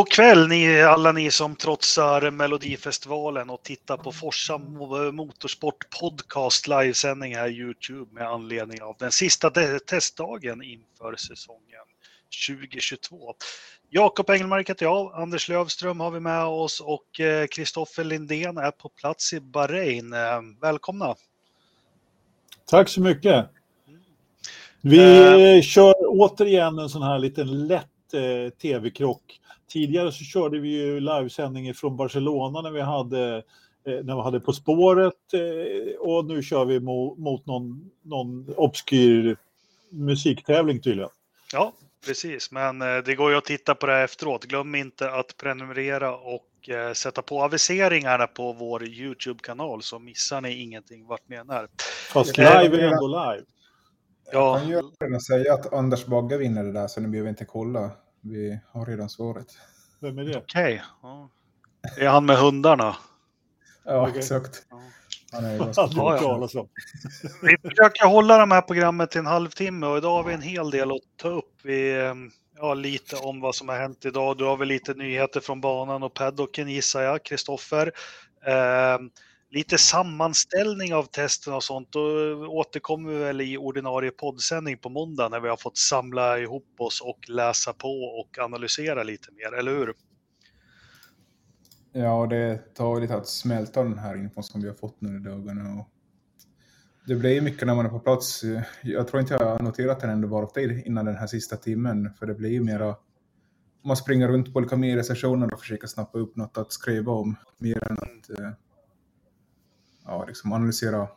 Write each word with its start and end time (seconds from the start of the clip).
God 0.00 0.08
kväll 0.08 0.48
ni, 0.48 0.82
alla 0.82 1.12
ni 1.12 1.30
som 1.30 1.56
trotsar 1.56 2.30
Melodifestivalen 2.30 3.50
och 3.50 3.62
tittar 3.62 3.96
på 3.96 4.12
Forsa 4.12 4.58
Motorsport 5.12 6.00
Podcast 6.00 6.68
livesändning 6.68 7.34
här 7.36 7.48
Youtube 7.48 8.14
med 8.14 8.28
anledning 8.28 8.82
av 8.82 8.96
den 8.98 9.12
sista 9.12 9.50
testdagen 9.86 10.62
inför 10.62 11.16
säsongen 11.16 11.86
2022. 12.48 13.34
Jakob 13.90 14.30
Engelmark 14.30 14.70
heter 14.70 14.86
jag, 14.86 15.14
Anders 15.14 15.48
Lövström 15.48 16.00
har 16.00 16.10
vi 16.10 16.20
med 16.20 16.44
oss 16.44 16.80
och 16.80 17.20
Kristoffer 17.50 18.04
Lindén 18.04 18.56
är 18.56 18.70
på 18.70 18.88
plats 18.88 19.32
i 19.32 19.40
Bahrain. 19.40 20.14
Välkomna! 20.60 21.14
Tack 22.66 22.88
så 22.88 23.00
mycket! 23.00 23.46
Vi 24.80 24.98
uh, 25.56 25.62
kör 25.62 25.94
återigen 25.98 26.78
en 26.78 26.88
sån 26.88 27.02
här 27.02 27.18
liten 27.18 27.66
lätt 27.66 28.14
eh, 28.14 28.50
tv-krock. 28.50 29.40
Tidigare 29.72 30.12
så 30.12 30.24
körde 30.24 30.58
vi 30.58 30.68
ju 30.68 31.00
livesändning 31.00 31.74
från 31.74 31.96
Barcelona 31.96 32.60
när 32.60 32.70
vi 32.70 32.80
hade, 32.80 33.36
eh, 33.86 34.04
när 34.04 34.16
vi 34.16 34.22
hade 34.22 34.40
På 34.40 34.52
spåret 34.52 35.14
eh, 35.32 36.00
och 36.00 36.24
nu 36.24 36.42
kör 36.42 36.64
vi 36.64 36.80
mot, 36.80 37.18
mot 37.18 37.46
någon, 37.46 37.90
någon 38.02 38.54
obskyr 38.56 39.36
musiktävling 39.90 40.80
tydligen. 40.80 41.10
Ja, 41.52 41.72
precis, 42.06 42.50
men 42.50 42.82
eh, 42.82 42.98
det 43.04 43.14
går 43.14 43.30
ju 43.30 43.36
att 43.36 43.44
titta 43.44 43.74
på 43.74 43.86
det 43.86 43.92
här 43.92 44.04
efteråt. 44.04 44.44
Glöm 44.44 44.74
inte 44.74 45.10
att 45.10 45.36
prenumerera 45.36 46.16
och 46.16 46.68
eh, 46.68 46.92
sätta 46.92 47.22
på 47.22 47.42
aviseringarna 47.42 48.26
på 48.26 48.52
vår 48.52 48.84
Youtube-kanal 48.84 49.82
så 49.82 49.98
missar 49.98 50.40
ni 50.40 50.62
ingenting 50.62 51.06
vart 51.06 51.28
ni 51.28 51.36
än 51.36 51.50
är. 51.50 51.68
Fast 52.12 52.38
live 52.38 52.82
är 52.82 52.92
ändå 52.92 53.08
live. 53.08 53.44
Ja. 54.32 54.62
Jag 54.68 54.84
kan 54.98 55.12
ju 55.12 55.20
säga 55.20 55.54
att 55.54 55.72
Anders 55.72 56.06
Bagge 56.06 56.36
vinner 56.36 56.64
det 56.64 56.72
där 56.72 56.88
så 56.88 57.00
ni 57.00 57.08
behöver 57.08 57.30
inte 57.30 57.44
kolla. 57.44 57.90
Vi 58.20 58.60
har 58.66 58.86
redan 58.86 59.08
svaret. 59.08 59.46
Vem 60.00 60.18
är 60.18 60.24
det? 60.24 60.36
Okej. 60.36 60.74
Okay. 60.74 60.80
Ja. 61.02 61.30
Är 61.98 62.08
han 62.08 62.26
med 62.26 62.36
hundarna? 62.36 62.96
ja, 63.84 64.08
okay. 64.08 64.18
exakt. 64.18 64.66
Ja. 64.70 64.82
Han 65.32 65.44
är 65.44 65.58
ganska 65.58 65.88
ja, 65.90 66.48
ja. 66.52 66.66
Vi 67.42 67.56
försöker 67.68 68.06
hålla 68.06 68.38
de 68.38 68.50
här 68.50 68.62
programmet 68.62 69.10
till 69.10 69.18
en 69.18 69.26
halvtimme 69.26 69.86
och 69.86 69.98
idag 69.98 70.16
har 70.16 70.24
vi 70.24 70.34
en 70.34 70.42
hel 70.42 70.70
del 70.70 70.90
att 70.90 70.98
ta 71.16 71.28
upp. 71.28 71.52
Vi, 71.62 72.12
ja, 72.56 72.74
lite 72.74 73.16
om 73.16 73.40
vad 73.40 73.54
som 73.54 73.68
har 73.68 73.76
hänt 73.76 74.04
idag. 74.04 74.38
Du 74.38 74.44
har 74.44 74.56
väl 74.56 74.68
lite 74.68 74.94
nyheter 74.94 75.40
från 75.40 75.60
banan 75.60 76.02
och 76.02 76.14
paddocken 76.14 76.68
gissar 76.68 77.02
jag, 77.02 77.24
Kristoffer. 77.24 77.92
Eh, 78.46 78.98
lite 79.50 79.78
sammanställning 79.78 80.94
av 80.94 81.04
testen 81.04 81.54
och 81.54 81.64
sånt. 81.64 81.92
Då 81.92 82.00
återkommer 82.46 83.10
vi 83.10 83.18
väl 83.18 83.40
i 83.40 83.56
ordinarie 83.56 84.10
poddsändning 84.10 84.78
på 84.78 84.88
måndag 84.88 85.28
när 85.28 85.40
vi 85.40 85.48
har 85.48 85.56
fått 85.56 85.78
samla 85.78 86.38
ihop 86.38 86.74
oss 86.78 87.00
och 87.00 87.28
läsa 87.28 87.72
på 87.72 87.88
och 87.88 88.38
analysera 88.38 89.02
lite 89.02 89.32
mer, 89.32 89.58
eller 89.58 89.72
hur? 89.72 89.94
Ja, 91.92 92.26
det 92.26 92.74
tar 92.74 93.00
lite 93.00 93.14
att 93.14 93.28
smälta 93.28 93.82
den 93.82 93.98
här 93.98 94.16
infon 94.16 94.42
som 94.42 94.60
vi 94.60 94.68
har 94.68 94.74
fått 94.74 95.00
nu 95.00 95.16
i 95.16 95.20
dagarna. 95.20 95.84
Det 97.06 97.14
blir 97.14 97.40
mycket 97.40 97.66
när 97.66 97.74
man 97.74 97.86
är 97.86 97.90
på 97.90 98.00
plats. 98.00 98.42
Jag 98.82 99.08
tror 99.08 99.20
inte 99.20 99.34
jag 99.34 99.44
har 99.44 99.58
noterat 99.58 100.00
den 100.00 100.10
ändå 100.10 100.28
bara 100.28 100.46
tid 100.46 100.82
innan 100.86 101.04
den 101.04 101.16
här 101.16 101.26
sista 101.26 101.56
timmen, 101.56 102.10
för 102.18 102.26
det 102.26 102.34
blir 102.34 102.50
ju 102.50 102.64
mera 102.64 102.96
man 103.84 103.96
springer 103.96 104.28
runt 104.28 104.52
på 104.52 104.58
olika 104.58 104.76
mediesessioner 104.76 105.54
och 105.54 105.60
försöker 105.60 105.86
snappa 105.86 106.18
upp 106.18 106.36
något 106.36 106.58
att 106.58 106.72
skriva 106.72 107.12
om, 107.12 107.36
mer 107.58 107.90
än 107.90 107.98
att 107.98 108.38
eh, 108.38 108.50
ja, 110.10 110.24
liksom 110.24 110.52
analysera 110.52 111.08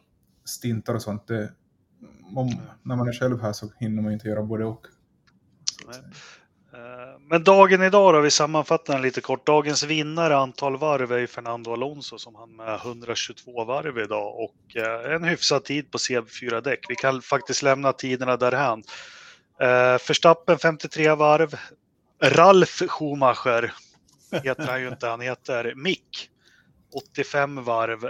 stintar 0.46 0.94
och 0.94 1.02
sånt. 1.02 1.28
Det, 1.28 1.52
om, 2.36 2.62
när 2.84 2.96
man 2.96 3.08
är 3.08 3.14
själv 3.14 3.42
här 3.42 3.54
så 3.54 3.70
hinner 3.80 4.02
man 4.02 4.12
inte 4.12 4.28
göra 4.28 4.44
både 4.44 4.66
och. 4.66 4.88
Eh, 6.74 7.20
men 7.20 7.44
dagen 7.44 7.82
idag 7.82 8.14
då, 8.14 8.22
vi 8.22 8.32
sammanfattar 8.32 8.94
den 8.94 9.02
lite 9.02 9.22
kort. 9.22 9.46
Dagens 9.46 9.84
vinnare 9.84 10.38
antal 10.38 10.78
varv 10.78 11.12
är 11.12 11.28
Fernando 11.28 11.74
Alonso 11.74 12.18
som 12.18 12.36
han 12.36 12.56
med 12.56 12.76
122 12.76 13.66
varv 13.66 13.98
idag 13.98 14.36
och 14.40 14.76
eh, 14.76 15.16
en 15.16 15.24
hyfsad 15.24 15.64
tid 15.64 15.92
på 15.92 15.98
C4-däck. 15.98 16.86
Vi 16.90 16.96
kan 16.96 17.22
faktiskt 17.22 17.64
lämna 17.64 17.94
tiderna 17.94 18.38
därhän. 18.38 18.84
Eh, 19.60 20.08
Verstappen 20.08 20.60
53 20.60 21.16
varv. 21.16 21.56
Ralf 22.24 22.82
Schumacher 22.88 23.74
heter 24.44 24.68
han 24.68 24.82
ju 24.82 24.88
inte, 24.88 25.08
han 25.08 25.22
heter 25.22 25.74
Mick 25.76 26.30
85 26.94 27.64
varv. 27.64 28.06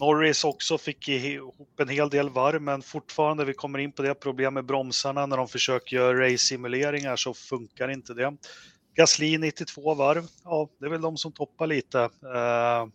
Norris 0.00 0.44
också 0.44 0.78
fick 0.78 1.08
ihop 1.08 1.80
en 1.80 1.88
hel 1.88 2.10
del 2.10 2.30
varv, 2.30 2.62
men 2.62 2.82
fortfarande, 2.82 3.44
vi 3.44 3.54
kommer 3.54 3.78
in 3.78 3.92
på 3.92 4.02
det, 4.02 4.14
problem 4.14 4.54
med 4.54 4.64
bromsarna 4.64 5.26
när 5.26 5.36
de 5.36 5.48
försöker 5.48 5.96
göra 5.96 6.26
race-simuleringar 6.26 7.16
så 7.16 7.34
funkar 7.34 7.88
inte 7.88 8.14
det. 8.14 8.36
Gasly 8.96 9.38
92 9.38 9.94
varv, 9.94 10.24
ja, 10.44 10.68
det 10.80 10.86
är 10.86 10.90
väl 10.90 11.00
de 11.00 11.16
som 11.16 11.32
toppar 11.32 11.66
lite. 11.66 12.00
Eh, 12.00 12.86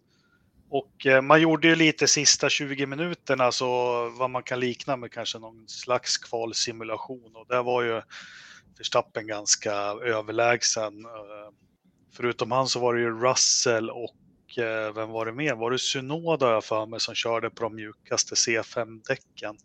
och 0.69 1.05
eh, 1.05 1.21
man 1.21 1.41
gjorde 1.41 1.67
ju 1.67 1.75
lite 1.75 2.07
sista 2.07 2.49
20 2.49 2.85
minuterna, 2.85 3.51
så 3.51 3.65
vad 4.09 4.29
man 4.29 4.43
kan 4.43 4.59
likna 4.59 4.97
med 4.97 5.11
kanske 5.11 5.39
någon 5.39 5.67
slags 5.67 6.17
kvalsimulation 6.17 7.35
och 7.35 7.45
där 7.47 7.63
var 7.63 7.83
ju 7.83 8.01
Verstappen 8.77 9.27
ganska 9.27 9.73
överlägsen. 10.03 11.05
Eh, 11.05 11.51
förutom 12.15 12.51
han 12.51 12.67
så 12.67 12.79
var 12.79 12.93
det 12.93 13.01
ju 13.01 13.19
Russell 13.19 13.89
och 13.89 14.15
Eh, 14.57 14.93
vem 14.93 15.09
var 15.09 15.25
det 15.25 15.33
mer? 15.33 15.55
Var 15.55 15.71
det 15.71 15.79
Synoda 15.79 16.51
jag 16.51 16.63
för 16.63 16.85
mig 16.85 16.99
som 16.99 17.15
körde 17.15 17.49
på 17.49 17.63
de 17.63 17.75
mjukaste 17.75 18.35
C5-däcken? 18.35 19.57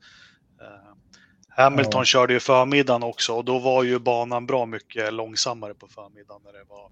Eh, 0.61 0.95
Hamilton 1.49 2.01
ja. 2.01 2.05
körde 2.05 2.33
ju 2.33 2.41
förmiddagen 2.41 3.03
också 3.03 3.33
och 3.33 3.45
då 3.45 3.59
var 3.59 3.83
ju 3.83 3.99
banan 3.99 4.47
bra 4.47 4.67
mycket 4.67 5.13
långsammare 5.13 5.75
på 5.75 5.89
förmiddagen 5.89 6.43
när 6.45 6.53
det 6.53 6.65
var 6.69 6.91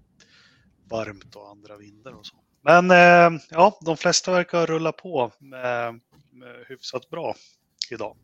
varmt 0.89 1.35
och 1.35 1.49
andra 1.49 1.77
vindar 1.77 2.11
och 2.11 2.25
så. 2.25 2.35
Men 2.61 2.91
eh, 2.91 3.41
ja, 3.49 3.79
de 3.81 3.97
flesta 3.97 4.31
verkar 4.31 4.65
rulla 4.65 4.91
på 4.91 5.31
med, 5.39 5.99
med 6.31 6.65
hyfsat 6.67 7.09
bra 7.09 7.35
idag. 7.91 8.17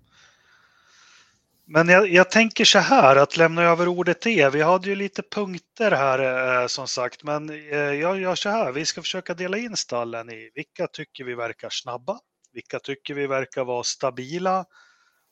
Men 1.66 1.88
jag, 1.88 2.08
jag, 2.08 2.32
tänker 2.32 2.66
så 2.66 2.80
här 2.80 3.16
att 3.16 3.38
lämna 3.38 3.62
över 3.62 3.88
ordet 3.88 4.22
till 4.22 4.40
er. 4.40 4.50
Vi 4.50 4.62
hade 4.62 4.90
ju 4.90 4.96
lite 4.96 5.22
punkter 5.22 5.92
här 5.92 6.62
eh, 6.62 6.68
som 6.68 6.88
sagt, 6.88 7.24
men 7.24 7.50
eh, 7.50 7.78
jag 7.78 8.20
gör 8.20 8.36
så 8.36 8.50
här. 8.50 8.72
Vi 8.72 8.86
ska 8.86 9.02
försöka 9.02 9.34
dela 9.34 9.58
in 9.58 9.76
stallen 9.78 10.30
i 10.30 10.52
vilka 10.56 10.88
tycker 10.88 11.24
vi 11.24 11.36
verkar 11.36 11.70
snabba, 11.70 12.20
vilka 12.54 12.80
tycker 12.80 13.14
vi 13.14 13.28
verkar 13.28 13.64
vara 13.64 13.84
stabila 13.84 14.66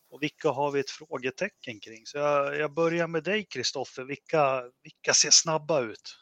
och 0.10 0.24
vilka 0.24 0.50
har 0.50 0.72
vi 0.72 0.80
ett 0.80 0.90
frågetecken 0.90 1.80
kring. 1.80 2.06
Så 2.06 2.18
jag, 2.18 2.58
jag 2.58 2.74
börjar 2.74 3.08
med 3.08 3.24
dig 3.24 3.46
Kristoffer. 3.46 4.04
Vilka, 4.04 4.64
vilka 4.84 5.14
ser 5.14 5.32
snabba 5.32 5.82
ut? 5.82 6.18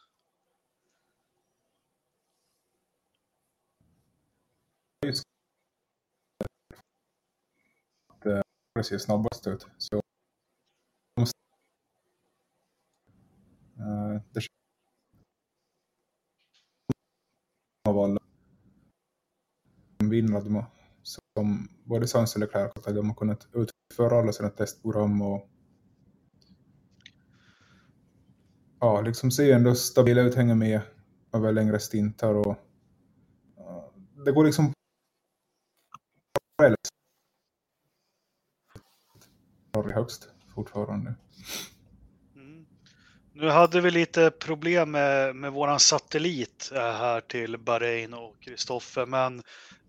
Det 8.80 8.84
ser 8.84 8.98
snabbast 8.98 9.48
ut. 9.48 9.68
Så 9.78 9.96
uh, 13.80 14.22
det 14.32 14.42
av 17.90 18.00
alla 18.00 18.20
vinner 20.04 20.42
de 20.42 20.66
som 21.04 21.70
både 21.84 22.08
Sans 22.08 22.36
och 22.36 22.40
Leclerc 22.40 22.72
att 22.76 22.96
de 22.96 23.08
har 23.10 23.16
kunnat 23.16 23.48
utföra 23.54 24.20
alla 24.20 24.32
sina 24.32 24.50
testprogram 24.50 25.22
och 25.22 25.50
ja, 28.80 29.02
liksom 29.02 29.32
se 29.32 29.52
ändå 29.52 29.76
stabila 29.76 30.22
ut, 30.22 30.36
hänga 30.36 30.56
med 30.56 30.82
över 31.34 31.52
längre 31.52 31.80
stintar 31.80 32.34
och 32.34 32.56
det 34.26 34.32
går 34.32 34.46
liksom 34.46 34.74
Norge 39.82 39.96
högst 39.96 40.30
fortfarande. 40.56 41.16
Mm. 42.36 42.66
Nu 43.34 43.50
hade 43.50 43.82
vi 43.82 43.92
lite 43.92 44.32
problem 44.32 44.92
med, 44.92 45.36
med 45.36 45.52
våran 45.52 45.80
satellit 45.80 46.72
eh, 46.76 46.82
här 46.82 47.22
till 47.22 47.58
Bahrain 47.58 48.14
och 48.14 48.36
Kristoffer, 48.40 49.06
men 49.06 49.42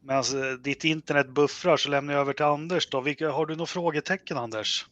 medan 0.03 0.25
ditt 0.63 0.85
internet 0.85 1.29
buffrar 1.29 1.77
så 1.77 1.91
lämnar 1.91 2.15
jag 2.15 2.21
över 2.21 2.33
till 2.33 2.45
Anders. 2.45 2.89
Då. 2.89 3.01
Vilka, 3.01 3.31
har 3.31 3.47
du 3.47 3.57
några 3.57 3.67
frågetecken 3.67 4.37
Anders? 4.37 4.87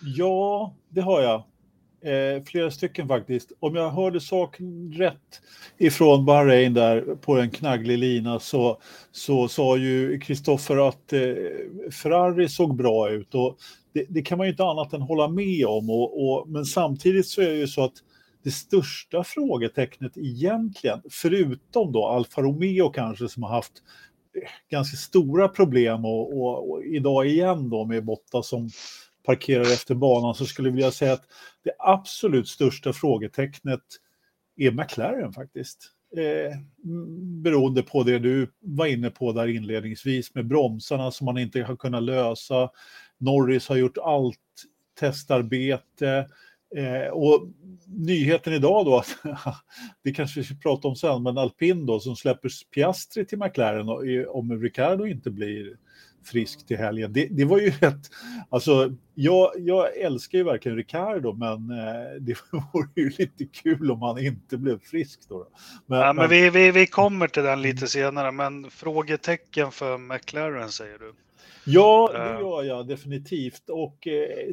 Ja, 0.00 0.74
det 0.88 1.00
har 1.00 1.22
jag. 1.22 1.44
Eh, 2.06 2.42
flera 2.42 2.70
stycken 2.70 3.08
faktiskt. 3.08 3.52
Om 3.60 3.74
jag 3.76 3.90
hörde 3.90 4.20
saken 4.20 4.92
rätt 4.92 5.42
ifrån 5.78 6.24
Bahrain 6.24 6.74
där 6.74 7.00
på 7.14 7.36
en 7.38 7.50
knagglig 7.50 7.98
lina 7.98 8.40
så, 8.40 8.80
så 9.12 9.48
sa 9.48 9.76
ju 9.76 10.20
Kristoffer 10.20 10.88
att 10.88 11.12
eh, 11.12 11.20
Ferrari 12.02 12.48
såg 12.48 12.76
bra 12.76 13.10
ut 13.10 13.34
och 13.34 13.58
det, 13.96 14.06
det, 14.08 14.22
kan 14.22 14.38
man 14.38 14.46
ju 14.46 14.50
inte 14.50 14.64
annat 14.64 14.92
än 14.92 15.02
hålla 15.02 15.28
med 15.28 15.66
om. 15.66 15.90
Och, 15.90 16.28
och, 16.28 16.48
men 16.48 16.64
samtidigt 16.64 17.26
så 17.26 17.40
är 17.42 17.48
det 17.48 17.56
ju 17.56 17.68
så 17.68 17.84
att 17.84 17.94
det 18.44 18.50
största 18.50 19.24
frågetecknet 19.24 20.16
egentligen, 20.16 21.02
förutom 21.10 21.92
då 21.92 22.06
Alfa 22.06 22.42
Romeo 22.42 22.90
kanske 22.90 23.28
som 23.28 23.42
har 23.42 23.50
haft 23.50 23.72
eh, 24.34 24.50
ganska 24.70 24.96
stora 24.96 25.48
problem 25.48 26.04
och, 26.04 26.36
och, 26.40 26.70
och 26.70 26.84
idag 26.84 27.26
igen 27.26 27.70
då 27.70 27.84
med 27.84 28.04
Botta 28.04 28.42
som 28.42 28.70
parkerar 29.24 29.62
efter 29.62 29.94
banan 29.94 30.34
så 30.34 30.46
skulle 30.46 30.68
jag 30.68 30.74
vilja 30.74 30.90
säga 30.90 31.12
att 31.12 31.24
det 31.64 31.72
absolut 31.78 32.48
största 32.48 32.92
frågetecknet 32.92 33.82
är 34.56 34.70
McLaren 34.70 35.32
faktiskt. 35.32 35.92
Eh, 36.16 36.56
beroende 37.42 37.82
på 37.82 38.02
det 38.02 38.18
du 38.18 38.52
var 38.60 38.86
inne 38.86 39.10
på 39.10 39.32
där 39.32 39.46
inledningsvis 39.46 40.34
med 40.34 40.46
bromsarna 40.46 41.10
som 41.10 41.24
man 41.24 41.38
inte 41.38 41.62
har 41.62 41.76
kunnat 41.76 42.02
lösa. 42.02 42.70
Norris 43.18 43.68
har 43.68 43.76
gjort 43.76 43.98
allt 43.98 44.38
testarbete. 45.00 46.26
Eh, 46.76 47.12
och 47.12 47.48
nyheten 47.86 48.52
idag 48.52 48.84
då, 48.84 48.96
att 48.98 49.16
det 50.04 50.12
kanske 50.12 50.40
vi 50.40 50.46
ska 50.46 50.54
prata 50.54 50.88
om 50.88 50.96
sen, 50.96 51.22
men 51.22 51.38
alpin 51.38 51.86
då 51.86 52.00
som 52.00 52.16
släpper 52.16 52.50
Piastri 52.74 53.26
till 53.26 53.38
McLaren 53.38 53.88
och, 53.88 54.02
om 54.38 54.60
Ricardo 54.62 55.06
inte 55.06 55.30
blir 55.30 55.76
frisk 56.24 56.66
till 56.66 56.76
helgen. 56.76 57.12
Det, 57.12 57.28
det 57.30 57.44
var 57.44 57.58
ju 57.58 57.70
rätt, 57.80 58.10
alltså 58.50 58.92
jag, 59.14 59.52
jag 59.56 59.96
älskar 59.96 60.38
ju 60.38 60.44
verkligen 60.44 60.76
Ricardo 60.76 61.32
men 61.32 61.70
eh, 61.70 62.20
det 62.20 62.36
vore 62.72 62.88
ju 62.94 63.10
lite 63.18 63.44
kul 63.44 63.90
om 63.90 64.02
han 64.02 64.18
inte 64.18 64.56
blev 64.56 64.78
frisk 64.80 65.20
då. 65.28 65.48
Men, 65.86 65.98
ja, 65.98 66.06
men, 66.06 66.16
men 66.16 66.30
vi, 66.30 66.50
vi, 66.50 66.70
vi 66.70 66.86
kommer 66.86 67.28
till 67.28 67.42
den 67.42 67.62
lite 67.62 67.86
senare, 67.86 68.32
men 68.32 68.70
frågetecken 68.70 69.72
för 69.72 69.98
McLaren 69.98 70.70
säger 70.70 70.98
du? 70.98 71.14
Ja, 71.64 72.10
det 72.12 72.18
eh. 72.18 72.40
gör 72.40 72.62
jag 72.62 72.88
definitivt. 72.88 73.68
Och 73.68 74.06
eh, 74.06 74.52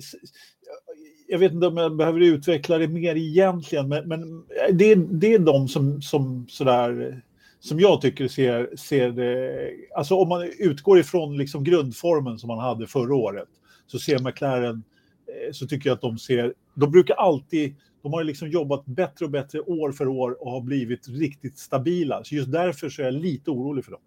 jag 1.27 1.39
vet 1.39 1.51
inte 1.51 1.67
om 1.67 1.77
jag 1.77 1.95
behöver 1.95 2.19
utveckla 2.19 2.77
det 2.77 2.87
mer 2.87 3.15
egentligen, 3.15 3.89
men, 3.89 4.07
men 4.07 4.43
det, 4.71 4.95
det 4.95 5.33
är 5.33 5.39
de 5.39 5.67
som, 5.67 6.01
som 6.01 6.45
sådär 6.49 7.21
som 7.63 7.79
jag 7.79 8.01
tycker 8.01 8.27
ser, 8.27 8.75
ser 8.75 9.11
det, 9.11 9.69
alltså 9.95 10.15
om 10.15 10.29
man 10.29 10.51
utgår 10.59 10.99
ifrån 10.99 11.37
liksom 11.37 11.63
grundformen 11.63 12.39
som 12.39 12.47
man 12.47 12.59
hade 12.59 12.87
förra 12.87 13.15
året, 13.15 13.47
så 13.87 13.99
ser 13.99 14.19
McLaren, 14.19 14.83
eh, 15.27 15.51
så 15.51 15.67
tycker 15.67 15.89
jag 15.89 15.95
att 15.95 16.01
de 16.01 16.17
ser, 16.17 16.53
de 16.75 16.91
brukar 16.91 17.15
alltid, 17.15 17.75
de 18.01 18.13
har 18.13 18.23
liksom 18.23 18.49
jobbat 18.49 18.85
bättre 18.85 19.25
och 19.25 19.31
bättre 19.31 19.61
år 19.61 19.91
för 19.91 20.07
år 20.07 20.43
och 20.43 20.51
har 20.51 20.61
blivit 20.61 21.07
riktigt 21.07 21.59
stabila. 21.59 22.23
Så 22.23 22.35
just 22.35 22.51
därför 22.51 22.89
så 22.89 23.01
är 23.01 23.05
jag 23.05 23.13
lite 23.13 23.51
orolig 23.51 23.85
för 23.85 23.91
dem. 23.91 24.01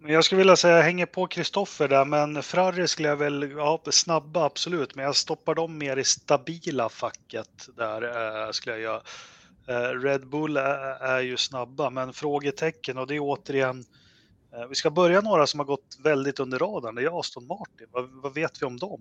Men 0.00 0.12
jag 0.12 0.24
skulle 0.24 0.38
vilja 0.38 0.56
säga, 0.56 0.76
jag 0.76 0.84
hänger 0.84 1.06
på 1.06 1.26
Kristoffer 1.26 1.88
där, 1.88 2.04
men 2.04 2.42
Frarri 2.42 2.88
skulle 2.88 3.08
jag 3.08 3.16
väl, 3.16 3.52
ja, 3.56 3.80
snabba 3.90 4.44
absolut, 4.44 4.94
men 4.94 5.04
jag 5.04 5.16
stoppar 5.16 5.54
dem 5.54 5.78
mer 5.78 5.96
i 5.96 6.04
stabila 6.04 6.88
facket 6.88 7.68
där, 7.76 8.02
eh, 8.02 8.50
skulle 8.50 8.76
jag 8.76 8.82
göra. 8.82 9.02
Eh, 9.68 10.00
Red 10.00 10.26
Bull 10.26 10.56
är, 10.56 11.04
är, 11.04 11.20
ju 11.20 11.36
snabba, 11.36 11.90
men 11.90 12.12
frågetecken 12.12 12.98
och 12.98 13.06
det 13.06 13.14
är 13.14 13.20
återigen, 13.20 13.84
eh, 14.52 14.66
vi 14.68 14.74
ska 14.74 14.90
börja 14.90 15.20
några 15.20 15.46
som 15.46 15.60
har 15.60 15.64
gått 15.64 15.98
väldigt 16.04 16.40
under 16.40 16.58
radarn, 16.58 16.94
det 16.94 17.02
är 17.02 17.20
Aston 17.20 17.46
Martin. 17.46 17.86
Vad, 17.90 18.10
vad 18.10 18.34
vet 18.34 18.62
vi 18.62 18.66
om 18.66 18.76
dem? 18.76 19.00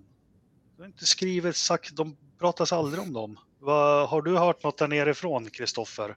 Du 0.75 0.81
har 0.81 0.87
inte 0.87 1.05
skrivit, 1.05 1.55
sagt, 1.55 1.95
de 1.95 2.17
pratas 2.39 2.73
aldrig 2.73 3.03
om 3.03 3.13
dem. 3.13 3.37
Vad, 3.59 4.09
har 4.09 4.21
du 4.21 4.37
hört 4.37 4.63
något 4.63 4.77
där 4.77 4.87
nerifrån, 4.87 5.49
Kristoffer? 5.49 6.15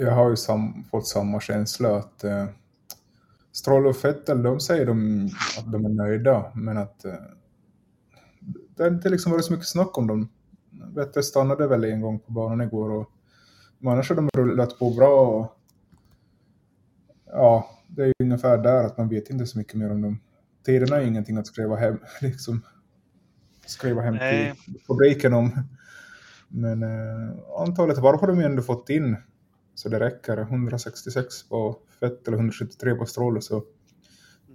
Jag 0.00 0.12
har 0.12 0.30
ju 0.30 0.36
sam, 0.36 0.84
fått 0.90 1.06
samma 1.06 1.40
känsla 1.40 1.96
att 1.96 2.24
eh, 2.24 2.46
Stroll 3.56 3.86
och 3.86 3.96
Fettel, 3.96 4.42
de 4.42 4.60
säger 4.60 4.86
de 4.86 5.28
att 5.58 5.72
de 5.72 5.84
är 5.84 5.88
nöjda, 5.88 6.52
men 6.54 6.78
att 6.78 7.04
eh, 7.04 7.14
det 8.76 8.82
har 8.82 8.90
inte 8.90 9.08
liksom 9.08 9.32
varit 9.32 9.44
så 9.44 9.52
mycket 9.52 9.68
snack 9.68 9.98
om 9.98 10.06
dem. 10.06 10.28
Vettel 10.94 11.22
stannade 11.22 11.66
väl 11.66 11.84
en 11.84 12.00
gång 12.00 12.18
på 12.18 12.32
banan 12.32 12.60
igår 12.60 12.90
och 12.90 13.10
men 13.78 13.92
annars 13.92 14.08
har 14.08 14.16
de 14.16 14.28
rullat 14.34 14.78
på 14.78 14.90
bra. 14.90 15.26
Och, 15.26 15.56
ja, 17.26 17.70
det 17.88 18.02
är 18.02 18.12
ungefär 18.18 18.58
där 18.58 18.84
att 18.84 18.98
man 18.98 19.08
vet 19.08 19.30
inte 19.30 19.46
så 19.46 19.58
mycket 19.58 19.74
mer 19.74 19.90
om 19.90 20.02
dem. 20.02 20.20
Tiderna 20.66 20.96
är 20.96 21.06
ingenting 21.06 21.36
att 21.36 21.46
skriva 21.46 21.76
hem, 21.76 21.98
liksom, 22.20 22.62
skriva 23.66 24.02
hem 24.02 24.18
till 24.18 24.78
fabriken 24.86 25.34
om. 25.34 25.62
Men 26.48 26.82
eh, 26.82 27.36
antalet 27.58 27.98
varv 27.98 28.20
har 28.20 28.26
de 28.26 28.38
ju 28.38 28.44
ändå 28.44 28.62
fått 28.62 28.90
in 28.90 29.16
så 29.74 29.88
det 29.88 30.00
räcker. 30.00 30.38
166 30.38 31.48
på 31.48 31.78
Fett 32.00 32.28
eller 32.28 32.36
173 32.36 32.94
på 32.94 33.06
Stroll. 33.06 33.42
Så 33.42 33.64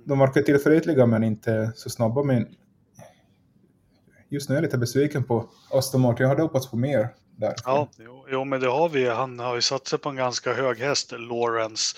de 0.06 0.20
verkar 0.20 0.42
tillförlitliga 0.42 1.06
men 1.06 1.24
inte 1.24 1.72
så 1.76 1.90
snabba. 1.90 2.24
Men 2.24 2.48
just 4.30 4.50
nu 4.50 4.56
är 4.56 4.58
jag 4.58 4.64
lite 4.64 4.78
besviken 4.78 5.24
på 5.24 5.50
Aston 5.72 6.02
Martin. 6.02 6.24
Jag 6.24 6.30
hade 6.30 6.42
hoppats 6.42 6.72
på 6.72 6.78
mer 6.78 7.10
där. 7.36 7.54
Ja, 7.66 7.90
jo, 7.98 8.26
jo, 8.30 8.46
men 8.46 8.62
det 8.62 8.68
har 8.68 8.90
vi. 8.90 9.10
Han 9.10 9.40
har 9.40 9.56
ju 9.56 9.62
satt 9.62 9.88
sig 9.88 10.00
på 10.00 10.10
en 10.10 10.16
ganska 10.16 10.54
hög 10.54 10.80
häst, 10.80 11.12
Lawrence 11.12 11.98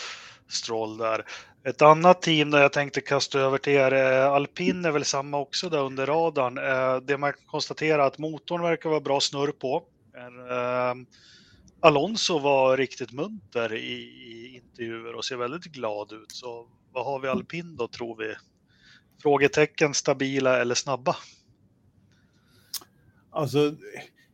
Stroll 0.49 0.97
där. 0.97 1.25
Ett 1.65 1.81
annat 1.81 2.21
team 2.21 2.51
där 2.51 2.61
jag 2.61 2.73
tänkte 2.73 3.01
kasta 3.01 3.39
över 3.39 3.57
till 3.57 3.73
er, 3.73 3.93
Alpin 4.21 4.85
är 4.85 4.91
väl 4.91 5.05
samma 5.05 5.39
också 5.39 5.69
där 5.69 5.83
under 5.83 6.05
radarn. 6.05 6.57
Eh, 6.57 7.01
det 7.05 7.17
man 7.17 7.33
kan 7.33 7.41
konstatera 7.45 8.05
att 8.05 8.17
motorn 8.17 8.61
verkar 8.61 8.89
vara 8.89 8.99
bra 8.99 9.19
snurr 9.19 9.51
på. 9.51 9.83
Alonso 11.83 12.39
var 12.39 12.77
riktigt 12.77 13.11
munter 13.11 13.73
i, 13.73 13.93
i, 14.03 14.55
intervjuer 14.55 15.15
och 15.15 15.25
ser 15.25 15.37
väldigt 15.37 15.63
glad 15.63 16.11
ut. 16.11 16.31
Så 16.31 16.67
vad 16.91 17.05
har 17.05 17.19
vi 17.19 17.27
alpin 17.27 17.75
då 17.75 17.87
tror 17.87 18.17
vi? 18.17 18.33
Frågetecken 19.21 19.93
stabila 19.93 20.61
eller 20.61 20.75
snabba? 20.75 21.15
Alltså, 23.29 23.75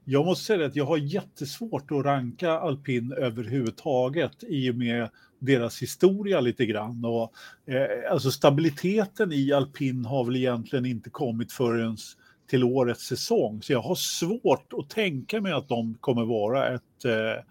jag 0.05 0.25
måste 0.25 0.45
säga 0.45 0.65
att 0.65 0.75
jag 0.75 0.85
har 0.85 0.97
jättesvårt 0.97 1.91
att 1.91 2.05
ranka 2.05 2.51
alpin 2.51 3.13
överhuvudtaget 3.13 4.43
i 4.43 4.71
och 4.71 4.75
med 4.75 5.09
deras 5.39 5.81
historia 5.81 6.41
lite 6.41 6.65
grann. 6.65 7.05
Och, 7.05 7.33
eh, 7.73 8.11
alltså 8.11 8.31
stabiliteten 8.31 9.31
i 9.31 9.51
alpin 9.51 10.05
har 10.05 10.25
väl 10.25 10.35
egentligen 10.35 10.85
inte 10.85 11.09
kommit 11.09 11.51
förrän 11.51 11.97
till 12.49 12.63
årets 12.63 13.05
säsong. 13.05 13.61
Så 13.61 13.73
jag 13.73 13.81
har 13.81 13.95
svårt 13.95 14.73
att 14.73 14.89
tänka 14.89 15.41
mig 15.41 15.53
att 15.53 15.69
de 15.69 15.97
kommer 16.01 16.25
vara 16.25 16.75
ett 16.75 17.05
eh, 17.05 17.43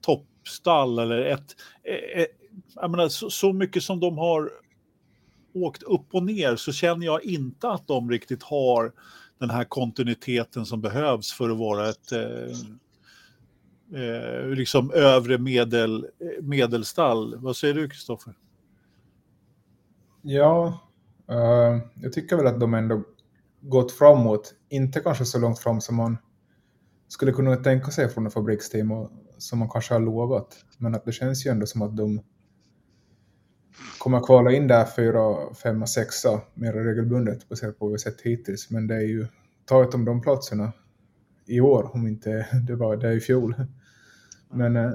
toppstall 0.00 0.98
eller 0.98 1.20
ett... 1.20 1.56
Eh, 1.82 2.20
eh, 2.20 2.26
jag 2.74 2.90
menar, 2.90 3.08
så, 3.08 3.30
så, 3.30 3.52
mycket 3.52 3.82
som 3.82 4.00
de 4.00 4.18
har 4.18 4.50
åkt 5.54 5.82
upp 5.82 6.14
och 6.14 6.22
ner 6.22 6.56
så 6.56 6.72
känner 6.72 7.06
jag 7.06 7.24
inte 7.24 7.68
att 7.68 7.86
de 7.86 8.10
riktigt 8.10 8.42
har 8.42 8.92
den 9.38 9.50
här 9.50 9.64
kontinuiteten 9.64 10.66
som 10.66 10.80
behövs 10.80 11.32
för 11.32 11.50
att 11.50 11.58
vara 11.58 11.88
ett 11.88 12.12
eh, 12.12 12.50
eh 14.00 14.48
liksom 14.48 14.90
övre 14.90 15.38
medel, 15.38 16.04
eh, 16.04 16.42
medelstall. 16.42 17.36
Vad 17.38 17.56
säger 17.56 17.74
du, 17.74 17.88
Kristoffer? 17.88 18.34
Ja, 20.22 20.80
uh, 21.30 21.82
jag 21.94 22.12
tycker 22.12 22.36
väl 22.36 22.46
att 22.46 22.60
de 22.60 22.74
ändå 22.74 23.02
gått 23.60 23.92
framåt, 23.92 24.54
inte 24.68 25.00
kanske 25.00 25.24
så 25.24 25.38
långt 25.38 25.58
fram 25.58 25.80
som 25.80 25.96
man 25.96 26.18
skulle 27.08 27.32
kunna 27.32 27.56
tänka 27.56 27.90
sig 27.90 28.08
från 28.08 28.24
en 28.24 28.30
fabriksteam 28.30 28.92
och 28.92 29.10
som 29.38 29.58
man 29.58 29.70
kanske 29.70 29.94
har 29.94 30.00
lovat. 30.00 30.56
Men 30.78 30.94
att 30.94 31.04
det 31.04 31.12
känns 31.12 31.46
ju 31.46 31.50
ändå 31.50 31.66
som 31.66 31.82
att 31.82 31.96
de 31.96 32.22
kommer 33.98 34.20
kvala 34.20 34.52
in 34.52 34.68
där 34.68 34.84
fyra, 34.96 35.54
femma, 35.54 35.86
sexa 35.86 36.40
mer 36.54 36.72
regelbundet 36.72 37.48
baserat 37.48 37.78
på 37.78 37.84
vad 37.84 37.92
vi 37.92 37.98
sett 37.98 38.20
hittills. 38.20 38.70
Men 38.70 38.86
det 38.86 38.94
är 38.94 39.00
ju 39.00 39.26
taget 39.64 39.94
om 39.94 40.04
de 40.04 40.22
platserna 40.22 40.72
i 41.46 41.60
år, 41.60 41.90
om 41.94 42.06
inte 42.06 42.46
det 42.66 42.74
var 42.74 42.96
det 42.96 43.12
i 43.12 43.20
fjol. 43.20 43.54
Men 44.50 44.76
eh, 44.76 44.90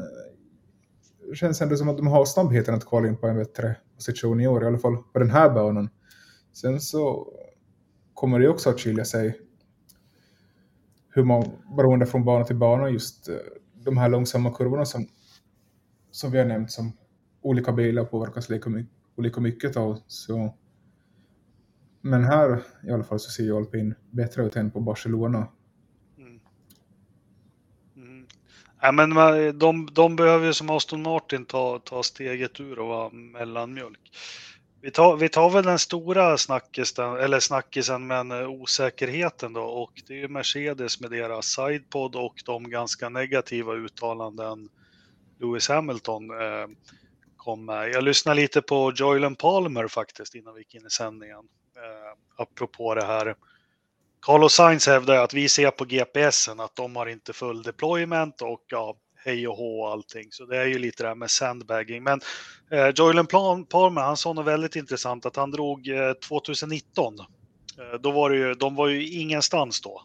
det 1.29 1.35
känns 1.35 1.61
ändå 1.61 1.75
som 1.75 1.89
att 1.89 1.97
de 1.97 2.07
har 2.07 2.25
snabbheten 2.25 2.75
att 2.75 2.85
kvala 2.85 3.07
in 3.07 3.17
på 3.17 3.27
en 3.27 3.37
bättre 3.37 3.75
position 3.95 4.41
i 4.41 4.47
år, 4.47 4.63
i 4.63 4.67
alla 4.67 4.77
fall 4.77 4.97
på 5.13 5.19
den 5.19 5.29
här 5.29 5.49
banan. 5.49 5.89
Sen 6.53 6.81
så 6.81 7.33
kommer 8.21 8.39
det 8.39 8.49
också 8.49 8.69
att 8.69 8.79
skilja 8.79 9.05
sig 9.05 9.39
hur 11.09 11.23
man, 11.23 11.51
beroende 11.77 12.05
från 12.05 12.25
bana 12.25 12.45
till 12.45 12.55
bana, 12.55 12.89
just 12.89 13.29
eh, 13.29 13.35
de 13.73 13.97
här 13.97 14.09
långsamma 14.09 14.51
kurvorna 14.51 14.85
som, 14.85 15.07
som 16.11 16.31
vi 16.31 16.37
har 16.37 16.45
nämnt 16.45 16.71
som 16.71 16.97
olika 17.41 17.71
bilar 17.71 18.05
påverkas 18.05 18.49
lika 18.49 18.83
olika 19.15 19.41
mycket 19.41 19.77
av. 19.77 19.99
Så, 20.07 20.53
men 22.01 22.23
här 22.23 22.61
i 22.87 22.91
alla 22.91 23.03
fall 23.03 23.19
så 23.19 23.31
ser 23.31 23.43
ju 23.43 23.57
alpin 23.57 23.95
bättre 24.11 24.45
ut 24.45 24.55
än 24.55 24.71
på 24.71 24.79
Barcelona. 24.79 25.47
Mm. 26.17 26.39
Mm. 27.95 28.27
Ja, 28.81 28.91
men 28.91 29.11
eh, 29.17 29.53
de, 29.53 29.89
de 29.93 30.15
behöver 30.15 30.45
ju 30.45 30.53
som 30.53 30.69
Aston 30.69 31.01
Martin 31.01 31.45
ta, 31.45 31.79
ta 31.79 32.03
steget 32.03 32.59
ur 32.59 32.79
och 32.79 32.87
vara 32.87 33.09
mellanmjölk. 33.09 34.11
Vi 34.83 34.91
tar, 34.91 35.17
vi 35.17 35.29
tar 35.29 35.50
väl 35.50 35.63
den 35.63 35.79
stora 35.79 36.38
snackisen, 36.38 37.15
eller 37.15 37.39
snackisen 37.39 38.07
men 38.07 38.31
eh, 38.31 38.50
osäkerheten 38.50 39.53
då 39.53 39.61
och 39.61 39.91
det 40.07 40.13
är 40.13 40.17
ju 40.17 40.27
Mercedes 40.27 41.00
med 41.00 41.11
deras 41.11 41.45
sidepod 41.45 42.15
och 42.15 42.35
de 42.45 42.69
ganska 42.69 43.09
negativa 43.09 43.73
uttalanden 43.73 44.69
Lewis 45.39 45.69
Hamilton 45.69 46.29
eh, 46.29 46.67
kom 47.38 47.65
med. 47.65 47.89
Jag 47.89 48.03
lyssnade 48.03 48.41
lite 48.41 48.61
på 48.61 48.91
Joylen 48.95 49.35
Palmer 49.35 49.88
faktiskt 49.88 50.35
innan 50.35 50.53
vi 50.53 50.59
gick 50.59 50.75
in 50.75 50.85
i 50.85 50.89
sändningen. 50.89 51.47
Eh, 51.75 52.43
apropå 52.43 52.95
det 52.95 53.05
här. 53.05 53.35
Carlos 54.21 54.53
Sainz 54.53 54.88
hävdar 54.88 55.15
att 55.15 55.33
vi 55.33 55.50
ser 55.50 55.71
på 55.71 55.85
GPSen 55.85 56.59
att 56.59 56.75
de 56.75 56.95
har 56.95 57.05
inte 57.05 57.33
full 57.33 57.63
deployment 57.63 58.41
och 58.41 58.63
ja, 58.67 58.95
hej 59.25 59.47
och 59.47 59.57
hå 59.57 59.81
och 59.81 59.91
allting. 59.91 60.27
Så 60.31 60.45
det 60.45 60.57
är 60.57 60.65
ju 60.65 60.79
lite 60.79 61.03
det 61.03 61.07
här 61.07 61.15
med 61.15 61.31
sandbagging. 61.31 62.03
Men 62.03 62.21
eh, 62.71 62.89
Joylen 62.95 63.27
Palmer, 63.27 64.01
han 64.01 64.17
sa 64.17 64.33
något 64.33 64.45
väldigt 64.45 64.75
intressant 64.75 65.25
att 65.25 65.35
han 65.35 65.51
drog 65.51 65.87
eh, 65.87 66.13
2019. 66.13 67.19
Eh, 67.19 67.99
då 67.99 68.11
var 68.11 68.29
det 68.29 68.37
ju, 68.37 68.53
de 68.53 68.75
var 68.75 68.87
ju 68.87 69.07
ingenstans 69.07 69.81
då. 69.81 70.01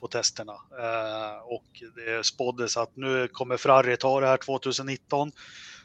på 0.00 0.08
testerna. 0.08 0.52
Eh, 0.52 1.38
och 1.44 1.82
det 1.96 2.26
spåddes 2.26 2.76
att 2.76 2.96
nu 2.96 3.28
kommer 3.28 3.56
Ferrari 3.56 3.96
ta 3.96 4.20
det 4.20 4.26
här 4.26 4.36
2019. 4.36 5.32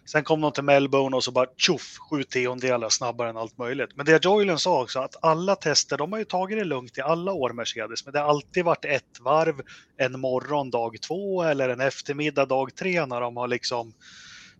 Sen 0.06 0.24
kom 0.24 0.42
de 0.42 0.52
till 0.52 0.64
Melbourne 0.64 1.16
och 1.16 1.24
så 1.24 1.32
bara 1.32 1.48
tjoff, 1.58 1.98
sju 2.10 2.24
tiondelar 2.24 2.90
snabbare 2.90 3.30
än 3.30 3.38
allt 3.38 3.58
möjligt. 3.58 3.96
Men 3.96 4.06
det 4.06 4.26
Joylen 4.26 4.60
sa 4.60 4.84
också 4.84 5.00
att 5.00 5.24
alla 5.24 5.56
tester, 5.56 5.98
de 5.98 6.12
har 6.12 6.20
ju 6.20 6.26
tagit 6.26 6.58
det 6.58 6.64
lugnt 6.64 6.98
i 6.98 7.02
alla 7.02 7.32
år 7.32 7.54
Mercedes, 7.54 8.06
men 8.06 8.14
det 8.14 8.20
har 8.20 8.30
alltid 8.30 8.66
varit 8.66 8.86
ett 8.86 9.20
varv, 9.20 9.62
en 9.98 10.20
morgon 10.20 10.70
dag 10.70 11.02
två 11.02 11.44
eller 11.44 11.70
en 11.70 11.82
eftermiddag 11.82 12.46
dag 12.46 12.76
tre 12.76 13.06
när 13.06 13.22
de 13.22 13.38
har 13.38 13.48
liksom 13.48 13.94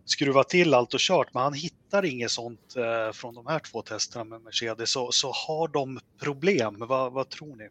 skruvat 0.04 0.48
till 0.48 0.74
allt 0.74 0.94
och 0.94 1.00
kört. 1.00 1.34
Men 1.34 1.42
han 1.42 1.54
hittar 1.54 2.04
inget 2.04 2.30
sånt 2.30 2.76
eh, 2.76 3.12
från 3.12 3.34
de 3.34 3.46
här 3.46 3.58
två 3.58 3.82
testerna 3.82 4.24
med 4.24 4.42
Mercedes. 4.42 4.92
Så, 4.92 5.12
så 5.12 5.32
har 5.32 5.68
de 5.68 6.00
problem. 6.20 6.76
Vad, 6.78 7.12
vad 7.12 7.28
tror 7.28 7.56
ni? 7.56 7.68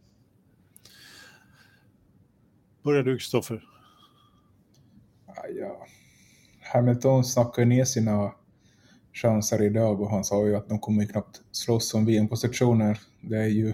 Börjar 2.83 3.03
du 3.03 3.17
Kristoffer? 3.17 3.67
Ja, 5.35 5.87
Hamilton 6.73 7.23
snackade 7.23 7.65
ner 7.67 7.85
sina 7.85 8.31
chanser 9.13 9.61
idag 9.61 10.01
och 10.01 10.09
han 10.09 10.23
sa 10.23 10.47
ju 10.47 10.55
att 10.55 10.69
de 10.69 10.79
kommer 10.79 11.05
knappt 11.05 11.41
slåss 11.51 11.93
om 11.93 12.05
VM-positioner. 12.05 12.99
Det 13.21 13.37
är 13.37 13.47
ju 13.47 13.73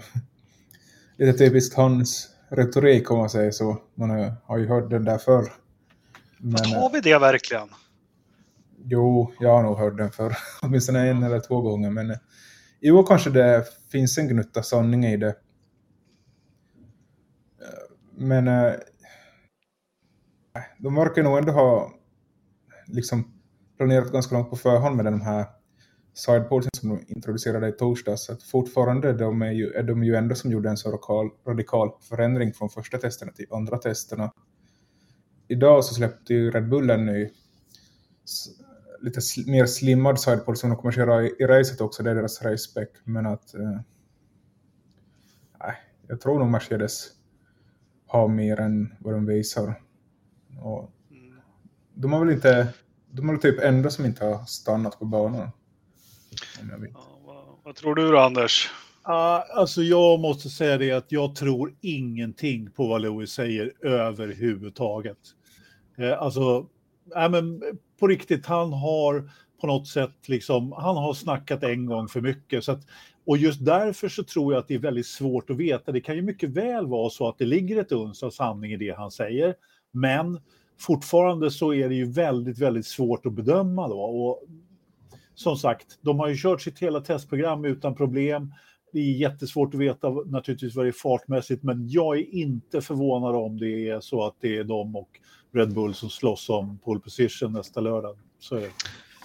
lite 1.17 1.37
typiskt 1.37 1.75
hans 1.75 2.29
retorik 2.49 3.11
om 3.11 3.17
man 3.17 3.29
säger 3.29 3.51
så. 3.51 3.77
Man 3.95 4.09
har 4.43 4.57
ju 4.57 4.67
hört 4.67 4.89
den 4.89 5.03
där 5.05 5.17
förr. 5.17 5.53
Men, 6.37 6.65
har 6.65 6.89
vi 6.93 6.99
det 6.99 7.19
verkligen? 7.19 7.69
Jo, 8.83 9.31
jag 9.39 9.55
har 9.55 9.63
nog 9.63 9.77
hört 9.77 9.97
den 9.97 10.11
förr. 10.11 10.37
Åtminstone 10.61 11.09
en 11.09 11.23
eller 11.23 11.39
två 11.39 11.61
gånger. 11.61 11.89
Men 11.89 12.17
jo, 12.79 13.03
kanske 13.03 13.29
det 13.29 13.65
finns 13.91 14.17
en 14.17 14.27
gnutta 14.27 14.63
sanning 14.63 15.05
i 15.05 15.17
det. 15.17 15.35
Men 18.15 18.47
eh, 18.47 18.73
de 20.77 20.95
verkar 20.95 21.23
nog 21.23 21.37
ändå 21.37 21.51
ha 21.51 21.96
liksom 22.87 23.33
planerat 23.77 24.11
ganska 24.11 24.35
långt 24.35 24.49
på 24.49 24.55
förhand 24.55 24.95
med 24.95 25.05
de 25.05 25.21
här 25.21 25.45
sidepolsen 26.13 26.71
som 26.73 26.89
de 26.89 26.99
introducerade 27.07 27.67
i 27.67 27.71
torsdags. 27.71 28.29
Att 28.29 28.43
fortfarande 28.43 29.13
de 29.13 29.41
är, 29.41 29.51
ju, 29.51 29.71
är 29.71 29.83
de 29.83 30.03
ju 30.03 30.15
ändå 30.15 30.35
som 30.35 30.51
gjorde 30.51 30.69
en 30.69 30.77
så 30.77 30.89
radikal, 30.89 31.29
radikal 31.47 31.91
förändring 32.01 32.53
från 32.53 32.69
första 32.69 32.97
testerna 32.97 33.31
till 33.31 33.45
andra 33.51 33.77
testerna. 33.77 34.31
Idag 35.47 35.85
så 35.85 35.93
släppte 35.93 36.33
ju 36.33 36.51
Red 36.51 36.69
Bull 36.69 36.89
en 36.89 37.05
ny 37.05 37.29
lite 38.99 39.21
sl 39.21 39.51
mer 39.51 39.65
slimmad 39.65 40.19
sidepole 40.19 40.57
som 40.57 40.69
de 40.69 40.75
kommer 40.75 40.89
att 40.89 40.95
köra 40.95 41.23
i, 41.23 41.35
i 41.39 41.45
racet 41.45 41.81
också. 41.81 42.03
Det 42.03 42.11
är 42.11 42.15
deras 42.15 42.41
race-spec. 42.41 42.89
Men 43.03 43.25
att... 43.25 43.55
Eh, 43.55 43.79
jag 46.07 46.21
tror 46.21 46.39
nog 46.39 46.47
Mercedes 46.47 47.09
har 48.07 48.27
mer 48.27 48.59
än 48.59 48.93
vad 48.99 49.13
de 49.13 49.25
visar. 49.25 49.81
Och 50.61 50.91
de 51.99 52.13
har 52.13 52.25
väl 52.25 52.33
inte, 52.33 52.67
de 53.11 53.29
har 53.29 53.37
typ 53.37 53.59
enda 53.59 53.89
som 53.89 54.05
inte 54.05 54.25
har 54.25 54.45
stannat 54.45 54.99
på 54.99 55.05
banan. 55.05 55.49
Ja, 56.59 57.09
vad, 57.25 57.45
vad, 57.63 57.75
tror 57.75 57.95
du 57.95 58.11
då 58.11 58.19
Anders? 58.19 58.69
Uh, 59.07 59.57
alltså 59.57 59.81
jag 59.81 60.19
måste 60.19 60.49
säga 60.49 60.77
det 60.77 60.91
att 60.91 61.11
jag 61.11 61.35
tror 61.35 61.73
ingenting 61.81 62.71
på 62.71 62.87
vad 62.87 63.01
Louis 63.01 63.31
säger 63.31 63.73
överhuvudtaget. 63.85 65.17
Uh, 65.99 66.21
alltså, 66.21 66.67
äh, 67.15 67.29
men 67.29 67.61
på 67.99 68.07
riktigt, 68.07 68.45
han 68.45 68.73
har 68.73 69.29
på 69.61 69.67
något 69.67 69.87
sätt 69.87 70.27
liksom, 70.27 70.71
han 70.71 70.97
har 70.97 71.13
snackat 71.13 71.63
en 71.63 71.85
gång 71.85 72.07
för 72.07 72.21
mycket. 72.21 72.63
Så 72.63 72.71
att, 72.71 72.87
och 73.25 73.37
just 73.37 73.65
därför 73.65 74.09
så 74.09 74.23
tror 74.23 74.53
jag 74.53 74.59
att 74.59 74.67
det 74.67 74.75
är 74.75 74.79
väldigt 74.79 75.07
svårt 75.07 75.49
att 75.49 75.57
veta. 75.57 75.91
Det 75.91 76.01
kan 76.01 76.15
ju 76.15 76.21
mycket 76.21 76.49
väl 76.49 76.87
vara 76.87 77.09
så 77.09 77.29
att 77.29 77.37
det 77.37 77.45
ligger 77.45 77.81
ett 77.81 77.91
uns 77.91 78.23
av 78.23 78.29
sanning 78.29 78.71
i 78.71 78.77
det 78.77 78.97
han 78.97 79.11
säger. 79.11 79.55
Men 79.91 80.39
fortfarande 80.79 81.51
så 81.51 81.73
är 81.73 81.89
det 81.89 81.95
ju 81.95 82.11
väldigt, 82.11 82.59
väldigt 82.59 82.85
svårt 82.85 83.25
att 83.25 83.33
bedöma 83.33 83.87
då. 83.87 83.99
Och 83.99 84.43
som 85.35 85.55
sagt, 85.55 85.87
de 86.01 86.19
har 86.19 86.27
ju 86.27 86.37
kört 86.37 86.61
sitt 86.61 86.79
hela 86.79 87.01
testprogram 87.01 87.65
utan 87.65 87.95
problem. 87.95 88.53
Det 88.93 88.99
är 88.99 89.11
jättesvårt 89.11 89.73
att 89.73 89.79
veta 89.79 90.09
naturligtvis 90.09 90.75
vad 90.75 90.85
det 90.85 90.89
är 90.89 90.91
fartmässigt, 90.91 91.63
men 91.63 91.89
jag 91.89 92.17
är 92.17 92.35
inte 92.35 92.81
förvånad 92.81 93.35
om 93.35 93.57
det 93.57 93.89
är 93.89 93.99
så 93.99 94.25
att 94.25 94.35
det 94.41 94.57
är 94.57 94.63
de 94.63 94.95
och 94.95 95.09
Red 95.53 95.73
Bull 95.73 95.93
som 95.93 96.09
slåss 96.09 96.49
om 96.49 96.79
pole 96.79 96.99
position 96.99 97.53
nästa 97.53 97.81
lördag. 97.81 98.17
Så 98.39 98.55
är 98.55 98.61
det. 98.61 98.71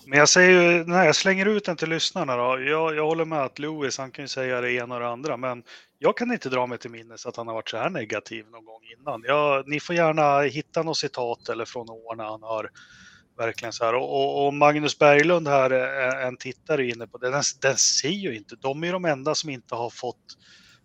Men 0.06 0.18
jag 0.18 0.28
säger 0.28 0.72
ju, 0.72 0.84
nej, 0.84 1.06
jag 1.06 1.16
slänger 1.16 1.46
ut 1.46 1.64
den 1.64 1.76
till 1.76 1.88
lyssnarna 1.88 2.36
då. 2.36 2.60
Jag, 2.60 2.96
jag 2.96 3.06
håller 3.06 3.24
med 3.24 3.42
att 3.42 3.58
Lewis, 3.58 3.98
han 3.98 4.10
kan 4.10 4.24
ju 4.24 4.28
säga 4.28 4.60
det 4.60 4.72
ena 4.72 4.94
och 4.94 5.00
det 5.00 5.08
andra, 5.08 5.36
men 5.36 5.62
jag 6.02 6.16
kan 6.16 6.32
inte 6.32 6.48
dra 6.48 6.66
mig 6.66 6.78
till 6.78 6.90
minnes 6.90 7.26
att 7.26 7.36
han 7.36 7.46
har 7.46 7.54
varit 7.54 7.68
så 7.68 7.76
här 7.76 7.90
negativ 7.90 8.46
någon 8.50 8.64
gång 8.64 8.80
innan. 8.98 9.22
Jag, 9.26 9.68
ni 9.68 9.80
får 9.80 9.96
gärna 9.96 10.40
hitta 10.40 10.82
något 10.82 10.96
citat 10.96 11.48
eller 11.48 11.64
från 11.64 11.90
år 11.90 12.16
när 12.16 12.24
han 12.24 12.42
har 12.42 12.70
verkligen 13.36 13.72
så 13.72 13.84
här. 13.84 13.94
Och, 13.94 14.46
och 14.46 14.54
Magnus 14.54 14.98
Berglund 14.98 15.48
här, 15.48 15.70
eh, 15.70 16.26
en 16.26 16.36
tittare 16.36 16.88
inne 16.88 17.06
på 17.06 17.18
det, 17.18 17.30
den, 17.30 17.42
den 17.60 17.76
ser 17.76 18.08
ju 18.08 18.36
inte. 18.36 18.56
De 18.56 18.84
är 18.84 18.92
de 18.92 19.04
enda 19.04 19.34
som 19.34 19.50
inte 19.50 19.74
har 19.74 19.90
fått, 19.90 20.38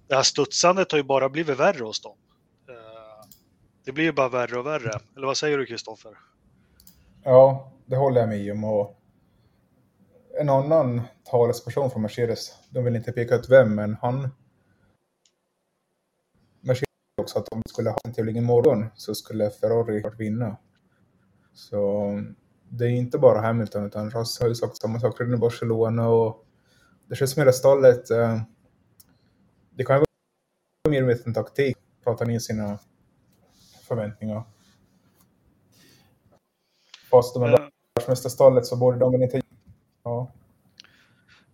det 0.07 0.15
här 0.15 0.24
studsandet 0.24 0.91
har 0.91 1.00
ju 1.00 1.03
bara 1.03 1.29
blivit 1.29 1.59
värre 1.59 1.83
hos 1.83 2.01
dem. 2.01 2.17
Eh, 2.69 3.27
det 3.86 3.91
blir 3.91 4.03
ju 4.03 4.12
bara 4.12 4.29
värre 4.29 4.59
och 4.59 4.65
värre. 4.65 5.00
Eller 5.15 5.27
vad 5.27 5.38
säger 5.38 5.57
du 5.57 5.65
Kristoffer? 5.65 6.12
Ja, 7.24 7.71
det 7.86 7.95
håller 7.95 8.19
jag 8.19 8.29
med 8.29 8.51
om. 8.51 8.63
Och 8.63 9.00
en 10.39 10.50
annan 10.50 11.01
talesperson 11.31 11.91
från 11.91 12.01
Mercedes, 12.01 12.53
de 12.69 12.83
vill 12.83 12.95
inte 12.95 13.12
peka 13.12 13.36
ut 13.36 13.50
vem, 13.50 13.75
men 13.75 13.97
han 14.01 14.29
också 17.17 17.39
att 17.39 17.50
om 17.50 17.62
vi 17.65 17.69
skulle 17.69 17.89
ha 17.89 17.97
en 18.03 18.13
tävling 18.13 18.38
imorgon 18.38 18.86
så 18.95 19.15
skulle 19.15 19.50
Ferrari 19.50 20.03
vinna. 20.17 20.57
Så 21.53 22.12
det 22.69 22.86
är 22.86 22.89
inte 22.89 23.17
bara 23.17 23.41
Hamilton 23.41 23.86
utan 23.86 24.12
Ross 24.12 24.39
har 24.39 24.47
ju 24.47 24.55
sagt 24.55 24.77
samma 24.77 25.00
sak 25.00 25.19
redan 25.19 25.33
i 25.33 25.38
Barcelona 25.38 26.09
och 26.09 26.45
det 27.07 27.15
känns 27.15 27.31
som 27.31 27.41
hela 27.41 27.51
stallet 27.51 28.12
eh, 28.12 28.41
det 29.69 29.86
kan 29.86 29.95
ju 29.95 30.00
vara 30.00 30.91
mer 30.91 31.03
med 31.03 31.27
en 31.27 31.33
taktik, 31.33 31.77
prata 32.03 32.25
ner 32.25 32.39
sina 32.39 32.79
förväntningar. 33.88 34.43
Fast 37.12 37.33
de 37.33 37.43
är 37.43 37.69
världsmästarstallet 37.95 38.65
så 38.65 38.75
borde 38.75 39.00
de 39.00 39.12
väl 39.12 39.21
inte 39.21 39.41
Ja. 40.03 40.31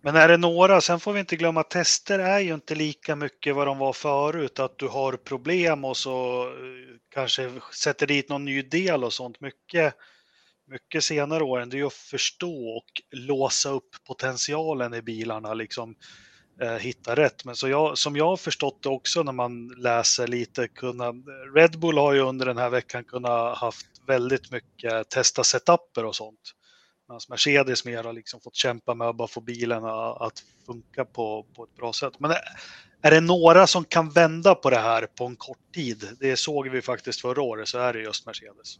Men 0.04 0.16
är 0.16 0.28
det 0.28 0.36
några, 0.36 0.80
sen 0.80 1.00
får 1.00 1.12
vi 1.12 1.20
inte 1.20 1.36
glömma 1.36 1.60
att 1.60 1.70
tester 1.70 2.18
är 2.18 2.40
ju 2.40 2.54
inte 2.54 2.74
lika 2.74 3.16
mycket 3.16 3.54
vad 3.54 3.66
de 3.66 3.78
var 3.78 3.92
förut, 3.92 4.58
att 4.58 4.78
du 4.78 4.88
har 4.88 5.16
problem 5.16 5.84
och 5.84 5.96
så 5.96 6.42
eh, 6.42 6.96
kanske 7.14 7.50
sätter 7.74 8.06
dit 8.06 8.28
någon 8.28 8.44
ny 8.44 8.62
del 8.62 9.04
och 9.04 9.12
sånt. 9.12 9.40
Mycket, 9.40 9.94
mycket 10.66 11.04
senare 11.04 11.44
åren, 11.44 11.70
det 11.70 11.76
är 11.76 11.78
ju 11.78 11.86
att 11.86 11.92
förstå 11.92 12.68
och 12.76 12.84
låsa 13.10 13.70
upp 13.70 13.88
potentialen 14.06 14.94
i 14.94 15.02
bilarna, 15.02 15.54
liksom 15.54 15.94
eh, 16.60 16.74
hitta 16.76 17.16
rätt. 17.16 17.44
Men 17.44 17.56
så 17.56 17.68
jag, 17.68 17.98
som 17.98 18.16
jag 18.16 18.26
har 18.26 18.36
förstått 18.36 18.82
det 18.82 18.88
också 18.88 19.22
när 19.22 19.32
man 19.32 19.68
läser 19.68 20.26
lite, 20.26 20.68
kunna, 20.68 21.12
Red 21.56 21.78
Bull 21.78 21.98
har 21.98 22.12
ju 22.12 22.20
under 22.20 22.46
den 22.46 22.58
här 22.58 22.70
veckan 22.70 23.04
kunnat 23.04 23.58
haft 23.58 23.86
väldigt 24.06 24.50
mycket 24.50 25.10
testa 25.10 25.44
setuper 25.44 26.04
och 26.04 26.16
sånt. 26.16 26.54
Medan 27.08 27.20
Mercedes 27.28 27.84
mer 27.84 28.04
har 28.04 28.12
liksom 28.12 28.40
fått 28.40 28.54
kämpa 28.54 28.94
med 28.94 29.08
att 29.08 29.16
bara 29.16 29.28
få 29.28 29.40
bilen 29.40 29.84
att 29.84 30.42
funka 30.66 31.04
på, 31.04 31.46
på 31.56 31.64
ett 31.64 31.76
bra 31.76 31.92
sätt. 31.92 32.12
Men 32.18 32.30
är 33.02 33.10
det 33.10 33.20
några 33.20 33.66
som 33.66 33.84
kan 33.84 34.10
vända 34.10 34.54
på 34.54 34.70
det 34.70 34.76
här 34.78 35.06
på 35.18 35.26
en 35.26 35.36
kort 35.36 35.74
tid? 35.74 36.04
Det 36.20 36.36
såg 36.36 36.68
vi 36.68 36.82
faktiskt 36.82 37.20
förra 37.20 37.42
året, 37.42 37.68
så 37.68 37.78
är 37.78 37.92
det 37.92 38.00
just 38.00 38.26
Mercedes. 38.26 38.78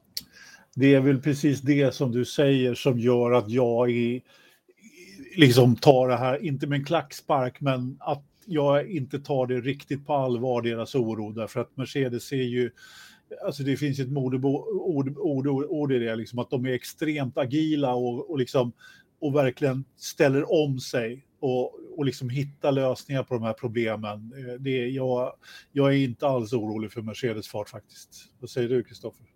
Det 0.75 0.95
är 0.95 1.00
väl 1.00 1.21
precis 1.21 1.61
det 1.61 1.95
som 1.95 2.12
du 2.12 2.25
säger 2.25 2.75
som 2.75 2.99
gör 2.99 3.33
att 3.33 3.50
jag 3.50 3.90
är, 3.90 4.21
liksom 5.37 5.76
tar 5.76 6.09
det 6.09 6.16
här, 6.16 6.45
inte 6.45 6.66
med 6.66 6.78
en 6.78 6.85
klackspark, 6.85 7.61
men 7.61 7.97
att 8.00 8.25
jag 8.47 8.90
inte 8.90 9.19
tar 9.19 9.47
det 9.47 9.61
riktigt 9.61 10.07
på 10.07 10.14
allvar, 10.14 10.62
deras 10.62 10.95
oro, 10.95 11.33
därför 11.33 11.61
att 11.61 11.76
Mercedes 11.76 12.33
är 12.33 12.37
ju 12.37 12.71
alltså 13.45 13.62
det 13.62 13.76
finns 13.76 14.00
ett 14.00 14.12
modeord 14.12 14.45
ord, 14.45 15.19
ord, 15.19 15.47
ord 15.49 15.93
i 15.93 15.99
det, 15.99 16.17
liksom, 16.17 16.38
att 16.38 16.50
de 16.50 16.67
är 16.67 16.73
extremt 16.73 17.38
agila 17.38 17.95
och, 17.95 18.31
och, 18.31 18.38
liksom, 18.38 18.73
och 19.21 19.35
verkligen 19.35 19.85
ställer 19.97 20.53
om 20.64 20.81
sig 20.81 21.26
och, 21.41 21.75
och 21.99 22.05
liksom 22.05 22.31
hittar 22.31 22.73
lösningar 22.73 23.23
på 23.23 23.35
de 23.35 23.43
här 23.43 23.53
problemen. 23.53 24.33
Eh, 24.38 24.55
det, 24.55 24.88
jag, 24.88 25.33
jag 25.73 25.88
är 25.88 25.97
inte 25.97 26.26
alls 26.26 26.53
orolig 26.53 26.93
för 26.93 27.03
Mercedes 27.03 27.49
fart 27.49 27.69
faktiskt. 27.69 28.11
Vad 28.41 28.50
säger 28.50 28.69
du, 28.69 28.85
Kristoffer? 28.85 29.26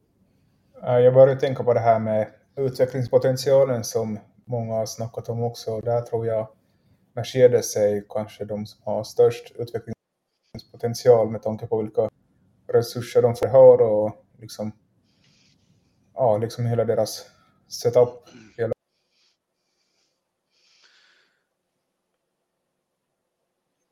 Jag 0.83 1.15
börjar 1.15 1.37
tänka 1.37 1.65
på 1.65 1.75
det 1.75 1.81
här 1.81 1.99
med 1.99 2.29
utvecklingspotentialen 2.57 3.85
som 3.85 4.19
många 4.45 4.75
har 4.75 4.87
snackat 4.87 5.29
om 5.29 5.43
också. 5.43 5.81
Där 5.81 6.01
tror 6.01 6.27
jag 6.27 6.49
Mercedes 7.15 7.77
är 7.77 8.05
kanske 8.09 8.45
de 8.45 8.67
som 8.67 8.81
har 8.85 9.05
störst 9.05 9.53
utvecklingspotential 9.57 11.31
med 11.31 11.43
tanke 11.43 11.67
på 11.67 11.83
vilka 11.83 12.08
resurser 12.73 13.23
de 13.23 13.35
får 13.37 13.83
och 13.83 14.27
liksom, 14.39 14.73
ja, 16.15 16.39
liksom 16.39 16.67
hela 16.67 16.85
deras 16.85 17.27
setup. 17.69 18.29
Hela... 18.57 18.73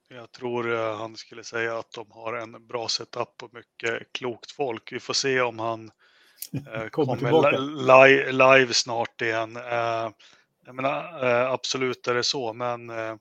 Jag 0.09 0.33
tror 0.33 0.75
eh, 0.75 0.97
han 0.97 1.17
skulle 1.17 1.45
säga 1.45 1.79
att 1.79 1.93
de 1.93 2.11
har 2.11 2.35
en 2.35 2.67
bra 2.67 2.89
setup 2.89 3.43
och 3.43 3.55
mycket 3.55 4.13
klokt 4.13 4.51
folk. 4.51 4.93
Vi 4.93 5.01
får 5.01 5.15
se 5.15 5.41
om 5.41 5.59
han 5.59 5.91
eh, 6.53 6.63
Kommer 6.73 6.89
kommer 6.89 7.17
tillbaka. 7.17 7.59
li 7.59 8.17
li 8.17 8.33
live 8.33 8.75
snart 8.75 9.23
igen. 9.23 9.57
Eh, 9.57 10.11
jag 10.67 10.75
menar, 10.75 11.25
eh, 11.25 11.53
absolut 11.53 12.09
är 12.09 12.15
det 12.15 12.25
så, 12.25 12.53
men 12.53 12.91
eh, 12.91 13.17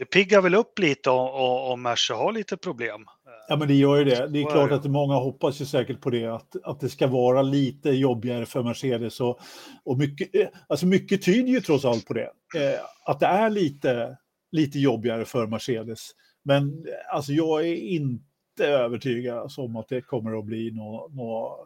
det 0.00 0.06
piggar 0.06 0.42
väl 0.42 0.54
upp 0.54 0.78
lite 0.78 1.10
om, 1.10 1.82
Merca 1.82 2.14
har 2.14 2.32
lite 2.32 2.56
problem. 2.56 3.04
Ja, 3.48 3.56
men 3.56 3.68
det 3.68 3.74
gör 3.74 3.96
ju 3.96 4.04
det. 4.04 4.28
Det 4.28 4.42
är 4.42 4.50
klart 4.50 4.72
att 4.72 4.84
många 4.84 5.14
hoppas 5.14 5.60
ju 5.60 5.64
säkert 5.64 6.00
på 6.00 6.10
det, 6.10 6.26
att, 6.26 6.56
att 6.64 6.80
det 6.80 6.88
ska 6.88 7.06
vara 7.06 7.42
lite 7.42 7.90
jobbigare 7.90 8.46
för 8.46 8.62
Mercedes. 8.62 9.20
Och, 9.20 9.40
och 9.84 9.98
mycket, 9.98 10.34
eh, 10.34 10.48
alltså 10.68 10.86
mycket 10.86 11.22
tyder 11.22 11.48
ju 11.48 11.60
trots 11.60 11.84
allt 11.84 12.06
på 12.06 12.14
det, 12.14 12.30
eh, 12.56 12.80
att 13.06 13.20
det 13.20 13.26
är 13.26 13.50
lite, 13.50 14.16
lite 14.52 14.78
jobbigare 14.78 15.24
för 15.24 15.46
Mercedes. 15.46 16.10
Men 16.44 16.68
eh, 16.68 17.14
alltså, 17.14 17.32
jag 17.32 17.68
är 17.68 17.74
inte 17.74 18.66
övertygad 18.66 19.52
om 19.56 19.76
att 19.76 19.88
det 19.88 20.00
kommer 20.00 20.38
att 20.38 20.44
bli 20.44 20.70
något... 20.70 21.14
Nå, 21.14 21.58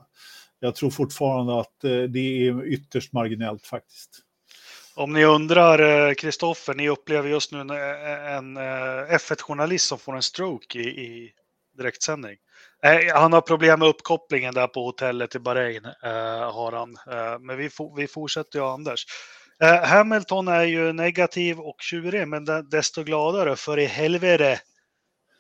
jag 0.61 0.75
tror 0.75 0.91
fortfarande 0.91 1.61
att 1.61 1.81
det 2.09 2.47
är 2.49 2.67
ytterst 2.67 3.13
marginellt 3.13 3.67
faktiskt. 3.67 4.11
Om 4.97 5.13
ni 5.13 5.25
undrar, 5.25 6.15
Kristoffer, 6.15 6.75
ni 6.75 6.89
upplever 6.89 7.29
just 7.29 7.53
nu 7.53 7.61
en, 7.61 7.71
en 7.71 8.57
eh, 8.57 9.15
F1-journalist 9.15 9.87
som 9.87 9.99
får 9.99 10.17
en 10.17 10.23
stroke 10.23 10.79
i, 10.79 10.83
i 10.89 11.33
direktsändning. 11.79 12.37
Eh, 12.83 13.15
Han 13.17 13.33
har 13.33 13.41
problem 13.41 13.79
med 13.79 13.89
uppkopplingen 13.89 14.55
där 14.55 14.67
på 14.67 14.85
hotellet 14.85 15.35
i 15.35 15.39
Bahrain, 15.39 15.85
eh, 15.85 16.53
har 16.53 16.73
han. 16.73 16.97
Eh, 17.11 17.39
Men 17.41 17.57
vi, 17.57 17.71
vi 17.97 18.07
fortsätter 18.07 18.59
ju, 18.59 18.65
Anders. 18.65 19.05
Eh, 19.63 19.85
Hamilton 19.85 20.49
är 20.49 20.65
ju 20.65 20.93
negativ 20.93 21.61
och 21.61 21.77
tjurig, 21.81 22.29
men 22.29 22.45
de- 22.45 22.69
desto 22.71 23.03
gladare, 23.03 23.57
för 23.57 23.79
i 23.79 23.85
helvete 23.85 24.61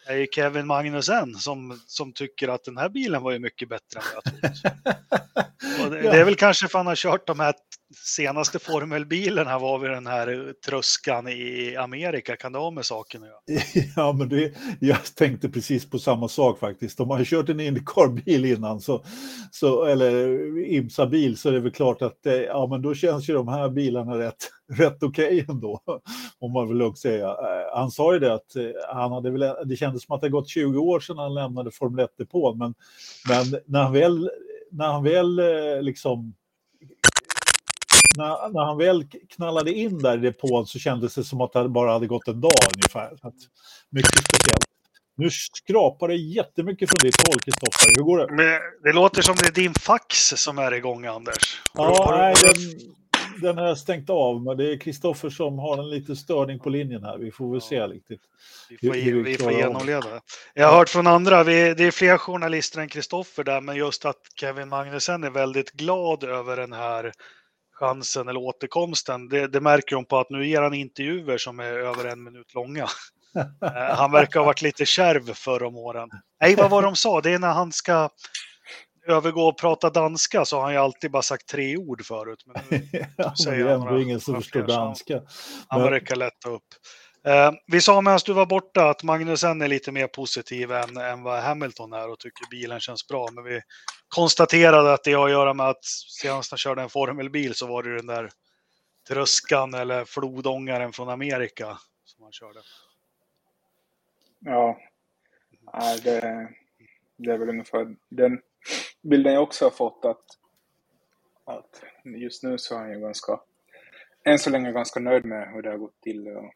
är 0.07 0.17
ju 0.17 0.27
Kevin 0.35 0.67
Magnussen 0.67 1.35
som, 1.35 1.81
som 1.87 2.13
tycker 2.13 2.49
att 2.49 2.65
den 2.65 2.77
här 2.77 2.89
bilen 2.89 3.23
var 3.23 3.33
ju 3.33 3.39
mycket 3.39 3.69
bättre 3.69 4.01
än 4.01 4.03
vad 4.15 4.23
jag 4.25 4.25
trodde. 4.25 6.01
Det, 6.01 6.09
är 6.21 6.25
väl 6.25 6.35
kanske 6.37 6.69
för 6.69 6.79
han 6.79 6.87
har 6.87 6.95
kört 6.97 7.27
de 7.27 7.41
här 7.41 7.55
senaste 7.97 8.59
formelbilarna 8.59 9.59
var 9.59 9.79
vid 9.79 9.91
den 9.91 10.07
här 10.07 10.29
eh, 10.29 10.53
tröskan 10.53 11.29
i 11.29 11.77
Amerika. 11.77 12.37
Kan 12.37 12.53
det 12.53 12.59
ha 12.59 12.71
med 12.71 12.85
saken 12.85 13.23
att 13.23 13.29
göra? 13.29 13.61
Ja, 13.97 14.13
men 14.13 14.29
det, 14.29 14.55
jag 14.81 15.05
tänkte 15.05 15.49
precis 15.49 15.91
på 15.91 15.99
samma 15.99 16.29
sak 16.29 16.59
faktiskt. 16.59 16.99
De 16.99 17.11
har 17.11 17.19
ju 17.19 17.25
kört 17.25 17.49
en 17.49 17.61
Indycar-bil 17.61 18.45
innan, 18.45 18.81
så, 18.81 19.05
så, 19.51 19.85
eller 19.85 20.29
eh, 20.29 20.77
IMSA-bil, 20.77 21.37
så 21.37 21.49
är 21.49 21.53
det 21.53 21.61
väl 21.61 21.73
klart 21.73 22.03
att 22.03 22.27
eh, 22.27 22.35
ja, 22.35 22.67
men 22.71 22.83
då 22.83 22.95
känns 22.95 23.29
ju 23.29 23.35
de 23.35 23.49
här 23.49 23.69
bilarna 23.69 24.19
rätt, 24.19 24.51
rätt 24.73 25.03
okej 25.03 25.47
ändå, 25.49 25.81
om 26.39 26.53
man 26.53 26.69
vill 26.69 26.77
lugnt 26.77 26.99
säga. 26.99 27.37
Han 27.75 27.91
sa 27.91 28.13
ju 28.13 28.19
det 28.19 28.35
att 28.35 28.57
han 28.89 29.13
hade 29.13 29.31
väl, 29.31 29.55
det 29.65 29.77
kändes 29.77 30.05
som 30.05 30.15
att 30.15 30.21
det 30.21 30.29
gått 30.29 30.49
20 30.49 30.79
år 30.79 31.01
sedan 31.01 31.19
han 31.19 31.35
lämnade 31.35 31.71
Formel 31.71 32.07
1-depån, 32.07 32.59
men, 32.59 32.75
men 33.29 33.61
när 33.67 33.83
han 33.83 33.93
väl, 33.93 34.31
när 34.71 34.87
han 34.87 35.05
väl 35.05 35.41
liksom 35.85 36.35
när, 38.17 38.53
när 38.53 38.65
han 38.65 38.79
väl 38.79 39.05
knallade 39.37 39.73
in 39.73 39.99
där 39.99 40.19
i 40.19 40.21
depån 40.21 40.67
så 40.67 40.79
kändes 40.79 41.15
det 41.15 41.25
som 41.25 41.41
att 41.41 41.53
det 41.53 41.69
bara 41.69 41.93
hade 41.93 42.07
gått 42.07 42.29
en 42.29 42.41
dag 42.41 42.53
ungefär. 42.77 43.17
Så 43.21 43.29
att, 43.29 43.35
mycket 43.91 44.11
speciellt. 44.19 44.65
Nu 45.17 45.31
skrapar 45.31 46.09
det 46.09 46.15
jättemycket 46.17 46.91
från 46.91 46.99
ditt 47.03 47.29
håll, 47.29 47.41
Kristoffer. 47.41 47.91
Hur 47.97 48.05
går 48.05 48.19
det? 48.19 48.35
Men 48.35 48.61
det 48.83 48.93
låter 48.93 49.23
som 49.23 49.35
det 49.35 49.47
är 49.49 49.53
din 49.53 49.75
fax 49.75 50.17
som 50.37 50.59
är 50.59 50.75
igång, 50.75 51.07
Anders. 51.07 51.63
Ja, 51.75 52.09
nej, 52.19 52.35
den, 52.43 52.55
den 53.41 53.59
har 53.59 53.67
jag 53.67 53.79
stängt 53.79 54.11
av, 54.11 54.43
men 54.43 54.57
det 54.57 54.73
är 54.73 54.79
Kristoffer 54.81 55.31
som 55.31 55.59
har 55.59 55.79
en 55.79 55.91
liten 55.91 56.17
störning 56.17 56.59
på 56.59 56.69
linjen 56.71 57.05
här. 57.05 57.19
Vi 57.19 57.31
får 57.31 57.53
väl 57.53 57.61
se 57.61 57.81
riktigt. 57.87 58.21
Vi 58.71 58.89
får, 58.89 58.95
hur- 58.95 59.25
vi 59.25 59.37
får 59.37 59.53
genomleda 59.53 60.11
det. 60.11 60.21
Jag 60.55 60.69
har 60.69 60.77
hört 60.79 60.89
från 60.89 61.07
andra, 61.07 61.45
vi, 61.45 61.75
det 61.75 61.85
är 61.85 61.91
fler 61.91 62.19
journalister 62.19 62.81
än 62.81 62.89
Kristoffer 62.89 63.45
där, 63.45 63.61
men 63.61 63.77
just 63.77 64.05
att 64.05 64.21
Kevin 64.41 64.69
Magnussen 64.69 65.25
är 65.25 65.31
väldigt 65.31 65.71
glad 65.73 66.25
över 66.25 66.57
den 66.57 66.73
här 66.73 67.13
chansen 67.75 68.29
eller 68.29 68.41
återkomsten. 68.41 69.29
Det, 69.29 69.47
det 69.49 69.61
märker 69.61 69.97
de 69.97 70.05
på 70.05 70.19
att 70.19 70.31
nu 70.31 70.47
ger 70.47 70.63
han 70.63 70.75
intervjuer 70.75 71.39
som 71.39 71.61
är 71.61 71.65
över 71.73 72.05
en 72.05 72.25
minut 72.25 72.55
långa. 72.55 72.87
Eh, 73.65 73.97
han 73.97 74.13
verkar 74.13 74.41
ha 74.41 74.47
varit 74.47 74.63
lite 74.63 74.87
kärv 74.87 75.35
förra 75.35 75.67
om 75.69 75.77
åren. 75.77 76.09
Nej, 76.41 76.55
vad 76.55 76.71
var 76.71 76.83
de 76.83 76.97
sa? 76.97 77.21
Det 77.21 77.31
är 77.31 77.39
när 77.39 77.53
han 77.53 77.73
ska 77.73 78.09
övergå 79.09 79.41
och 79.49 79.59
prata 79.59 79.91
danska 79.91 80.45
så 80.45 80.57
har 80.57 80.63
han 80.63 80.73
ju 80.73 80.79
alltid 80.79 81.11
bara 81.11 81.23
sagt 81.23 81.49
tre 81.49 81.77
ord 81.77 82.05
förut. 82.05 82.43
Men 82.47 82.63
nu, 82.71 82.89
Ja, 83.17 83.35
säger 83.45 83.57
det 83.59 83.63
är 83.65 83.67
jag 83.67 83.75
ändå 83.75 83.87
några- 83.87 84.03
ingen 84.03 84.21
som 84.21 84.35
förstår 84.35 84.63
danska. 84.63 85.21
han 85.69 85.83
verkar 85.83 86.17
lätta 86.17 86.51
upp. 86.51 86.63
Eh, 87.27 87.53
vi 87.67 87.81
sa 87.81 88.01
medan 88.01 88.19
du 88.27 88.33
var 88.33 88.47
borta 88.47 88.91
att 88.91 89.03
Magnusen 89.03 89.63
är 89.63 89.69
lite 89.69 89.93
mer 89.93 90.07
positiv 90.07 90.73
än, 90.73 90.97
än 90.97 91.23
vad 91.23 91.43
Hamilton 91.43 91.93
är 91.93 92.11
och 92.11 92.19
tycker 92.19 92.51
bilen 92.51 92.81
känns 92.81 93.09
bra. 93.09 93.29
Men 93.33 93.45
vi 93.45 93.61
konstaterade 94.09 94.93
att 94.93 95.05
det 95.05 95.13
har 95.13 95.27
att 95.27 95.31
göra 95.31 95.55
med 95.55 95.69
att 95.69 95.85
senast 96.21 96.51
han 96.51 96.59
körde 96.59 96.83
en 96.83 96.89
formelbil 96.89 97.55
så 97.55 97.67
var 97.67 97.83
det 97.83 97.97
den 97.97 98.07
där 98.07 98.31
tröskan 99.09 99.75
eller 99.75 100.05
flodångaren 100.05 100.93
från 100.93 101.09
Amerika 101.09 101.79
som 102.05 102.23
han 102.23 102.33
körde. 102.33 102.61
Ja, 104.39 104.79
det, 106.03 106.49
det 107.17 107.31
är 107.31 107.39
väl 107.39 107.49
ungefär 107.49 107.97
den 108.09 108.41
bilden 109.03 109.35
jag 109.35 109.43
också 109.43 109.65
har 109.65 109.71
fått 109.71 110.05
att, 110.05 110.25
att 111.45 111.83
just 112.05 112.43
nu 112.43 112.59
så 112.59 112.75
är 112.75 112.79
han 112.79 112.93
ju 112.93 113.01
ganska, 113.01 113.41
än 114.25 114.39
så 114.39 114.51
länge 114.51 114.73
ganska 114.73 115.01
nöjd 115.01 115.25
med 115.25 115.53
hur 115.53 115.63
det 115.63 115.71
har 115.71 115.79
gått 115.79 116.01
till. 116.01 116.29
Och 116.29 116.55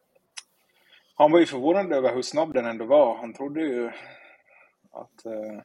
han 1.18 1.32
var 1.32 1.38
ju 1.38 1.46
förvånad 1.46 1.92
över 1.92 2.14
hur 2.14 2.22
snabb 2.22 2.54
den 2.54 2.66
ändå 2.66 2.84
var. 2.84 3.16
Han 3.16 3.34
trodde 3.34 3.60
ju 3.60 3.86
att 4.92 5.26
eh, 5.26 5.62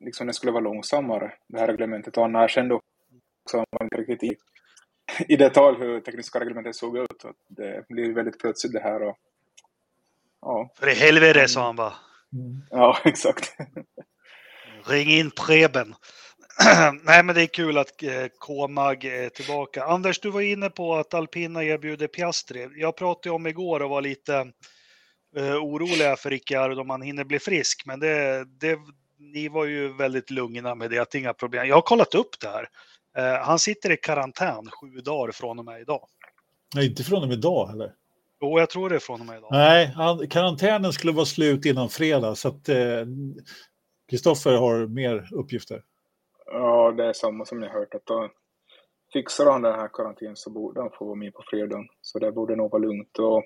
liksom 0.00 0.26
det 0.26 0.32
skulle 0.32 0.52
vara 0.52 0.64
långsammare, 0.64 1.32
det 1.48 1.58
här 1.58 1.66
reglementet. 1.66 2.16
Och 2.16 2.22
han 2.22 2.36
erkände 2.36 2.74
också 2.74 3.58
att 3.58 3.66
var 3.70 3.84
inte 3.84 3.96
riktigt 3.96 4.22
i, 4.22 4.36
i 5.28 5.36
detalj 5.36 5.78
hur 5.78 6.00
tekniska 6.00 6.40
reglementet 6.40 6.76
såg 6.76 6.98
ut. 6.98 7.24
Att 7.24 7.36
det 7.48 7.84
blir 7.88 8.14
väldigt 8.14 8.38
plötsligt 8.38 8.72
det 8.72 8.80
här. 8.80 9.02
Och, 9.02 9.16
ja, 10.40 10.70
För 10.78 10.88
i 10.88 10.94
helvete 10.94 11.48
sa 11.48 11.64
han 11.66 11.76
bara. 11.76 11.94
Mm. 12.32 12.62
ja, 12.70 12.98
exakt. 13.04 13.56
Ring 14.84 15.08
in 15.08 15.30
Preben. 15.30 15.94
Nej, 17.02 17.22
men 17.22 17.34
det 17.34 17.42
är 17.42 17.46
kul 17.46 17.78
att 17.78 18.02
eh, 18.02 18.26
K-Mag 18.38 19.04
är 19.04 19.28
tillbaka. 19.28 19.84
Anders, 19.84 20.20
du 20.20 20.30
var 20.30 20.40
inne 20.40 20.70
på 20.70 20.94
att 20.94 21.14
Alpina 21.14 21.64
erbjuder 21.64 22.06
Piastri. 22.06 22.68
Jag 22.76 22.96
pratade 22.96 23.34
om 23.34 23.46
igår 23.46 23.82
och 23.82 23.90
var 23.90 24.02
lite 24.02 24.34
eh, 25.36 25.56
oroliga 25.56 26.16
för 26.16 26.30
Ricciardo 26.30 26.80
om 26.80 26.90
han 26.90 27.02
hinner 27.02 27.24
bli 27.24 27.38
frisk, 27.38 27.82
men 27.86 28.00
det, 28.00 28.44
det, 28.60 28.78
ni 29.18 29.48
var 29.48 29.64
ju 29.64 29.92
väldigt 29.92 30.30
lugna 30.30 30.74
med 30.74 30.90
det, 30.90 30.98
att 30.98 31.10
det 31.10 31.18
är 31.18 31.20
inga 31.20 31.34
problem. 31.34 31.68
Jag 31.68 31.74
har 31.74 31.82
kollat 31.82 32.14
upp 32.14 32.40
det 32.40 32.48
här. 32.48 32.68
Eh, 33.16 33.44
han 33.44 33.58
sitter 33.58 33.92
i 33.92 33.96
karantän 33.96 34.70
sju 34.70 35.00
dagar 35.00 35.32
från 35.32 35.58
och 35.58 35.64
med 35.64 35.80
idag. 35.80 36.08
Nej, 36.74 36.86
inte 36.86 37.04
från 37.04 37.22
och 37.22 37.28
med 37.28 37.38
idag 37.38 37.66
heller. 37.66 37.92
Jo, 38.40 38.58
jag 38.58 38.70
tror 38.70 38.88
det 38.88 38.94
är 38.94 39.00
från 39.00 39.20
och 39.20 39.26
med 39.26 39.38
idag. 39.38 39.48
Nej, 39.52 39.86
han, 39.86 40.28
karantänen 40.28 40.92
skulle 40.92 41.12
vara 41.12 41.26
slut 41.26 41.64
innan 41.64 41.88
fredag, 41.88 42.34
så 42.34 42.48
att 42.48 42.68
eh, 42.68 42.76
Kristoffer 44.10 44.52
har 44.52 44.86
mer 44.86 45.28
uppgifter. 45.32 45.82
Ja, 46.52 46.92
det 46.92 47.04
är 47.04 47.12
samma 47.12 47.44
som 47.44 47.62
har 47.62 47.68
hört. 47.68 47.94
Att 47.94 48.06
då 48.06 48.30
fixar 49.12 49.50
han 49.50 49.62
den 49.62 49.74
här 49.74 49.88
karantänen 49.92 50.36
så 50.36 50.50
borde 50.50 50.80
han 50.80 50.90
få 50.98 51.04
vara 51.04 51.14
med 51.14 51.34
på 51.34 51.42
fredagen. 51.50 51.88
Så 52.00 52.18
det 52.18 52.32
borde 52.32 52.56
nog 52.56 52.70
vara 52.70 52.82
lugnt. 52.82 53.18
Och... 53.18 53.44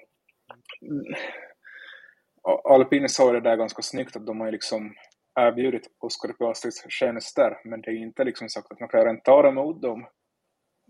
Ja, 2.43 2.63
Alpine 2.65 3.09
sa 3.09 3.33
det 3.33 3.41
där 3.41 3.57
ganska 3.57 3.83
snyggt 3.83 4.17
att 4.17 4.27
de 4.27 4.41
har 4.41 4.53
liksom 4.53 4.95
erbjudit 5.41 5.91
Oscar 5.99 6.33
Piastris 6.33 6.85
tjänster. 6.89 7.61
Men 7.65 7.81
det 7.81 7.91
är 7.91 8.03
inte 8.03 8.25
liksom 8.25 8.49
sagt 8.49 8.73
att 8.73 8.81
McLaren 8.81 9.21
tar 9.21 9.49
emot 9.49 9.83
dem. 9.83 10.07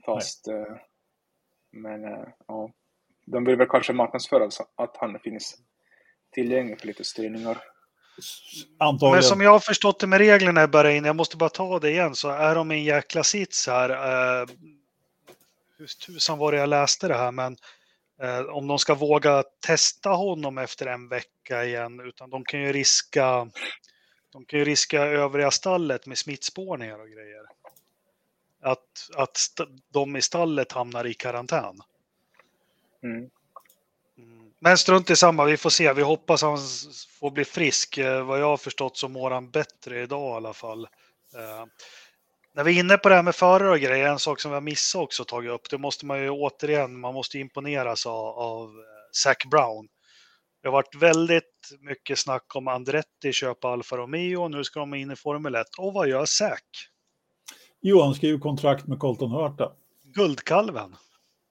Fast... 0.07 0.49
Eh, 0.49 0.77
men 1.73 2.05
eh, 2.05 2.29
ja, 2.47 2.71
de 3.27 3.45
vill 3.45 3.57
väl 3.57 3.69
kanske 3.69 3.93
marknadsföra 3.93 4.49
att 4.75 4.97
han 4.97 5.19
finns 5.19 5.59
tillgänglig 6.31 6.81
för 6.81 6.87
lite 6.87 7.05
styrningar. 7.05 7.76
Antagligen. 8.79 9.15
Men 9.15 9.23
som 9.23 9.41
jag 9.41 9.51
har 9.51 9.61
förstått 9.61 10.01
det 10.01 10.07
med 10.07 10.19
reglerna 10.19 10.63
i 10.63 10.67
Bahrain, 10.67 11.05
jag 11.05 11.17
måste 11.17 11.37
bara 11.37 11.51
ta 11.51 11.79
det 11.79 11.91
igen, 11.91 12.15
så 12.15 12.29
är 12.29 12.55
de 12.55 12.73
i 12.73 12.75
en 12.75 12.85
jäkla 12.85 13.25
sits 13.25 13.67
här. 13.67 13.91
Eh, 13.91 14.49
hur 15.79 15.87
tusan 15.87 16.39
var 16.39 16.53
det 16.53 16.59
jag 16.59 16.69
läste 16.69 17.09
det 17.09 17.15
här, 17.15 17.33
men 17.33 17.57
eh, 18.23 18.41
om 18.41 18.67
de 18.67 18.79
ska 18.79 18.95
våga 18.95 19.45
testa 19.67 20.11
honom 20.11 20.59
efter 20.59 20.87
en 20.87 21.09
vecka 21.09 21.65
igen, 21.65 22.01
utan 22.01 22.31
de 22.31 22.45
kan 22.45 22.61
ju 22.61 22.73
riska 22.73 23.51
de 24.33 24.45
kan 24.45 24.59
ju 24.59 24.65
riska 24.65 25.03
övriga 25.03 25.51
stallet 25.51 26.07
med 26.07 26.19
smittspårningar 26.19 26.99
och 26.99 27.09
grejer. 27.09 27.47
Att, 28.63 29.11
att 29.15 29.37
st- 29.37 29.67
de 29.93 30.17
i 30.17 30.23
stallet 30.23 30.73
hamnar 30.73 31.07
i 31.07 31.15
karantän. 31.15 31.81
Mm. 33.03 33.31
Men 34.67 34.79
strunt 34.79 35.11
i 35.11 35.17
samma, 35.17 35.45
vi 35.45 35.57
får 35.57 35.71
se. 35.71 35.93
Vi 35.93 36.03
hoppas 36.03 36.43
han 36.43 36.59
får 37.21 37.31
bli 37.31 37.45
frisk. 37.45 37.99
Eh, 37.99 38.27
Vad 38.27 38.41
jag 38.41 38.47
har 38.47 38.57
förstått 38.57 38.97
så 38.97 39.09
mår 39.09 39.31
han 39.31 39.51
bättre 39.51 40.03
idag 40.03 40.33
i 40.33 40.37
alla 40.37 40.53
fall. 40.53 40.85
Eh, 41.35 41.65
när 42.55 42.65
vi 42.65 42.77
är 42.77 42.81
inne 42.81 42.97
på 42.97 43.09
det 43.09 43.15
här 43.15 43.23
med 43.23 43.35
förare 43.35 43.71
och 43.71 43.79
grejer, 43.79 44.09
en 44.09 44.19
sak 44.19 44.41
som 44.41 44.51
vi 44.51 44.55
har 44.55 44.61
missat 44.61 45.03
också 45.03 45.25
tagit 45.25 45.51
upp, 45.51 45.71
det 45.71 45.79
måste 45.79 46.07
man 46.07 46.23
ju 46.23 46.31
återigen, 46.31 47.01
man 47.01 47.15
måste 47.15 47.39
imponeras 47.39 48.07
av, 48.07 48.27
av 48.39 48.65
eh, 48.65 48.75
Zac 49.13 49.37
Brown. 49.51 49.89
Det 50.63 50.69
har 50.69 50.73
varit 50.73 50.95
väldigt 50.95 51.71
mycket 51.81 52.19
snack 52.19 52.57
om 52.57 52.69
Andretti 52.69 53.33
köpa 53.33 53.69
Alfa 53.69 53.97
Romeo. 53.97 54.49
Nu 54.49 54.65
ska 54.65 54.81
de 54.81 54.95
in 54.95 55.11
i 55.11 55.17
Formel 55.17 55.55
1. 55.55 55.67
Och 55.79 55.93
vad 55.93 56.09
gör 56.09 56.25
Säk? 56.25 56.65
Jo, 57.81 58.03
han 58.03 58.15
skriver 58.15 58.39
kontrakt 58.39 58.87
med 58.87 58.99
Colton 58.99 59.31
Hurta. 59.31 59.73
Guldkalven. 60.05 60.97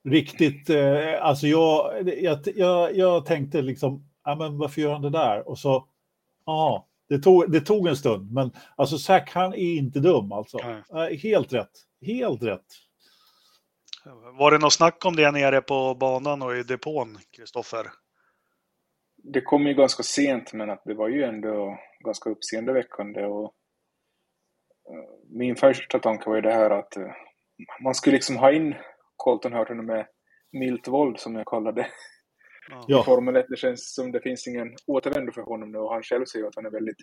Riktigt, 0.06 0.70
eh, 0.70 1.26
alltså 1.26 1.48
jag, 1.48 2.10
jag, 2.22 2.40
jag, 2.56 2.96
jag 2.96 3.26
tänkte 3.26 3.62
liksom, 3.62 4.10
ja 4.24 4.36
men 4.36 4.58
varför 4.58 4.82
gör 4.82 4.94
han 4.94 5.02
det 5.02 5.10
där? 5.10 5.50
Och 5.50 5.60
så, 5.60 5.88
ja, 6.46 6.88
det 7.10 7.20
tog, 7.20 7.52
det 7.52 7.62
tog 7.62 7.88
en 7.88 7.96
stund, 7.96 8.32
men 8.32 8.52
alltså 8.76 8.98
Zack 8.98 9.32
han 9.34 9.54
är 9.54 9.78
inte 9.78 10.00
dum 10.00 10.32
alltså. 10.32 10.58
Nej. 10.92 11.18
Helt 11.18 11.54
rätt, 11.54 11.72
helt 12.02 12.44
rätt. 12.44 12.66
Var 14.40 14.52
det 14.52 14.58
något 14.58 14.74
snack 14.74 15.06
om 15.06 15.16
det 15.16 15.32
nere 15.32 15.62
på 15.62 15.96
banan 15.96 16.42
och 16.42 16.56
i 16.56 16.64
depån, 16.64 17.18
Kristoffer? 17.36 17.86
Det 19.18 19.42
kom 19.42 19.68
ju 19.68 19.74
ganska 19.74 20.04
sent, 20.04 20.54
men 20.54 20.70
att 20.70 20.82
det 20.86 20.94
var 20.94 21.10
ju 21.10 21.24
ändå 21.24 21.78
ganska 22.06 22.30
uppseendeväckande. 22.30 23.26
Och 23.26 23.54
eh, 24.90 25.10
min 25.30 25.56
första 25.56 26.00
tanke 26.00 26.30
var 26.30 26.36
ju 26.36 26.42
det 26.42 26.54
här 26.54 26.70
att 26.70 26.98
eh, 26.98 27.12
man 27.84 27.96
skulle 27.96 28.16
liksom 28.16 28.38
ha 28.38 28.52
in 28.52 28.76
Colton 29.16 29.54
Hurton 29.54 29.86
med 29.86 30.08
milt 30.52 30.88
våld, 30.88 31.20
som 31.20 31.36
jag 31.36 31.48
kallar 31.48 31.72
det. 31.72 31.88
Ja. 32.88 33.02
I 33.02 33.04
Formel 33.04 33.36
1, 33.36 33.46
det 33.50 33.58
känns 33.58 33.94
som 33.94 34.12
det 34.12 34.22
finns 34.22 34.48
ingen 34.48 34.76
återvändo 34.88 35.32
för 35.32 35.42
honom 35.42 35.72
nu 35.72 35.78
och 35.78 35.94
han 35.94 36.04
själv 36.04 36.26
säger 36.26 36.46
att 36.46 36.56
han 36.56 36.66
är 36.66 36.72
väldigt 36.72 36.98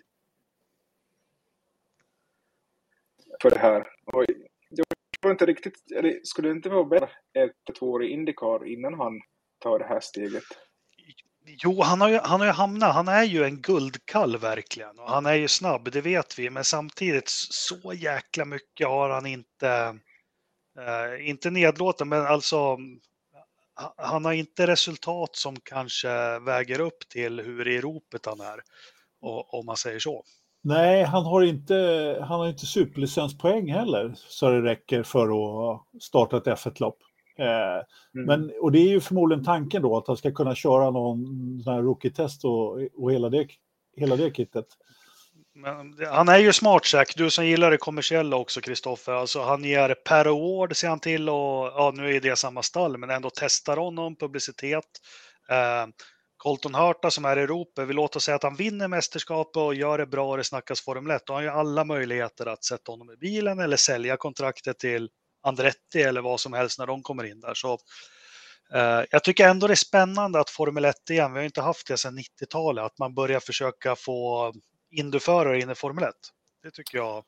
för 3.41 3.49
det 3.49 3.59
här. 3.59 3.87
Och 4.05 4.25
jag 4.69 4.85
förstår 5.15 5.31
inte 5.31 5.45
riktigt, 5.45 5.91
eller 5.95 6.19
skulle 6.23 6.47
det 6.47 6.51
inte 6.51 6.69
vara 6.69 6.83
bättre 6.83 7.09
ett 7.39 7.75
två 7.79 7.91
år 7.91 8.03
i 8.03 8.09
Indycar 8.09 8.67
innan 8.67 8.93
han 8.93 9.21
tar 9.59 9.79
det 9.79 9.85
här 9.85 9.99
steget? 9.99 10.43
Jo, 11.45 11.81
han 11.81 12.01
har, 12.01 12.09
ju, 12.09 12.17
han 12.17 12.39
har 12.39 12.47
ju 12.47 12.53
hamnat, 12.53 12.93
han 12.93 13.07
är 13.07 13.23
ju 13.23 13.43
en 13.43 13.61
guldkall 13.61 14.37
verkligen 14.37 14.99
och 14.99 15.09
han 15.09 15.25
är 15.25 15.33
ju 15.33 15.47
snabb, 15.47 15.91
det 15.91 16.01
vet 16.01 16.39
vi, 16.39 16.49
men 16.49 16.63
samtidigt 16.63 17.29
så 17.29 17.93
jäkla 17.93 18.45
mycket 18.45 18.87
har 18.87 19.09
han 19.09 19.25
inte, 19.25 19.99
eh, 20.79 21.29
inte 21.29 21.49
nedlåten, 21.49 22.09
men 22.09 22.25
alltså 22.25 22.77
han 23.97 24.25
har 24.25 24.33
inte 24.33 24.67
resultat 24.67 25.35
som 25.35 25.55
kanske 25.63 26.39
väger 26.39 26.81
upp 26.81 27.09
till 27.09 27.39
hur 27.39 27.67
i 27.67 27.81
ropet 27.81 28.25
han 28.25 28.39
är, 28.39 28.59
om 29.51 29.65
man 29.65 29.77
säger 29.77 29.99
så. 29.99 30.23
Nej, 30.61 31.03
han 31.03 31.25
har 31.25 31.41
inte, 31.41 31.75
han 32.21 32.39
har 32.39 32.47
inte 32.47 32.65
superlicenspoäng 32.65 33.71
heller 33.71 34.13
så 34.15 34.49
det 34.49 34.61
räcker 34.61 35.03
för 35.03 35.27
att 35.71 35.81
starta 36.01 36.37
ett 36.37 36.45
F1-lopp. 36.45 36.97
Eh, 37.37 37.45
mm. 37.45 38.25
Men, 38.25 38.51
och 38.61 38.71
det 38.71 38.79
är 38.79 38.89
ju 38.89 39.01
förmodligen 39.01 39.43
tanken 39.43 39.81
då 39.81 39.97
att 39.97 40.07
han 40.07 40.17
ska 40.17 40.31
kunna 40.31 40.55
köra 40.55 40.91
någon 40.91 41.25
sån 41.63 41.73
här 41.73 41.81
rookie-test 41.81 42.45
och, 42.45 42.79
och 42.93 43.11
hela, 43.11 43.29
det, 43.29 43.47
hela 43.95 44.15
det 44.15 44.35
kittet. 44.35 44.65
Men 45.55 45.95
han 46.11 46.29
är 46.29 46.37
ju 46.37 46.53
smart 46.53 46.93
Jack, 46.93 47.13
du 47.15 47.29
som 47.29 47.45
gillar 47.45 47.71
det 47.71 47.77
kommersiella 47.77 48.35
också 48.35 48.61
Kristoffer. 48.61 49.11
Alltså 49.11 49.41
han 49.41 49.63
ger 49.63 49.95
per 50.05 50.25
award 50.25 50.75
ser 50.75 50.89
han 50.89 50.99
till 50.99 51.29
och 51.29 51.65
ja, 51.65 51.91
nu 51.95 52.15
är 52.15 52.21
det 52.21 52.35
samma 52.35 52.63
stall 52.63 52.97
men 52.97 53.09
ändå 53.09 53.29
testar 53.33 53.77
honom, 53.77 54.15
publicitet. 54.15 54.85
Eh, 55.49 55.87
Colton 56.37 56.75
Hurta 56.75 57.11
som 57.11 57.25
är 57.25 57.37
i 57.37 57.41
Europa, 57.41 57.85
vi 57.85 57.93
låter 57.93 58.19
säga 58.19 58.35
att 58.35 58.43
han 58.43 58.55
vinner 58.55 58.87
mästerskapet 58.87 59.55
och 59.55 59.75
gör 59.75 59.97
det 59.97 60.05
bra 60.05 60.29
och 60.29 60.37
det 60.37 60.43
snackas 60.43 60.81
Formel 60.81 61.11
1. 61.11 61.21
Då 61.25 61.33
har 61.33 61.37
han 61.37 61.43
ju 61.43 61.49
alla 61.49 61.83
möjligheter 61.83 62.45
att 62.45 62.63
sätta 62.63 62.91
honom 62.91 63.11
i 63.11 63.17
bilen 63.17 63.59
eller 63.59 63.77
sälja 63.77 64.17
kontraktet 64.17 64.79
till 64.79 65.09
Andretti 65.43 66.01
eller 66.01 66.21
vad 66.21 66.39
som 66.39 66.53
helst 66.53 66.79
när 66.79 66.87
de 66.87 67.03
kommer 67.03 67.23
in 67.23 67.39
där. 67.39 67.53
Så, 67.53 67.73
eh, 68.73 69.03
jag 69.09 69.23
tycker 69.23 69.47
ändå 69.47 69.67
det 69.67 69.73
är 69.73 69.75
spännande 69.75 70.39
att 70.39 70.49
Formel 70.49 70.85
1 70.85 71.09
igen, 71.09 71.33
vi 71.33 71.39
har 71.39 71.45
inte 71.45 71.61
haft 71.61 71.87
det 71.87 71.97
sedan 71.97 72.19
90-talet, 72.19 72.83
att 72.83 72.97
man 72.97 73.13
börjar 73.13 73.39
försöka 73.39 73.95
få 73.95 74.53
Indyförare 74.93 75.61
in 75.61 75.69
i 75.69 75.75
Formel 75.75 76.03
1. 76.03 76.15
Det 76.63 76.71
tycker 76.71 76.97
jag 76.97 77.23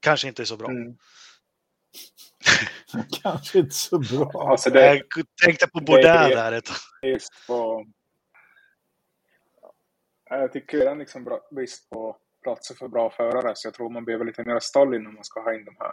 kanske 0.00 0.28
inte 0.28 0.42
är 0.42 0.44
så 0.44 0.56
bra. 0.56 0.70
Mm. 0.70 0.96
kanske 3.22 3.58
inte 3.58 3.74
så 3.74 3.98
bra. 3.98 4.50
Alltså 4.50 4.70
det, 4.70 4.94
jag 4.94 5.26
tänkte 5.44 5.68
på 5.68 5.80
Bourdin 5.80 6.04
där. 6.04 6.52
Ett... 6.52 6.68
Just 7.02 7.46
på, 7.46 7.86
jag 10.30 10.52
tycker 10.52 10.78
det 10.78 10.90
är 10.90 10.96
liksom 10.96 11.24
bra, 11.24 11.40
brist 11.50 11.90
på 11.90 12.16
platser 12.42 12.74
för 12.74 12.88
bra 12.88 13.10
förare, 13.10 13.52
så 13.56 13.66
jag 13.66 13.74
tror 13.74 13.90
man 13.90 14.04
behöver 14.04 14.24
lite 14.24 14.44
mer 14.44 14.60
stall 14.60 14.94
innan 14.94 15.14
man 15.14 15.24
ska 15.24 15.40
ha 15.40 15.54
in 15.54 15.64
de 15.64 15.76
här 15.78 15.92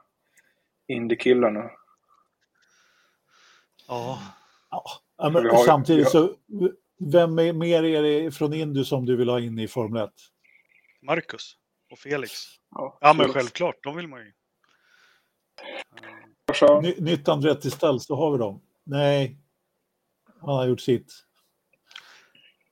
Indy-killarna. 0.88 1.72
Ja. 3.88 4.20
ja 5.18 5.30
men 5.30 5.50
har, 5.50 5.66
samtidigt 5.66 6.10
så, 6.10 6.36
vem 7.12 7.40
är, 7.40 7.54
mer 7.54 7.84
är 7.84 8.04
det 8.04 8.32
från 8.32 8.54
Indy 8.54 8.84
som 8.84 9.06
du 9.06 9.16
vill 9.16 9.30
ha 9.30 9.40
in 9.40 9.60
i 9.60 9.68
Formel 9.68 10.04
1? 10.04 10.12
Marcus 11.02 11.56
och 11.92 12.00
Felix. 12.00 12.32
Ja, 12.72 12.98
ja 13.02 13.14
men 13.14 13.30
självklart, 13.30 13.76
de 13.84 13.96
vill 13.96 14.08
man 14.08 14.20
ju. 14.20 14.34
Ny, 16.82 16.96
nytt 17.00 17.28
Andretti 17.28 17.72
ställs, 17.72 18.08
då 18.08 18.16
har 18.16 18.32
vi 18.32 18.38
dem. 18.38 18.62
Nej, 18.84 19.38
han 20.42 20.56
har 20.56 20.68
gjort 20.68 20.82
sitt. 20.82 21.14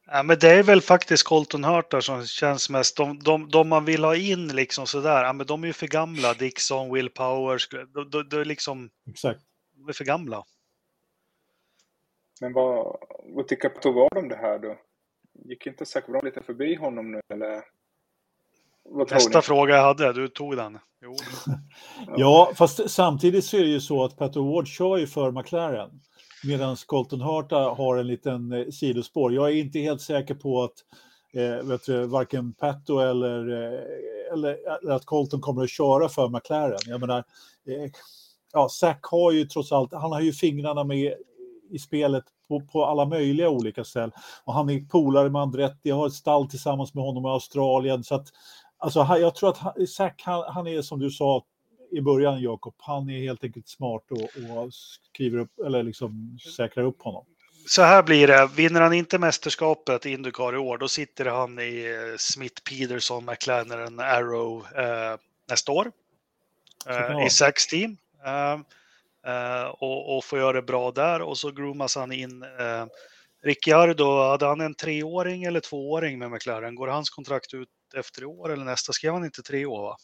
Ja, 0.06 0.24
men 0.24 0.40
det 0.40 0.50
är 0.50 0.64
väl 0.64 0.82
faktiskt 0.82 1.24
Colton 1.24 1.64
Hurtar 1.64 2.02
som 2.02 2.26
känns 2.26 2.70
mest, 2.70 2.98
de, 2.98 3.20
de, 3.20 3.50
de 3.50 3.70
man 3.70 3.86
vill 3.86 4.04
ha 4.04 4.16
in 4.16 4.48
liksom 4.48 4.88
sådär, 4.88 5.24
ja, 5.24 5.34
men 5.34 5.48
de 5.48 5.64
är 5.64 5.68
ju 5.68 5.74
för 5.74 5.88
gamla, 5.88 6.34
Dixon, 6.34 6.94
Will 6.94 7.10
Powers, 7.10 7.70
de, 7.70 8.10
de, 8.10 8.30
de, 8.30 8.40
är 8.40 8.46
liksom, 8.46 8.90
Exakt. 9.10 9.42
de 9.76 9.90
är 9.90 9.94
för 9.94 10.06
gamla. 10.06 10.44
Men 12.42 12.54
vad, 12.54 12.98
vad 13.24 13.48
tycker 13.48 13.70
Pato 13.70 13.92
var 13.92 14.18
om 14.18 14.30
det 14.30 14.36
här 14.36 14.60
då? 14.60 14.78
Gick 15.34 15.68
inte 15.68 15.86
Zac 15.86 16.06
Brown 16.06 16.26
lite 16.26 16.42
förbi 16.42 16.76
honom 16.76 17.12
nu 17.12 17.22
eller? 17.34 17.62
Nästa 19.12 19.42
fråga 19.42 19.76
jag 19.76 19.84
hade, 19.84 20.14
du 20.14 20.28
tog 20.28 20.58
den. 20.58 20.80
Jo. 21.02 21.16
ja, 22.18 22.52
fast 22.56 22.90
samtidigt 22.90 23.46
så 23.46 23.58
är 23.58 23.62
det 23.62 23.68
ju 23.68 23.80
så 23.80 24.04
att 24.04 24.18
Pat 24.18 24.36
Ward 24.36 24.68
kör 24.68 24.98
ju 24.98 25.08
för 25.08 25.32
McLaren. 25.32 25.90
Medan 26.44 26.76
Colton 26.86 27.22
Harta 27.22 27.56
har 27.56 27.98
en 27.98 28.08
liten 28.08 28.52
eh, 28.52 28.68
sidospår. 28.68 29.34
Jag 29.34 29.50
är 29.50 29.56
inte 29.56 29.80
helt 29.80 30.02
säker 30.02 30.36
på 30.36 30.64
att 30.64 30.76
eh, 31.34 31.68
vet 31.68 31.86
du, 31.86 32.06
varken 32.06 32.54
Pato 32.54 33.00
eller, 33.00 33.50
eh, 33.50 34.34
eller, 34.34 34.78
eller, 34.80 34.92
att 34.92 35.06
Colton 35.06 35.42
kommer 35.42 35.64
att 35.64 35.70
köra 35.70 36.10
för 36.10 36.30
McLaren. 36.30 36.80
Jag 36.86 37.00
menar, 37.00 37.18
eh, 37.68 37.92
ja, 38.54 38.70
Zack 38.70 39.04
har 39.04 39.32
ju 39.32 39.46
trots 39.46 39.72
allt, 39.72 39.94
han 39.94 40.12
har 40.12 40.22
ju 40.22 40.34
fingrarna 40.34 40.84
med 40.84 41.14
i 41.72 41.80
spelet 41.80 42.24
på, 42.48 42.62
på 42.62 42.86
alla 42.86 43.06
möjliga 43.06 43.50
olika 43.50 43.84
ställen. 43.84 44.12
Och 44.44 44.54
han 44.54 44.70
är 44.70 44.80
polare 44.80 45.30
med 45.30 45.42
Andretti, 45.42 45.90
har 45.90 46.08
ett 46.08 46.14
stall 46.14 46.50
tillsammans 46.50 46.94
med 46.94 47.04
honom 47.04 47.26
i 47.26 47.30
Australien. 47.30 48.04
Så 48.04 48.16
att 48.16 48.28
Alltså, 48.84 49.00
jag 49.00 49.36
tror 49.36 49.50
att 49.50 49.90
Zack, 49.90 50.22
han, 50.26 50.44
han, 50.54 50.68
är 50.68 50.82
som 50.82 51.00
du 51.00 51.12
sa 51.12 51.44
i 51.92 52.02
början, 52.02 52.42
Jakob, 52.42 52.74
han 52.78 53.10
är 53.10 53.20
helt 53.20 53.44
enkelt 53.44 53.68
smart 53.68 54.04
och, 54.12 54.22
och 54.22 54.74
skriver 54.74 55.38
upp, 55.38 55.60
eller 55.66 55.84
liksom 55.84 56.40
säkrar 56.58 56.84
upp 56.84 57.02
honom. 57.02 57.26
Så 57.68 57.82
här 57.82 58.04
blir 58.04 58.28
det, 58.28 58.50
vinner 58.56 58.82
han 58.82 58.94
inte 58.94 59.20
mästerskapet 59.20 60.06
i 60.06 60.10
Indycar 60.10 60.54
i 60.54 60.58
år, 60.58 60.78
då 60.78 60.88
sitter 60.88 61.26
han 61.26 61.60
i 61.60 61.86
eh, 61.86 62.18
Smith 62.18 62.62
Peterson, 62.70 63.26
McLaren, 63.26 64.00
Arrow 64.00 64.66
eh, 64.78 65.20
nästa 65.50 65.72
år. 65.72 65.92
Eh, 66.88 67.26
I 67.26 67.30
Zacks 67.30 67.68
team. 67.68 67.98
Eh, 68.26 68.60
och, 69.70 70.18
och 70.18 70.26
får 70.26 70.40
göra 70.40 70.54
det 70.54 70.62
bra 70.62 70.92
där 70.92 71.22
och 71.22 71.38
så 71.38 71.52
groomas 71.52 71.96
han 71.96 72.12
in 72.12 72.44
eh, 72.44 72.86
Ricciardo, 73.44 74.06
hade 74.06 74.46
han 74.46 74.62
en 74.62 74.76
treåring 74.76 75.44
eller 75.44 75.60
tvååring 75.60 76.20
med 76.20 76.32
McLaren? 76.32 76.76
Går 76.76 76.88
hans 76.88 77.10
kontrakt 77.10 77.54
ut 77.54 77.70
efter 77.96 78.22
i 78.22 78.26
år 78.26 78.52
eller 78.52 78.66
nästa? 78.66 78.94
Skrev 78.94 79.14
han 79.14 79.26
inte 79.26 79.42
tre 79.42 79.66
år? 79.66 79.82
Va? 79.82 79.98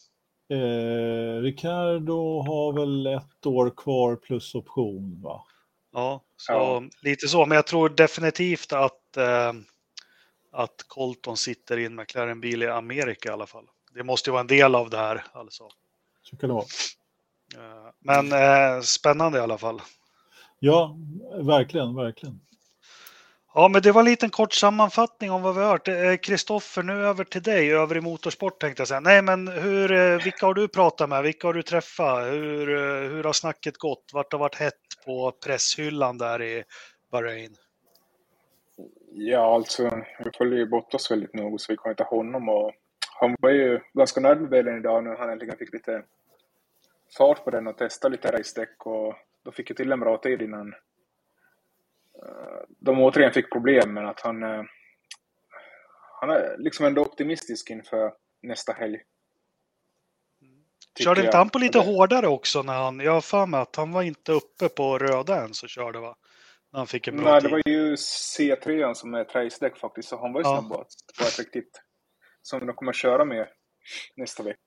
Eh, 0.50 1.42
Ricardo 1.42 2.42
har 2.42 2.72
väl 2.72 3.06
ett 3.06 3.46
år 3.46 3.72
kvar 3.76 4.16
plus 4.16 4.54
option 4.54 5.22
va? 5.22 5.44
Ja, 5.92 6.24
så 6.36 6.52
ja. 6.52 6.82
lite 7.02 7.28
så. 7.28 7.46
Men 7.46 7.56
jag 7.56 7.66
tror 7.66 7.88
definitivt 7.88 8.72
att, 8.72 9.16
eh, 9.16 9.52
att 10.52 10.84
Colton 10.86 11.36
sitter 11.36 11.78
i 11.78 11.84
en 11.84 11.94
McLaren-bil 11.94 12.62
i 12.62 12.66
Amerika 12.66 13.28
i 13.28 13.32
alla 13.32 13.46
fall. 13.46 13.66
Det 13.94 14.04
måste 14.04 14.30
ju 14.30 14.32
vara 14.32 14.40
en 14.40 14.46
del 14.46 14.74
av 14.74 14.90
det 14.90 14.98
här. 14.98 15.24
Alltså. 15.32 15.68
Så 16.22 16.36
kan 16.36 16.48
det 16.48 16.54
vara. 16.54 16.66
Men 18.04 18.32
eh, 18.32 18.80
spännande 18.80 19.38
i 19.38 19.40
alla 19.40 19.58
fall. 19.58 19.80
Ja, 20.58 20.96
verkligen, 21.42 21.94
verkligen. 21.94 22.40
Ja, 23.54 23.68
men 23.68 23.82
det 23.82 23.92
var 23.92 24.00
en 24.00 24.04
liten 24.04 24.30
kort 24.30 24.52
sammanfattning 24.52 25.30
om 25.30 25.42
vad 25.42 25.54
vi 25.54 25.60
har 25.60 25.68
hört. 25.68 25.88
Eh, 25.88 26.16
Kristoffer, 26.22 26.82
nu 26.82 27.06
över 27.06 27.24
till 27.24 27.42
dig, 27.42 27.72
över 27.72 27.96
i 27.96 28.00
motorsport 28.00 28.60
tänkte 28.60 28.80
jag 28.80 28.88
säga. 28.88 29.00
Nej, 29.00 29.22
men 29.22 29.48
hur, 29.48 29.92
eh, 29.92 30.24
vilka 30.24 30.46
har 30.46 30.54
du 30.54 30.68
pratat 30.68 31.08
med? 31.08 31.22
Vilka 31.22 31.46
har 31.46 31.54
du 31.54 31.62
träffat? 31.62 32.26
Hur, 32.26 32.68
eh, 32.70 33.10
hur 33.10 33.24
har 33.24 33.32
snacket 33.32 33.78
gått? 33.78 34.10
Vart 34.12 34.32
har 34.32 34.38
varit 34.38 34.54
hett 34.54 34.74
på 35.06 35.32
presshyllan 35.44 36.18
där 36.18 36.42
i 36.42 36.64
Bahrain? 37.12 37.56
Ja, 39.12 39.54
alltså, 39.54 39.82
jag 40.18 40.34
följer 40.38 40.58
ju 40.58 40.66
Bottas 40.66 41.10
väldigt 41.10 41.34
noga 41.34 41.58
så 41.58 41.72
vi 41.72 41.76
kan 41.76 41.90
inte 41.90 42.04
honom 42.04 42.48
och 42.48 42.72
han 43.20 43.36
var 43.40 43.50
ju 43.50 43.80
ganska 43.94 44.20
nöjd 44.20 44.40
med 44.40 44.50
bilen 44.50 44.78
idag 44.78 45.04
när 45.04 45.16
han 45.16 45.30
äntligen 45.30 45.56
fick 45.58 45.72
lite 45.72 46.02
fart 47.16 47.44
på 47.44 47.50
den 47.50 47.66
och 47.66 47.78
testa 47.78 48.08
lite 48.08 48.32
race-däck 48.32 48.86
och 48.86 49.14
då 49.44 49.52
fick 49.52 49.70
jag 49.70 49.76
till 49.76 49.92
en 49.92 50.00
bra 50.00 50.18
tid 50.18 50.42
innan 50.42 50.74
de 52.68 53.00
återigen 53.00 53.32
fick 53.32 53.52
problem, 53.52 53.94
men 53.94 54.06
att 54.06 54.20
han, 54.20 54.42
han 56.20 56.30
är 56.30 56.56
liksom 56.58 56.86
ändå 56.86 57.02
optimistisk 57.02 57.70
inför 57.70 58.12
nästa 58.42 58.72
helg. 58.72 58.98
Körde 60.98 61.24
inte 61.24 61.36
han 61.36 61.50
på 61.50 61.58
lite 61.58 61.78
hårdare 61.78 62.26
också 62.28 62.62
när 62.62 62.74
han, 62.74 63.00
jag 63.00 63.12
har 63.12 63.20
för 63.20 63.46
mig 63.46 63.60
att 63.60 63.76
han 63.76 63.92
var 63.92 64.02
inte 64.02 64.32
uppe 64.32 64.68
på 64.68 64.98
röda 64.98 65.42
än 65.44 65.54
så 65.54 65.66
körde 65.66 65.98
va? 66.00 66.16
När 66.72 66.80
han 66.80 66.86
fick 66.86 67.08
en 67.08 67.16
bra 67.16 67.30
Nej, 67.32 67.40
tid. 67.40 67.50
det 67.50 67.52
var 67.52 67.62
ju 67.66 67.94
C3 67.94 68.94
som 68.94 69.14
är 69.14 69.24
tracedäck 69.24 69.78
faktiskt, 69.78 70.08
så 70.08 70.20
han 70.20 70.32
var 70.32 70.40
ju 70.40 70.46
Ja. 70.46 70.60
snabbast 70.60 71.18
på 71.18 71.24
ett 71.24 71.38
riktigt, 71.38 71.82
som 72.42 72.66
de 72.66 72.72
kommer 72.72 72.92
köra 72.92 73.24
med 73.24 73.48
nästa 74.16 74.42
vecka. 74.42 74.60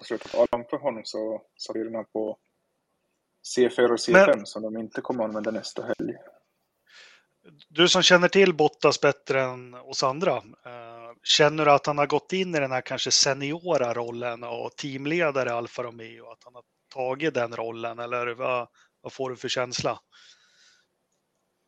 Och 0.00 0.06
slutet 0.06 0.34
av 0.34 0.40
Adam 0.40 0.64
för 0.70 0.76
honom 0.76 1.02
så, 1.04 1.42
så 1.56 1.72
blir 1.72 1.84
den 1.84 2.04
på 2.12 2.38
C4 3.56 3.90
och 3.90 3.96
C5 3.96 4.44
som 4.44 4.62
de 4.62 4.76
inte 4.76 5.00
kommer 5.00 5.24
använda 5.24 5.50
nästa 5.50 5.82
helg. 5.82 6.14
Du 7.68 7.88
som 7.88 8.02
känner 8.02 8.28
till 8.28 8.54
Bottas 8.54 9.00
bättre 9.00 9.42
än 9.42 9.74
oss 9.74 10.02
andra, 10.02 10.36
eh, 10.36 11.12
känner 11.22 11.64
du 11.64 11.70
att 11.70 11.86
han 11.86 11.98
har 11.98 12.06
gått 12.06 12.32
in 12.32 12.54
i 12.54 12.60
den 12.60 12.72
här 12.72 12.80
kanske 12.80 13.10
seniora 13.10 13.94
rollen 13.94 14.44
och 14.44 14.76
teamledare 14.76 15.48
i 15.48 15.52
Alfa 15.52 15.82
Romeo, 15.82 16.30
att 16.30 16.44
han 16.44 16.54
har 16.54 16.64
tagit 16.94 17.34
den 17.34 17.56
rollen 17.56 17.98
eller 17.98 18.26
vad, 18.26 18.68
vad 19.00 19.12
får 19.12 19.30
du 19.30 19.36
för 19.36 19.48
känsla? 19.48 20.00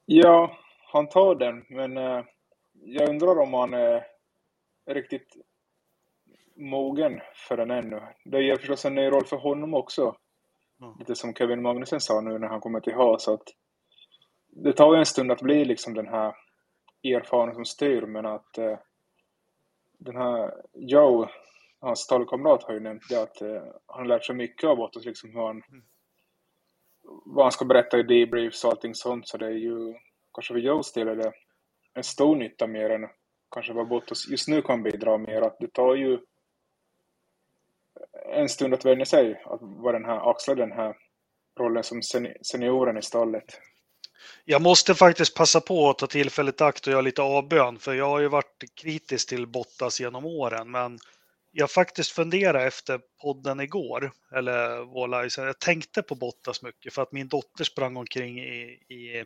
Ja, 0.05 0.59
han 0.93 1.09
tar 1.09 1.35
den, 1.35 1.65
men 1.69 1.97
eh, 1.97 2.25
jag 2.73 3.09
undrar 3.09 3.39
om 3.39 3.55
han 3.55 3.75
är 3.75 4.07
riktigt 4.91 5.37
mogen 6.61 7.21
för 7.49 7.57
den 7.57 7.71
ännu. 7.71 8.03
Det 8.25 8.43
ger 8.43 8.57
förstås 8.57 8.85
en 8.85 8.95
ny 8.95 9.11
roll 9.11 9.25
för 9.25 9.37
honom 9.37 9.75
också. 9.75 10.17
Mm. 10.81 10.95
Lite 10.99 11.15
som 11.15 11.35
Kevin 11.35 11.63
Magnussen 11.63 12.01
sa 12.01 12.21
nu 12.21 12.39
när 12.39 12.49
han 12.49 12.61
kommer 12.61 12.81
till 12.81 12.95
Haas 12.95 13.29
att 13.29 13.43
det 14.49 14.73
tar 14.73 14.95
ju 14.95 14.99
en 14.99 15.07
stund 15.07 15.33
att 15.33 15.41
bli 15.41 15.65
liksom 15.65 15.95
den 15.95 16.09
här 16.09 16.35
erfarna 17.05 17.55
som 17.55 17.65
styr, 17.65 18.03
men 18.03 18.27
att 18.27 18.59
eh, 18.59 18.79
den 19.99 20.17
här 20.17 20.55
Joe, 20.75 21.29
hans 21.81 22.07
talkamrat 22.07 22.63
har 22.63 22.75
ju 22.75 22.81
nämnt 22.81 23.09
det 23.09 23.23
att 23.23 23.43
eh, 23.43 23.63
han 23.87 24.09
lärt 24.09 24.25
sig 24.25 24.37
mycket 24.37 24.71
av 24.71 24.77
Bottas, 24.77 25.05
liksom 25.05 25.31
hur 25.31 25.47
han 25.47 25.63
vad 27.25 27.45
han 27.45 27.53
ska 27.53 27.65
berätta 27.65 27.99
i 27.99 28.03
debriefs 28.03 28.65
och 28.65 28.71
allting 28.71 28.95
sånt, 28.95 29.29
så 29.29 29.37
det 29.37 29.47
är 29.47 29.51
ju 29.51 29.95
kanske 30.35 30.55
för 30.55 30.61
Joes 30.61 30.93
del 30.93 31.09
är 31.09 31.17
det 31.17 31.33
en 31.95 32.05
stor 32.05 32.37
nytta 32.37 32.67
mer 32.67 32.91
än 32.91 33.09
kanske 33.51 33.73
vad 33.73 33.89
Bottas 33.89 34.29
just 34.29 34.49
nu 34.49 34.63
kan 34.63 34.83
bidra 34.83 35.19
mer. 35.19 35.43
Att 35.43 35.57
det 35.61 35.73
tar 35.73 35.95
ju 35.95 36.19
en 38.31 38.49
stund 38.49 38.75
att 38.75 38.85
vänja 38.85 39.05
sig 39.05 39.43
att 39.45 39.61
vara 39.63 39.93
den 39.93 40.05
här, 40.05 40.31
axla 40.31 40.55
den 40.55 40.73
här 40.73 40.95
rollen 41.61 41.85
som 41.85 42.03
senioren 42.43 42.99
i 42.99 43.03
stallet. 43.03 43.61
Jag 44.45 44.63
måste 44.63 44.95
faktiskt 44.95 45.37
passa 45.37 45.61
på 45.61 45.91
att 45.91 45.99
ta 45.99 46.07
tillfället 46.07 46.61
i 46.61 46.65
akt 46.65 46.87
och 46.87 46.93
göra 46.93 47.01
lite 47.01 47.23
avbön, 47.23 47.79
för 47.79 47.95
jag 47.95 48.09
har 48.09 48.21
ju 48.21 48.29
varit 48.29 48.65
kritisk 48.75 49.29
till 49.29 49.47
Bottas 49.47 50.01
genom 50.01 50.25
åren, 50.27 50.71
men 50.71 50.99
jag 51.53 51.71
faktiskt 51.71 52.11
funderade 52.11 52.65
efter 52.65 53.01
podden 53.23 53.61
igår, 53.61 54.13
eller 54.33 54.85
vår 54.85 55.09
live, 55.09 55.49
Jag 55.49 55.59
tänkte 55.59 56.03
på 56.03 56.15
Bottas 56.15 56.63
mycket 56.63 56.95
för 56.95 57.03
att 57.03 57.13
min 57.13 57.29
dotter 57.29 57.65
sprang 57.65 57.97
omkring 57.97 58.41
i, 58.41 58.63
i 58.89 59.25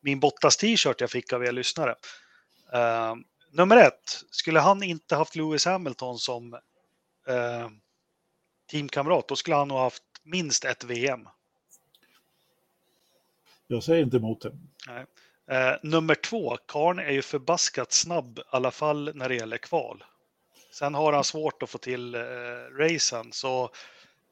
min 0.00 0.20
Bottas 0.20 0.56
t-shirt 0.56 1.00
jag 1.00 1.10
fick 1.10 1.32
av 1.32 1.44
er 1.44 1.52
lyssnare. 1.52 1.94
Uh, 2.74 3.14
nummer 3.50 3.76
ett, 3.76 4.24
skulle 4.30 4.60
han 4.60 4.82
inte 4.82 5.16
haft 5.16 5.36
Lewis 5.36 5.64
Hamilton 5.66 6.18
som 6.18 6.54
uh, 7.28 7.68
teamkamrat, 8.66 9.28
då 9.28 9.36
skulle 9.36 9.56
han 9.56 9.68
nog 9.68 9.78
haft 9.78 10.02
minst 10.22 10.64
ett 10.64 10.84
VM. 10.84 11.28
Jag 13.66 13.82
säger 13.82 14.02
inte 14.02 14.16
emot 14.16 14.40
det. 14.40 14.52
Eh, 15.50 15.76
nummer 15.82 16.14
två, 16.14 16.56
Karn 16.66 16.98
är 16.98 17.12
ju 17.12 17.22
förbaskat 17.22 17.92
snabb, 17.92 18.38
i 18.38 18.42
alla 18.50 18.70
fall 18.70 19.10
när 19.14 19.28
det 19.28 19.34
gäller 19.34 19.56
kval. 19.56 20.04
Sen 20.72 20.94
har 20.94 21.12
han 21.12 21.24
svårt 21.24 21.62
att 21.62 21.70
få 21.70 21.78
till 21.78 22.14
eh, 22.14 22.20
racen, 22.78 23.32
så 23.32 23.70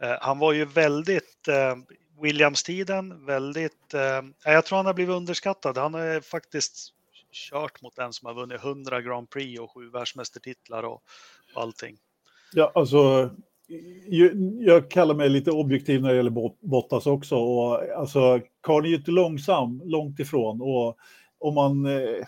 eh, 0.02 0.16
han 0.20 0.38
var 0.38 0.52
ju 0.52 0.64
väldigt, 0.64 1.48
eh, 1.48 1.76
Williams-tiden, 2.22 3.26
väldigt, 3.26 3.94
eh, 3.94 4.22
jag 4.44 4.64
tror 4.64 4.76
han 4.76 4.86
har 4.86 4.94
blivit 4.94 5.14
underskattad. 5.14 5.78
Han 5.78 5.94
har 5.94 6.20
faktiskt 6.20 6.92
kört 7.32 7.82
mot 7.82 7.98
en 7.98 8.12
som 8.12 8.26
har 8.26 8.34
vunnit 8.34 8.60
100 8.60 9.00
Grand 9.00 9.30
Prix 9.30 9.60
och 9.60 9.70
sju 9.70 9.90
världsmästartitlar 9.90 10.82
och, 10.82 11.02
och 11.54 11.62
allting. 11.62 11.98
Ja, 12.52 12.72
alltså, 12.74 13.30
jag 14.60 14.90
kallar 14.90 15.14
mig 15.14 15.28
lite 15.28 15.50
objektiv 15.50 16.02
när 16.02 16.08
det 16.08 16.16
gäller 16.16 16.66
Bottas 16.66 17.06
också. 17.06 17.36
Och, 17.36 17.82
alltså, 17.96 18.40
Karl 18.60 18.84
är 18.84 18.88
ju 18.88 18.96
inte 18.96 19.10
långsam, 19.10 19.82
långt 19.84 20.20
ifrån. 20.20 20.60
Och 20.60 20.96
om 21.38 21.54
man, 21.54 21.86
eh, 21.86 22.24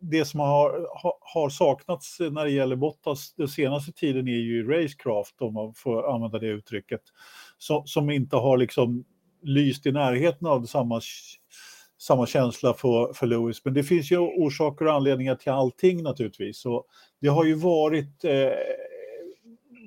det 0.00 0.24
som 0.24 0.40
har, 0.40 0.86
har 1.34 1.48
saknats 1.48 2.20
när 2.20 2.44
det 2.44 2.50
gäller 2.50 2.76
Bottas 2.76 3.34
den 3.34 3.48
senaste 3.48 3.92
tiden 3.92 4.28
är 4.28 4.32
ju 4.32 4.68
racecraft, 4.68 5.34
om 5.40 5.54
man 5.54 5.74
får 5.74 6.14
använda 6.14 6.38
det 6.38 6.46
uttrycket. 6.46 7.00
Som, 7.58 7.86
som 7.86 8.10
inte 8.10 8.36
har 8.36 8.56
liksom 8.56 9.04
lyst 9.42 9.86
i 9.86 9.92
närheten 9.92 10.46
av 10.46 10.64
samma, 10.64 11.00
samma 11.98 12.26
känsla 12.26 12.74
för, 12.74 13.12
för 13.12 13.26
Lewis. 13.26 13.64
Men 13.64 13.74
det 13.74 13.82
finns 13.82 14.12
ju 14.12 14.18
orsaker 14.18 14.86
och 14.86 14.94
anledningar 14.94 15.34
till 15.34 15.52
allting 15.52 16.02
naturligtvis. 16.02 16.58
Så 16.58 16.84
det 17.20 17.28
har 17.28 17.44
ju 17.44 17.54
varit 17.54 18.24
eh, 18.24 18.50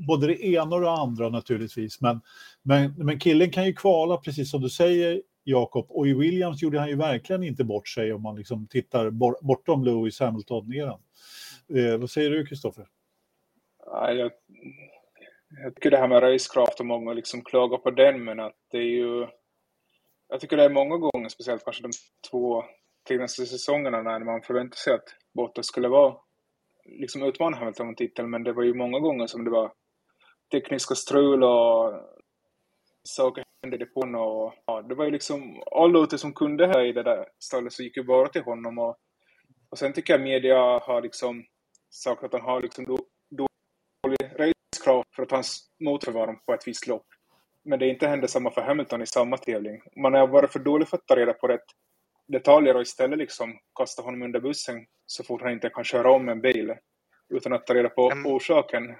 både 0.07 0.27
det 0.27 0.45
ena 0.45 0.75
och 0.75 0.81
det 0.81 0.91
andra 0.91 1.29
naturligtvis. 1.29 2.01
Men, 2.01 2.21
men, 2.61 2.93
men 2.97 3.19
killen 3.19 3.51
kan 3.51 3.65
ju 3.65 3.73
kvala, 3.73 4.17
precis 4.17 4.51
som 4.51 4.61
du 4.61 4.69
säger, 4.69 5.21
Jakob. 5.43 5.85
Och 5.89 6.07
i 6.07 6.13
Williams 6.13 6.61
gjorde 6.61 6.79
han 6.79 6.89
ju 6.89 6.95
verkligen 6.95 7.43
inte 7.43 7.63
bort 7.63 7.87
sig 7.87 8.13
om 8.13 8.21
man 8.21 8.35
liksom 8.35 8.67
tittar 8.67 9.09
bortom 9.41 9.83
Lewis 9.83 10.19
Hamilton-eran. 10.19 10.99
Eh, 11.75 11.97
vad 11.97 12.09
säger 12.09 12.29
du, 12.29 12.45
Kristoffer? 12.45 12.87
Ja, 13.85 14.11
jag, 14.11 14.31
jag 15.63 15.75
tycker 15.75 15.91
det 15.91 15.97
här 15.97 16.07
med 16.07 16.23
racecraft 16.23 16.79
och 16.79 16.85
många 16.85 17.13
liksom 17.13 17.41
klagar 17.41 17.77
på 17.77 17.91
den, 17.91 18.23
men 18.23 18.39
att 18.39 18.55
det 18.71 18.77
är 18.77 18.81
ju... 18.81 19.27
Jag 20.29 20.39
tycker 20.39 20.57
det 20.57 20.63
är 20.63 20.69
många 20.69 20.97
gånger, 20.97 21.29
speciellt 21.29 21.63
kanske 21.63 21.83
de 21.83 21.91
två 22.31 22.63
senaste 23.07 23.45
säsongerna, 23.45 24.01
när 24.01 24.19
man 24.19 24.41
förväntar 24.41 24.75
sig 24.75 24.93
att 24.93 25.15
Bottas 25.33 25.65
skulle 25.65 25.87
vara 25.87 26.15
liksom 26.85 27.23
utmana 27.23 27.57
Hamilton 27.57 27.87
om 27.87 27.95
titeln, 27.95 28.29
men 28.29 28.43
det 28.43 28.53
var 28.53 28.63
ju 28.63 28.73
många 28.73 28.99
gånger 28.99 29.27
som 29.27 29.43
det 29.43 29.51
var 29.51 29.71
tekniska 30.53 30.95
strul 30.95 31.43
och 31.43 31.93
saker 33.03 33.43
hände 33.63 33.75
i 33.75 33.79
depån 33.79 34.15
och 34.15 34.53
ja, 34.65 34.81
det 34.81 34.95
var 34.95 35.05
ju 35.05 35.11
liksom 35.11 35.63
alla 35.71 35.99
ute 35.99 36.17
som 36.17 36.33
kunde 36.33 36.67
här 36.67 36.85
i 36.85 36.91
det 36.91 37.03
där 37.03 37.25
stallet 37.39 37.73
så 37.73 37.83
gick 37.83 37.97
ju 37.97 38.03
bara 38.03 38.27
till 38.27 38.41
honom 38.43 38.79
och, 38.79 38.97
och 39.69 39.77
sen 39.77 39.93
tycker 39.93 40.13
jag 40.13 40.21
media 40.21 40.57
har 40.79 41.01
liksom 41.01 41.43
sagt 41.89 42.23
att 42.23 42.33
han 42.33 42.41
har 42.41 42.61
liksom 42.61 42.85
då, 42.85 42.97
dålig 43.29 44.17
racecraft 44.39 45.15
för 45.15 45.23
att 45.23 45.31
hans 45.31 45.69
motor 45.79 46.11
var 46.11 46.33
på 46.45 46.53
ett 46.53 46.67
visst 46.67 46.87
lopp. 46.87 47.05
Men 47.63 47.79
det 47.79 47.87
inte 47.87 48.07
hände 48.07 48.27
samma 48.27 48.51
för 48.51 48.61
Hamilton 48.61 49.01
i 49.01 49.05
samma 49.05 49.37
tävling. 49.37 49.81
Man 49.95 50.13
har 50.13 50.27
varit 50.27 50.51
för 50.51 50.59
dålig 50.59 50.87
för 50.87 50.97
att 50.97 51.07
ta 51.07 51.15
reda 51.15 51.33
på 51.33 51.47
rätt 51.47 51.65
detaljer 52.27 52.75
och 52.75 52.81
istället 52.81 53.17
liksom 53.17 53.59
kasta 53.75 54.01
honom 54.01 54.21
under 54.21 54.39
bussen 54.39 54.85
så 55.05 55.23
fort 55.23 55.41
han 55.41 55.51
inte 55.51 55.69
kan 55.69 55.83
köra 55.83 56.11
om 56.11 56.29
en 56.29 56.41
bil 56.41 56.73
utan 57.29 57.53
att 57.53 57.67
ta 57.67 57.73
reda 57.73 57.89
på 57.89 58.11
Mm. 58.11 58.25
orsaken. 58.25 58.95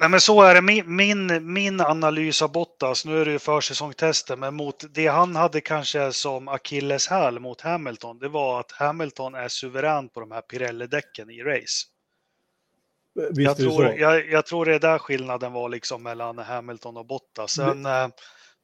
Nej 0.00 0.08
men 0.08 0.20
så 0.20 0.42
är 0.42 0.54
det. 0.54 0.62
Min, 0.62 0.96
min, 0.96 1.52
min 1.52 1.80
analys 1.80 2.42
av 2.42 2.52
Bottas, 2.52 3.04
nu 3.04 3.20
är 3.20 3.24
det 3.24 3.30
ju 3.30 3.38
försäsongstester, 3.38 4.36
men 4.36 4.54
mot 4.54 4.84
det 4.94 5.06
han 5.06 5.36
hade 5.36 5.60
kanske 5.60 6.12
som 6.12 6.48
akilleshäl 6.48 7.38
mot 7.38 7.60
Hamilton, 7.60 8.18
det 8.18 8.28
var 8.28 8.60
att 8.60 8.72
Hamilton 8.72 9.34
är 9.34 9.48
suverän 9.48 10.08
på 10.08 10.20
de 10.20 10.30
här 10.30 10.40
Pirelli-däcken 10.40 11.30
i 11.30 11.42
race. 11.42 11.86
Visst 13.30 13.40
Jag 13.40 13.56
tror, 13.56 13.84
jag, 13.84 14.30
jag 14.30 14.46
tror 14.46 14.64
det 14.64 14.74
är 14.74 14.78
där 14.78 14.98
skillnaden 14.98 15.52
var 15.52 15.68
liksom 15.68 16.02
mellan 16.02 16.38
Hamilton 16.38 16.96
och 16.96 17.06
Bottas. 17.06 17.52
Sen, 17.52 17.86
eh, 17.86 18.08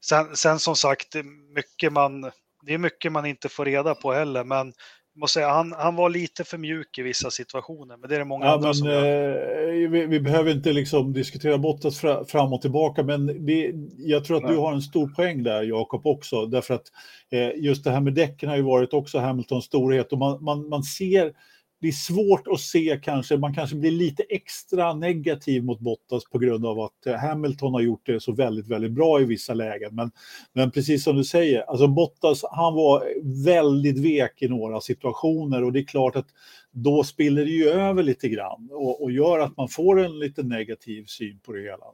sen, 0.04 0.36
sen 0.36 0.58
som 0.58 0.76
sagt, 0.76 1.14
mycket 1.54 1.92
man, 1.92 2.30
det 2.62 2.74
är 2.74 2.78
mycket 2.78 3.12
man 3.12 3.26
inte 3.26 3.48
får 3.48 3.64
reda 3.64 3.94
på 3.94 4.12
heller, 4.12 4.44
men 4.44 4.72
måste 5.16 5.34
säga, 5.34 5.48
han, 5.48 5.72
han 5.78 5.96
var 5.96 6.10
lite 6.10 6.44
för 6.44 6.58
mjuk 6.58 6.98
i 6.98 7.02
vissa 7.02 7.30
situationer, 7.30 7.96
men 7.96 8.08
det 8.08 8.14
är 8.14 8.18
det 8.18 8.24
många 8.24 8.46
Ja, 8.46 8.52
andra 8.54 8.66
men, 8.68 8.74
som 8.74 8.88
gör. 8.88 9.84
eh, 9.84 9.90
vi, 9.90 10.06
vi 10.06 10.20
behöver 10.20 10.50
inte 10.52 10.72
liksom 10.72 11.12
diskutera 11.12 11.58
Bottas 11.58 11.98
fra, 11.98 12.24
fram 12.24 12.52
och 12.52 12.62
tillbaka, 12.62 13.02
men 13.02 13.46
det, 13.46 13.72
jag 13.98 14.24
tror 14.24 14.36
att 14.36 14.42
Nej. 14.42 14.52
du 14.52 14.58
har 14.58 14.72
en 14.72 14.82
stor 14.82 15.08
poäng 15.08 15.42
där, 15.42 15.62
Jakob, 15.62 16.06
också. 16.06 16.46
Därför 16.46 16.74
att 16.74 16.86
eh, 17.30 17.50
just 17.56 17.84
det 17.84 17.90
här 17.90 18.00
med 18.00 18.14
däcken 18.14 18.48
har 18.48 18.56
ju 18.56 18.62
varit 18.62 18.92
också 18.92 19.18
Hamiltons 19.18 19.64
storhet 19.64 20.12
och 20.12 20.18
man, 20.18 20.44
man, 20.44 20.68
man 20.68 20.82
ser 20.82 21.32
det 21.80 21.88
är 21.88 21.92
svårt 21.92 22.46
att 22.48 22.60
se 22.60 23.00
kanske, 23.02 23.36
man 23.36 23.54
kanske 23.54 23.76
blir 23.76 23.90
lite 23.90 24.22
extra 24.22 24.94
negativ 24.94 25.64
mot 25.64 25.80
Bottas 25.80 26.24
på 26.24 26.38
grund 26.38 26.66
av 26.66 26.80
att 26.80 27.06
eh, 27.06 27.14
Hamilton 27.14 27.74
har 27.74 27.80
gjort 27.80 28.06
det 28.06 28.20
så 28.20 28.32
väldigt, 28.32 28.68
väldigt 28.68 28.92
bra 28.92 29.20
i 29.20 29.24
vissa 29.24 29.54
lägen. 29.54 29.94
Men, 29.94 30.10
men 30.52 30.70
precis 30.70 31.04
som 31.04 31.16
du 31.16 31.24
säger, 31.24 31.60
alltså 31.70 31.88
Bottas, 31.88 32.44
han 32.50 32.74
var 32.74 33.04
väldigt 33.44 33.98
vek 33.98 34.42
i 34.42 34.48
några 34.48 34.80
situationer 34.80 35.64
och 35.64 35.72
det 35.72 35.80
är 35.80 35.84
klart 35.84 36.16
att 36.16 36.26
då 36.70 37.04
spiller 37.04 37.44
det 37.44 37.50
ju 37.50 37.68
över 37.68 38.02
lite 38.02 38.28
grann 38.28 38.68
och, 38.72 39.02
och 39.02 39.12
gör 39.12 39.38
att 39.38 39.56
man 39.56 39.68
får 39.68 40.00
en 40.00 40.18
lite 40.18 40.42
negativ 40.42 41.04
syn 41.04 41.38
på 41.46 41.52
det 41.52 41.60
hela. 41.62 41.84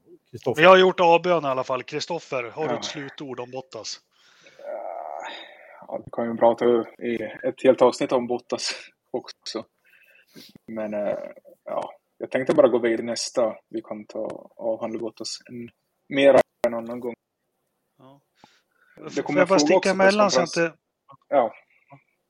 Vi 0.56 0.64
har 0.64 0.78
gjort 0.78 1.00
avbön 1.00 1.44
i 1.44 1.48
alla 1.48 1.64
fall. 1.64 1.82
Kristoffer, 1.82 2.42
har 2.42 2.64
du 2.64 2.70
Ja. 2.72 2.78
ett 2.78 2.84
slutord 2.84 3.40
om 3.40 3.50
Bottas? 3.50 4.00
ja, 5.88 6.00
vi 6.04 6.10
kan 6.12 6.30
ju 6.30 6.36
prata 6.36 6.64
i 7.02 7.14
ett 7.48 7.62
helt 7.64 7.82
avsnitt 7.82 8.12
om 8.12 8.26
Bottas 8.26 8.72
också. 9.12 9.64
Men 10.66 10.94
eh, 10.94 11.18
ja, 11.64 11.90
jag 12.18 12.30
tänkte 12.30 12.54
bara 12.54 12.68
gå 12.68 12.78
vidare 12.78 13.02
nästa. 13.02 13.56
Vi 13.68 13.82
kan 13.82 14.06
ta 14.06 14.52
avhandla 14.56 14.98
Bottas 14.98 15.38
en, 15.50 15.70
mera 16.08 16.40
en 16.66 16.74
annan 16.74 17.00
gång. 17.00 17.14
Ja. 17.98 18.20
Det 18.96 19.22
Får 19.22 19.36
jag 19.36 19.48
bara 19.48 19.58
sticka 19.58 19.90
emellan 19.90 20.30
så 20.30 20.40
att 20.40 20.54
det... 20.54 20.74
Ja. 21.28 21.54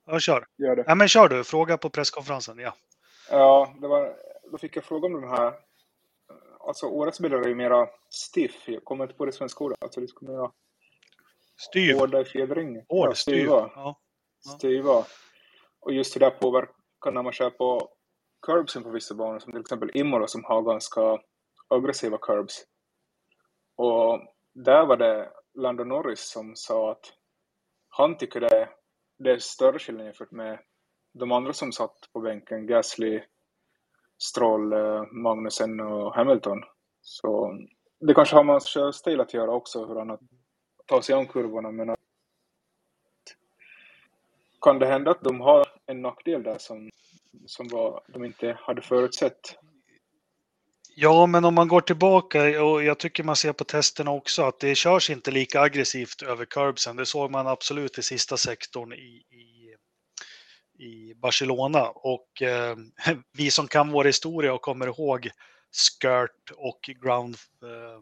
Ja, 0.06 0.20
kör. 0.20 0.46
Gör 0.58 0.76
det. 0.76 0.84
Ja, 0.86 0.94
men 0.94 1.08
kör 1.08 1.28
du. 1.28 1.44
Fråga 1.44 1.78
på 1.78 1.90
presskonferensen. 1.90 2.58
Ja. 2.58 2.74
Ja, 3.30 3.74
det 3.80 3.88
var, 3.88 4.16
då 4.52 4.58
fick 4.58 4.76
jag 4.76 4.84
fråga 4.84 5.06
om 5.06 5.12
de 5.12 5.28
här. 5.28 5.54
Alltså 6.60 6.86
årets 6.86 7.20
bilar 7.20 7.38
är 7.38 7.48
ju 7.48 7.54
mera 7.54 7.88
stiff. 8.10 8.68
Jag 8.68 8.84
kommer 8.84 9.04
inte 9.04 9.16
på 9.16 9.24
det 9.26 9.32
svenska 9.32 9.64
ordet. 9.64 9.78
Alltså 9.80 10.00
det 10.00 10.08
skulle 10.08 10.32
vara 10.32 10.52
Styv. 11.56 11.98
hårda 11.98 12.20
i 12.20 12.24
fjädringen. 12.24 12.84
Hård, 12.88 13.08
ja, 13.08 13.14
styv. 13.14 13.34
styva. 13.34 13.70
Ja. 13.74 14.00
Styva. 14.56 15.04
Och 15.82 15.92
just 15.92 16.16
hur 16.16 16.20
det 16.20 16.30
påverkar 16.30 17.12
när 17.12 17.22
man 17.22 17.32
kör 17.32 17.50
på 17.50 17.88
curbsen 18.46 18.82
på 18.82 18.90
vissa 18.90 19.14
banor, 19.14 19.38
som 19.38 19.52
till 19.52 19.60
exempel 19.60 19.90
Imola 19.94 20.26
som 20.26 20.44
har 20.44 20.62
ganska 20.62 21.18
aggressiva 21.68 22.18
curbs. 22.18 22.64
Och 23.76 24.20
där 24.54 24.86
var 24.86 24.96
det 24.96 25.30
Lando 25.54 25.84
Norris 25.84 26.30
som 26.30 26.56
sa 26.56 26.92
att 26.92 27.12
han 27.88 28.16
tycker 28.16 28.40
det, 28.40 28.68
det 29.18 29.30
är 29.30 29.38
större 29.38 29.78
skillnad 29.78 30.06
jämfört 30.06 30.30
med 30.30 30.58
de 31.12 31.32
andra 31.32 31.52
som 31.52 31.72
satt 31.72 31.96
på 32.12 32.20
bänken, 32.20 32.66
Gasly, 32.66 33.22
Stroll, 34.18 34.72
eh, 34.72 35.02
Magnussen 35.12 35.80
och 35.80 36.14
Hamilton. 36.14 36.62
Så 37.00 37.58
det 38.00 38.14
kanske 38.14 38.36
har 38.36 38.44
med 38.44 38.52
hans 38.52 38.66
körstil 38.66 39.20
att 39.20 39.34
göra 39.34 39.50
också, 39.50 39.86
hur 39.86 39.96
han 39.96 40.18
tar 40.86 41.00
sig 41.00 41.14
an 41.14 41.26
kurvorna, 41.26 41.70
men 41.70 41.90
att 41.90 42.00
kan 44.62 44.78
det 44.78 44.86
hända 44.86 45.10
att 45.10 45.22
de 45.22 45.40
har 45.40 45.66
en 45.86 46.02
nackdel 46.02 46.42
där 46.42 46.58
som, 46.58 46.90
som 47.46 47.68
var, 47.68 48.02
de 48.08 48.24
inte 48.24 48.56
hade 48.60 48.82
förutsett? 48.82 49.56
Ja, 50.96 51.26
men 51.26 51.44
om 51.44 51.54
man 51.54 51.68
går 51.68 51.80
tillbaka 51.80 52.64
och 52.64 52.84
jag 52.84 52.98
tycker 52.98 53.24
man 53.24 53.36
ser 53.36 53.52
på 53.52 53.64
testerna 53.64 54.10
också 54.10 54.42
att 54.42 54.60
det 54.60 54.74
körs 54.74 55.10
inte 55.10 55.30
lika 55.30 55.60
aggressivt 55.60 56.22
över 56.22 56.44
curbsen. 56.44 56.96
Det 56.96 57.06
såg 57.06 57.30
man 57.30 57.46
absolut 57.46 57.98
i 57.98 58.02
sista 58.02 58.36
sektorn 58.36 58.92
i, 58.92 59.22
i, 59.30 59.74
i 60.84 61.14
Barcelona 61.14 61.88
och 61.88 62.42
eh, 62.42 62.76
vi 63.38 63.50
som 63.50 63.68
kan 63.68 63.90
vår 63.90 64.04
historia 64.04 64.54
och 64.54 64.62
kommer 64.62 64.86
ihåg 64.86 65.30
skirt 65.72 66.50
och 66.56 66.80
ground 67.02 67.36
eh, 67.62 68.00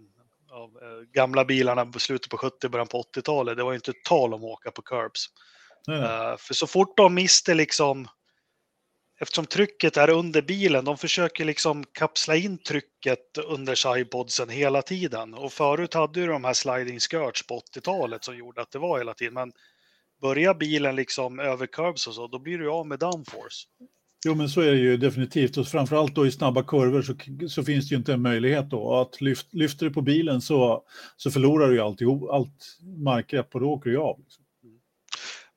av 0.56 0.70
eh, 0.82 1.02
gamla 1.12 1.44
bilarna 1.44 1.86
på 1.86 1.98
slutet 1.98 2.30
på 2.30 2.38
70 2.38 2.68
början 2.68 2.88
på 2.88 3.02
80-talet. 3.16 3.56
Det 3.56 3.62
var 3.62 3.72
ju 3.72 3.76
inte 3.76 3.92
tal 4.04 4.34
om 4.34 4.44
att 4.44 4.50
åka 4.50 4.70
på 4.70 4.82
curbs. 4.82 5.26
Eh, 5.88 6.36
för 6.36 6.54
så 6.54 6.66
fort 6.66 6.96
de 6.96 7.14
mister 7.14 7.54
liksom, 7.54 8.08
eftersom 9.20 9.46
trycket 9.46 9.96
är 9.96 10.10
under 10.10 10.42
bilen, 10.42 10.84
de 10.84 10.98
försöker 10.98 11.44
liksom 11.44 11.84
kapsla 11.92 12.36
in 12.36 12.58
trycket 12.58 13.38
under 13.46 13.74
sidepodsen 13.74 14.48
hela 14.48 14.82
tiden. 14.82 15.34
Och 15.34 15.52
förut 15.52 15.94
hade 15.94 16.20
ju 16.20 16.26
de 16.26 16.44
här 16.44 16.54
sliding 16.54 17.00
skirts 17.00 17.46
på 17.46 17.60
80-talet 17.60 18.24
som 18.24 18.36
gjorde 18.36 18.62
att 18.62 18.70
det 18.70 18.78
var 18.78 18.98
hela 18.98 19.14
tiden. 19.14 19.34
Men 19.34 19.52
börjar 20.20 20.54
bilen 20.54 20.96
liksom 20.96 21.40
över 21.40 21.66
curbs 21.66 22.06
och 22.06 22.14
så, 22.14 22.26
då 22.26 22.38
blir 22.38 22.58
du 22.58 22.70
av 22.70 22.86
med 22.86 22.98
downforce. 22.98 23.66
Jo, 24.24 24.34
men 24.34 24.48
så 24.48 24.60
är 24.60 24.70
det 24.70 24.78
ju 24.78 24.96
definitivt. 24.96 25.56
Och 25.56 25.68
framförallt 25.68 26.14
då 26.14 26.26
i 26.26 26.32
snabba 26.32 26.62
kurvor 26.62 27.02
så, 27.02 27.14
så 27.48 27.64
finns 27.64 27.88
det 27.88 27.92
ju 27.92 27.98
inte 27.98 28.12
en 28.12 28.22
möjlighet 28.22 28.70
då. 28.70 28.94
Att 28.94 29.20
lyft, 29.20 29.54
lyfter 29.54 29.86
du 29.86 29.92
på 29.92 30.02
bilen 30.02 30.40
så, 30.40 30.82
så 31.16 31.30
förlorar 31.30 31.68
du 31.68 31.74
ju 31.74 31.80
alltihop, 31.80 32.30
allt 32.30 32.78
markgrepp 33.04 33.54
och 33.54 33.60
då 33.60 33.70
åker 33.70 33.90
du 33.90 33.98
av. 33.98 34.20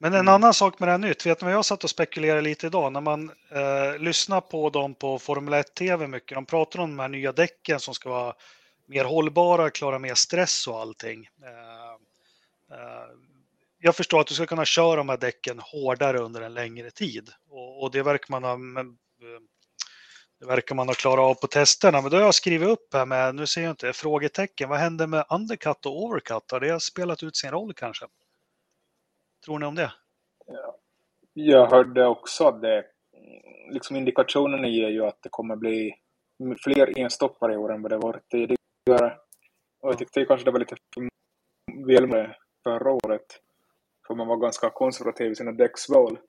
Men 0.04 0.14
en 0.14 0.28
annan 0.28 0.54
sak 0.54 0.80
med 0.80 0.88
det 0.88 0.92
här 0.92 0.98
nytt, 0.98 1.26
vet 1.26 1.42
ni 1.42 1.46
vad 1.46 1.54
jag 1.54 1.66
satt 1.66 1.84
och 1.84 1.90
spekulerade 1.90 2.42
lite 2.42 2.68
idag 2.68 2.94
när 2.94 3.02
man 3.02 3.32
eh, 3.52 3.98
lyssnar 4.00 4.42
på 4.42 4.70
dem 4.70 4.96
på 4.96 5.20
Formel 5.20 5.54
1-tv 5.54 6.08
mycket. 6.08 6.36
De 6.36 6.46
pratar 6.46 6.80
om 6.80 6.90
de 6.90 7.00
här 7.00 7.10
nya 7.10 7.32
däcken 7.32 7.80
som 7.80 7.94
ska 7.94 8.10
vara 8.10 8.34
mer 8.88 9.06
hållbara, 9.06 9.70
klara 9.70 10.00
mer 10.00 10.14
stress 10.14 10.68
och 10.68 10.80
allting. 10.80 11.28
Eh, 11.44 12.78
eh, 12.78 13.06
jag 13.80 13.96
förstår 13.96 14.22
att 14.22 14.28
du 14.28 14.34
ska 14.34 14.46
kunna 14.46 14.66
köra 14.66 14.96
de 14.96 15.10
här 15.10 15.18
däcken 15.18 15.60
hårdare 15.60 16.20
under 16.20 16.42
en 16.42 16.54
längre 16.54 16.92
tid 16.92 17.30
och, 17.50 17.84
och 17.84 17.92
det 17.92 18.04
verkar 18.04 18.32
man 18.32 18.44
ha 18.44 18.58
men, 18.58 18.88
eh, 18.88 19.42
det 20.40 20.46
verkar 20.46 20.76
man 20.76 20.88
ha 20.88 20.96
klarat 20.96 21.24
av 21.24 21.34
på 21.34 21.48
testerna, 21.48 22.02
men 22.02 22.12
då 22.12 22.18
har 22.18 22.24
jag 22.24 22.36
skrivit 22.36 22.70
upp 22.70 22.94
här 22.94 23.06
med, 23.06 23.36
nu 23.36 23.48
ser 23.48 23.62
jag 23.62 23.72
inte, 23.72 23.94
frågetecken. 23.94 24.70
Vad 24.70 24.80
händer 24.80 25.08
med 25.08 25.26
undercut 25.30 25.86
och 25.86 26.04
overcut? 26.04 26.52
Har 26.52 26.60
det 26.60 26.80
spelat 26.80 27.24
ut 27.24 27.36
sin 27.36 27.52
roll 27.52 27.74
kanske? 27.74 28.06
Tror 29.46 29.60
ni 29.60 29.66
om 29.66 29.76
det? 29.76 29.94
Jag 31.34 31.68
hörde 31.68 32.06
också 32.08 32.48
att 32.48 32.62
det, 32.62 32.86
liksom 33.72 33.96
indikationerna 33.96 34.68
ger 34.68 34.90
ju 34.90 35.06
att 35.06 35.22
det 35.22 35.30
kommer 35.30 35.56
bli 35.56 35.96
fler 36.64 37.00
enstoppare 37.00 37.54
i 37.54 37.58
år 37.58 37.74
än 37.74 37.82
vad 37.82 37.92
det 37.92 37.98
varit 37.98 38.30
tidigare. 38.30 39.18
Och 39.80 39.90
jag 39.90 39.98
tyckte 39.98 40.26
kanske 40.26 40.46
det 40.46 40.52
var 40.52 40.60
lite 40.60 40.76
väl 41.88 42.08
med 42.08 42.36
förra 42.64 42.92
året. 42.92 43.26
För 44.08 44.16
man 44.16 44.28
var 44.28 44.38
ganska 44.38 44.70
konservativ 44.70 45.32
i 45.32 45.36
sina 45.36 45.52
däcksval. 45.52 46.20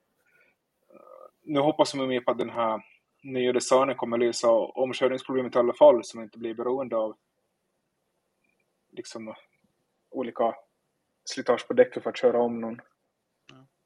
Nu 1.43 1.59
hoppas 1.59 1.95
man 1.95 2.07
mer 2.07 2.21
på 2.21 2.31
att 2.31 2.37
den 2.37 2.49
här 2.49 2.81
nya 3.23 3.53
designen 3.53 3.95
kommer 3.95 4.17
lösa 4.17 4.51
omkörningsproblemet 4.51 5.55
i 5.55 5.59
alla 5.59 5.73
fall, 5.73 6.03
som 6.03 6.21
inte 6.21 6.39
blir 6.39 6.53
beroende 6.53 6.95
av 6.97 7.15
liksom 8.91 9.35
olika 10.11 10.55
slitage 11.29 11.67
på 11.67 11.73
däcket 11.73 12.03
för 12.03 12.09
att 12.09 12.17
köra 12.17 12.41
om 12.41 12.61
någon. 12.61 12.81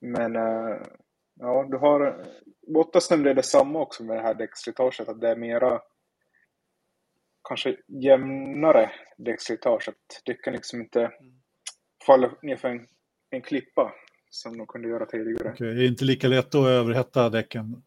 Men 0.02 0.36
äh, 0.36 0.78
ja, 1.40 1.68
du 1.72 1.78
har 1.78 2.26
Bottas 2.74 3.10
nämnde 3.10 3.34
detsamma 3.34 3.80
också 3.80 4.04
med 4.04 4.18
det 4.18 4.22
här 4.22 4.34
däckslitaget, 4.34 5.10
att 5.10 5.22
det 5.22 5.30
är 5.30 5.36
mera 5.36 5.82
kanske 7.48 7.76
jämnare 7.88 8.92
däckslitage, 9.18 9.90
att 9.90 10.22
däcken 10.26 10.54
liksom 10.54 10.82
inte 10.82 11.12
faller 12.06 12.32
ner 12.42 12.56
för 12.56 12.68
en, 12.68 12.88
en 13.30 13.42
klippa 13.42 13.94
som 14.30 14.58
de 14.58 14.68
kunde 14.68 14.88
göra 14.90 15.06
tidigare. 15.06 15.52
Okej, 15.54 15.74
Det 15.76 15.84
är 15.84 15.88
inte 15.88 16.06
lika 16.06 16.28
lätt 16.28 16.56
att 16.56 16.66
överhetta 16.66 17.30
däcken. 17.30 17.84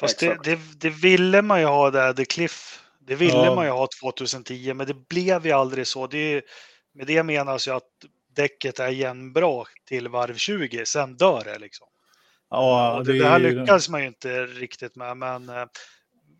Fast 0.00 0.20
det, 0.20 0.38
det, 0.44 0.58
det 0.76 0.90
ville 0.90 1.42
man 1.42 1.60
ju 1.60 1.66
ha 1.66 1.90
där, 1.90 2.12
The 2.12 2.24
Cliff. 2.24 2.80
Det 2.98 3.14
ville 3.14 3.32
Ja. 3.44 3.54
man 3.54 3.64
ju 3.64 3.70
ha 3.70 3.88
2010, 4.02 4.74
men 4.74 4.86
det 4.86 5.08
blev 5.08 5.46
ju 5.46 5.52
aldrig 5.52 5.86
så. 5.86 6.06
Det 6.06 6.18
är, 6.18 6.42
med 6.92 7.06
det 7.06 7.22
menas 7.22 7.68
ju 7.68 7.72
att 7.72 7.90
däcket 8.34 8.78
är 8.78 8.88
jämnbra 8.88 9.64
till 9.88 10.08
varv 10.08 10.34
20, 10.34 10.86
sen 10.86 11.16
dör 11.16 11.42
det 11.44 11.58
liksom. 11.58 11.86
Ja, 12.50 12.98
och 12.98 13.04
det, 13.04 13.18
det 13.18 13.28
här 13.28 13.38
lyckas 13.38 13.88
man 13.88 14.00
ju 14.00 14.06
inte 14.06 14.46
riktigt 14.46 14.96
med, 14.96 15.16
men 15.16 15.48
eh, 15.48 15.66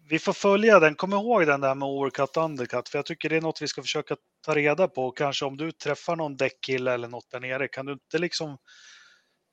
vi 0.08 0.18
får 0.18 0.32
följa 0.32 0.80
den. 0.80 0.94
Kom 0.94 1.12
ihåg 1.12 1.46
den 1.46 1.60
där 1.60 1.74
med 1.74 1.88
overcut 1.88 2.36
och 2.36 2.44
undercut, 2.44 2.88
för 2.88 2.98
jag 2.98 3.06
tycker 3.06 3.28
det 3.28 3.36
är 3.36 3.40
något 3.40 3.62
vi 3.62 3.68
ska 3.68 3.82
försöka 3.82 4.16
ta 4.44 4.54
reda 4.54 4.88
på. 4.88 5.10
Kanske 5.10 5.44
om 5.44 5.56
du 5.56 5.72
träffar 5.72 6.16
någon 6.16 6.36
däckkille 6.36 6.92
eller 6.92 7.08
något 7.08 7.30
där 7.30 7.40
nere, 7.40 7.68
kan 7.68 7.86
du 7.86 7.92
inte 7.92 8.18
liksom... 8.18 8.58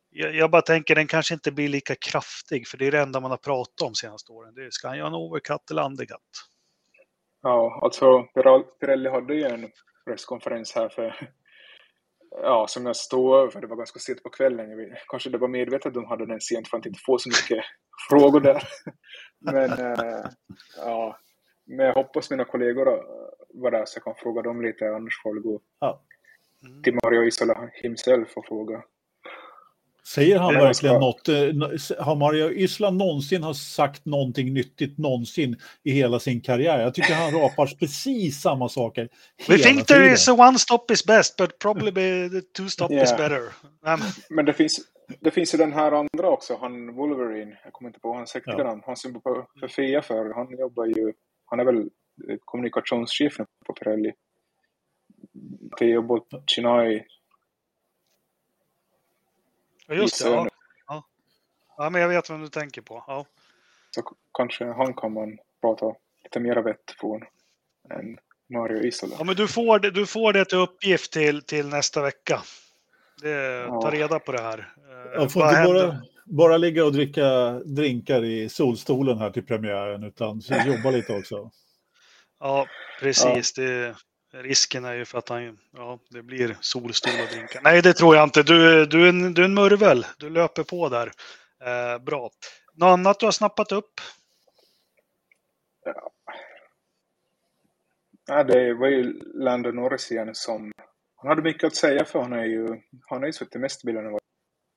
Jag, 0.10 0.36
jag 0.36 0.52
bara 0.52 0.62
tänker 0.62 0.96
den 0.96 1.08
kanske 1.08 1.34
inte 1.34 1.52
blir 1.52 1.68
lika 1.68 1.96
kraftig, 1.96 2.68
för 2.68 2.78
det 2.78 2.88
är 2.88 2.92
det 2.92 3.00
enda 3.00 3.20
man 3.20 3.32
har 3.32 3.38
pratat 3.38 3.82
om 3.82 3.96
senaste 3.96 4.32
åren. 4.32 4.54
Det 4.56 4.62
är, 4.62 4.70
ska 4.70 4.88
han 4.88 4.98
göra 4.98 5.08
en 5.08 5.14
overcut 5.14 5.72
eller 5.72 5.86
undercut? 5.86 6.20
Ja, 7.42 7.80
alltså 7.84 8.24
Pirelli 8.80 9.10
hade 9.10 9.34
ju 9.34 9.44
en 9.44 9.72
presskonferens 10.06 10.76
här 10.76 10.90
för, 10.90 11.30
ja, 12.32 12.66
som 12.68 12.86
jag 12.86 12.96
stod 12.96 13.36
över, 13.36 13.62
det 13.62 13.68
var 13.68 13.76
ganska 13.76 14.00
sent 14.00 14.24
på 14.24 14.30
kvällen. 14.30 14.70
Jag 14.70 14.98
Kanske 15.08 15.30
det 15.30 15.38
var 15.38 15.48
medvetet 15.48 15.86
att 15.86 15.94
de 15.94 16.06
hade 16.06 16.26
den 16.26 16.42
sent 16.42 16.68
för 16.68 16.78
att 16.78 16.86
inte 16.86 17.00
få 17.06 17.18
så 17.18 17.30
mycket 17.30 17.66
frågor 18.10 18.40
där. 18.40 18.64
Men, 19.40 19.72
eh, 19.72 20.26
ja, 20.78 21.18
men 21.66 21.86
jag 21.86 21.94
hoppas 21.94 22.30
mina 22.30 22.46
kollegor 22.46 22.88
eh, 22.88 23.04
var 23.54 23.72
där 23.72 23.86
så 23.86 23.98
jag 23.98 24.04
kan 24.04 24.16
fråga 24.16 24.42
dem 24.42 24.62
lite, 24.62 24.96
annars 24.96 25.22
får 25.24 25.36
jag 25.36 25.44
gå 25.44 25.62
Ja. 25.80 26.02
Mm. 26.68 26.84
till 26.84 27.00
Mario 27.04 27.24
Isola 27.24 27.70
himself 27.74 28.38
och 28.38 28.46
fråga. 28.46 28.84
Säger 30.08 30.40
han 30.40 30.54
verkligen 30.54 31.00
något? 31.00 31.30
eh, 31.30 31.36
Har 32.00 32.16
Mario 32.16 32.52
Isla 32.52 32.90
någonsin 32.92 33.44
har 33.44 33.54
sagt 33.54 34.06
någonting 34.06 34.54
nyttigt 34.54 34.98
någonsin 34.98 35.56
i 35.84 35.92
hela 35.92 36.20
sin 36.20 36.42
karriär? 36.42 36.80
Jag 36.80 36.94
tycker 36.94 37.14
han 37.14 37.32
rapar 37.34 37.66
precis 37.80 38.42
samma 38.42 38.70
saker 38.70 39.10
We 39.48 39.58
think 39.58 39.88
there 39.88 40.00
tiden. 40.00 40.14
is 40.14 40.28
a 40.28 40.34
one 40.34 40.60
stop 40.60 40.92
is 40.92 41.06
best, 41.06 41.38
but 41.38 41.60
probably 41.60 42.30
the 42.30 42.42
two 42.42 42.68
stop 42.70 42.92
is 42.92 42.98
Yeah. 42.98 43.18
better. 43.18 43.42
Um, 43.86 44.02
Men 44.30 44.46
det 44.46 44.54
finns, 44.54 44.80
det 45.20 45.32
finns 45.32 45.54
ju 45.54 45.58
den 45.58 45.74
här 45.74 45.92
andra 45.92 46.30
också, 46.30 46.58
han 46.62 46.94
Wolverine, 46.96 47.58
jag 47.64 47.74
kommer 47.74 47.90
inte 47.90 48.00
på 48.00 48.14
hans 48.14 48.36
riktiga 48.36 48.58
Ja. 48.58 48.64
namn, 48.64 48.82
han 48.86 48.96
som 48.96 49.12
jobbar 49.14 49.34
på, 49.36 49.48
för 49.60 49.68
FIA 49.68 50.02
för, 50.02 50.34
han 50.34 50.60
jobbar 50.60 50.86
ju, 50.86 51.14
han 51.46 51.60
är 51.60 51.64
väl 51.66 51.78
eh, 51.78 52.38
kommunikationschefen 52.46 53.46
på 53.66 53.74
Pirelli. 53.74 54.12
Theo 55.80 56.02
Boccinai. 56.02 57.04
Ja, 59.96 60.02
just 60.02 60.24
det, 60.24 60.30
ja. 60.30 60.44
nu. 60.44 60.50
ja. 60.88 61.04
Ja, 61.78 61.90
men 61.90 62.02
jag 62.02 62.10
vet 62.10 62.30
vem 62.30 62.42
du 62.42 62.48
tänker 62.48 62.82
på. 62.82 63.04
Ja. 63.08 63.26
Så 63.96 64.02
kanske 64.38 64.66
han 64.66 64.94
kan 64.94 65.14
man 65.14 65.38
prata 65.62 65.86
lite 66.24 66.40
mera 66.40 66.62
vett 66.62 66.92
från 67.00 67.22
än 67.90 68.18
Mario 68.54 68.84
Isola. 68.84 69.16
Ja, 69.18 69.24
men 69.24 69.36
du 69.36 69.48
får 69.48 69.80
det, 69.80 69.92
du 69.92 70.06
får 70.06 70.34
det 70.34 70.46
till 70.46 70.58
uppgift 70.58 71.14
till, 71.14 71.42
till 71.42 71.68
nästa 71.68 72.02
vecka. 72.02 72.42
Det, 73.22 73.30
Ja. 73.30 73.82
ta 73.82 73.92
reda 73.92 74.20
på 74.20 74.32
det 74.32 74.42
här. 74.42 74.74
Eh, 74.78 75.12
Jag 75.14 75.32
får 75.32 75.40
vad 75.40 75.50
inte 75.50 75.60
händer? 75.62 75.88
bara, 75.88 76.02
bara 76.26 76.58
ligga 76.58 76.86
och 76.86 76.92
dricka 76.94 77.52
drinkar 77.66 78.24
i 78.26 78.50
solstolen 78.50 79.18
här 79.18 79.30
till 79.32 79.46
premiären, 79.46 80.04
utan 80.04 80.42
jobba 80.66 80.90
lite 80.92 81.14
också. 81.18 81.52
Ja, 82.40 82.66
precis. 83.00 83.54
Det, 83.54 83.96
risken 84.32 84.86
är 84.86 84.94
ju 84.94 85.06
för 85.06 85.18
att 85.18 85.30
han, 85.30 85.60
ja, 85.72 86.00
det 86.10 86.24
blir 86.24 86.58
solstol 86.62 87.14
och 87.22 87.28
drinkar. 87.28 87.62
Nej, 87.64 87.82
det 87.82 87.94
tror 87.94 88.16
jag 88.16 88.24
inte. 88.24 88.44
Du, 88.44 88.86
du, 88.86 89.06
är, 89.06 89.10
en, 89.10 89.34
du 89.34 89.42
är 89.42 89.46
en 89.46 89.54
murvel. 89.54 90.06
Du 90.18 90.30
löper 90.30 90.64
på 90.64 90.90
där. 90.90 91.12
Eh, 91.64 92.04
bra. 92.04 92.30
Något 92.74 92.88
annat 92.88 93.20
du 93.20 93.26
har 93.26 93.32
snappat 93.32 93.72
upp? 93.72 94.02
Ja, 98.28 98.44
det 98.44 98.74
var 98.74 98.88
ju 98.88 99.20
Lando 99.34 99.72
Norris 99.72 100.12
igen 100.12 100.36
som... 100.36 100.72
Han 101.16 101.30
hade 101.30 101.42
mycket 101.42 101.68
att 101.68 101.76
säga 101.76 102.06
för 102.06 102.22
han 102.22 102.34
är 102.34 102.46
ju... 102.46 102.68
Han 103.08 103.20
har 103.20 103.26
ju 103.26 103.34
suttit 103.34 103.62
mest 103.62 103.84
i 103.84 103.88
bilen 103.88 104.20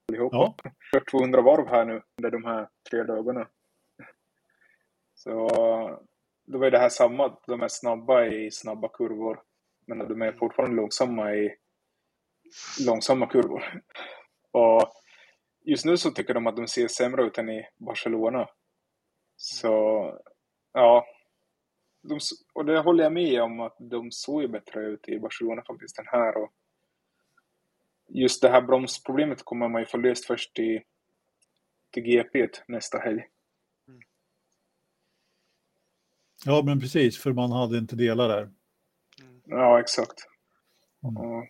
allihop. 0.08 0.32
Ja. 0.32 0.56
Kört 0.92 1.10
200 1.10 1.42
varv 1.42 1.68
här 1.68 1.84
nu 1.84 2.02
under 2.18 2.30
de 2.30 2.44
här 2.44 2.68
tre 2.90 3.02
dagarna. 3.02 3.48
Så 5.14 5.48
då 6.44 6.58
var 6.58 6.64
ju 6.64 6.70
det 6.70 6.78
här 6.78 6.88
samma. 6.88 7.38
De 7.46 7.62
är 7.62 7.68
snabba 7.68 8.26
i 8.26 8.50
snabba 8.50 8.88
kurvor. 8.88 9.42
Men 9.86 9.98
de 9.98 10.22
är 10.22 10.32
fortfarande 10.32 10.76
långsamma 10.76 11.34
i 11.34 11.56
långsamma 12.86 13.26
kurvor. 13.26 13.82
Och 14.50 14.92
just 15.64 15.84
nu 15.84 15.96
så 15.96 16.10
tycker 16.10 16.34
de 16.34 16.46
att 16.46 16.56
de 16.56 16.68
ser 16.68 16.88
sämre 16.88 17.22
ut 17.22 17.38
än 17.38 17.50
i 17.50 17.66
Barcelona. 17.76 18.48
Så 19.36 19.70
ja, 20.72 21.06
de, 22.02 22.18
och 22.54 22.64
det 22.64 22.80
håller 22.80 23.04
jag 23.04 23.12
med 23.12 23.42
om 23.42 23.60
att 23.60 23.76
de 23.78 24.10
såg 24.10 24.42
ju 24.42 24.48
bättre 24.48 24.80
ut 24.80 25.08
i 25.08 25.18
Barcelona 25.18 25.62
faktiskt 25.62 25.98
än 25.98 26.06
här. 26.06 26.36
Och 26.36 26.52
just 28.08 28.42
det 28.42 28.48
här 28.48 28.62
bromsproblemet 28.62 29.44
kommer 29.44 29.68
man 29.68 29.82
ju 29.82 29.86
få 29.86 29.96
löst 29.96 30.26
först 30.26 30.58
i 30.58 30.82
till 31.90 32.02
GP 32.02 32.48
nästa 32.68 32.98
helg. 32.98 33.28
Ja, 36.44 36.62
men 36.64 36.80
precis, 36.80 37.18
för 37.18 37.32
man 37.32 37.52
hade 37.52 37.78
inte 37.78 37.96
delar 37.96 38.28
där. 38.28 38.50
Ja, 39.44 39.80
exakt. 39.80 40.26
Mm. 41.04 41.16
Och, 41.16 41.44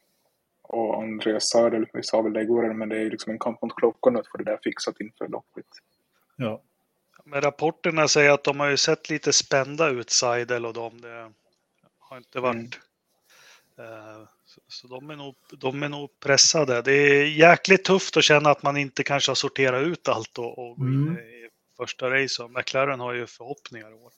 och 0.63 1.03
Andreas 1.03 1.49
sa 1.51 1.71
det, 1.71 1.87
vi 1.93 2.03
sa 2.03 2.23
väl 2.23 2.33
det 2.33 2.43
igår, 2.43 2.75
men 2.75 2.89
det 2.89 2.97
är 2.97 3.01
ju 3.01 3.11
liksom 3.11 3.33
en 3.33 3.39
kamp 3.39 3.63
mot 3.63 3.77
klockan 3.77 4.17
att 4.17 4.27
få 4.29 4.39
det 4.39 4.45
där 4.45 4.59
fixat 4.65 5.01
inför 5.01 5.29
loppet. 5.29 5.67
Ja. 6.37 6.63
Men 7.25 7.41
rapporterna 7.41 8.09
säger 8.09 8.31
att 8.31 8.45
de 8.45 8.61
har 8.61 8.69
ju 8.71 8.77
sett 8.77 9.11
lite 9.11 9.33
spända 9.33 9.89
ut, 9.89 10.11
Seidel 10.11 10.67
och 10.67 10.75
dem. 10.75 11.01
Det 11.01 11.33
har 11.99 12.17
inte 12.17 12.41
varit... 12.41 12.81
Eh, 13.79 14.29
Så, 14.69 14.87
de, 14.89 15.11
är 15.11 15.17
nog, 15.17 15.35
de 15.59 15.83
är 15.83 15.89
nog 15.89 16.21
pressade. 16.21 16.83
Det 16.83 16.93
är 16.93 17.25
jäkligt 17.27 17.85
tufft 17.85 18.17
att 18.17 18.25
känna 18.25 18.51
att 18.51 18.63
man 18.63 18.77
inte 18.77 19.03
kanske 19.03 19.31
har 19.31 19.35
sorterat 19.35 19.83
ut 19.83 20.09
allt 20.09 20.39
och, 20.39 20.59
och 20.59 20.77
gå 20.77 20.85
in 20.87 21.09
Mm. 21.09 21.19
i 21.19 21.49
första 21.77 22.11
race. 22.11 22.43
Och 22.43 22.51
McLaren 22.51 23.01
har 23.01 23.13
ju 23.13 23.27
förhoppningar 23.27 23.91
i 23.91 23.95
år. 23.95 24.13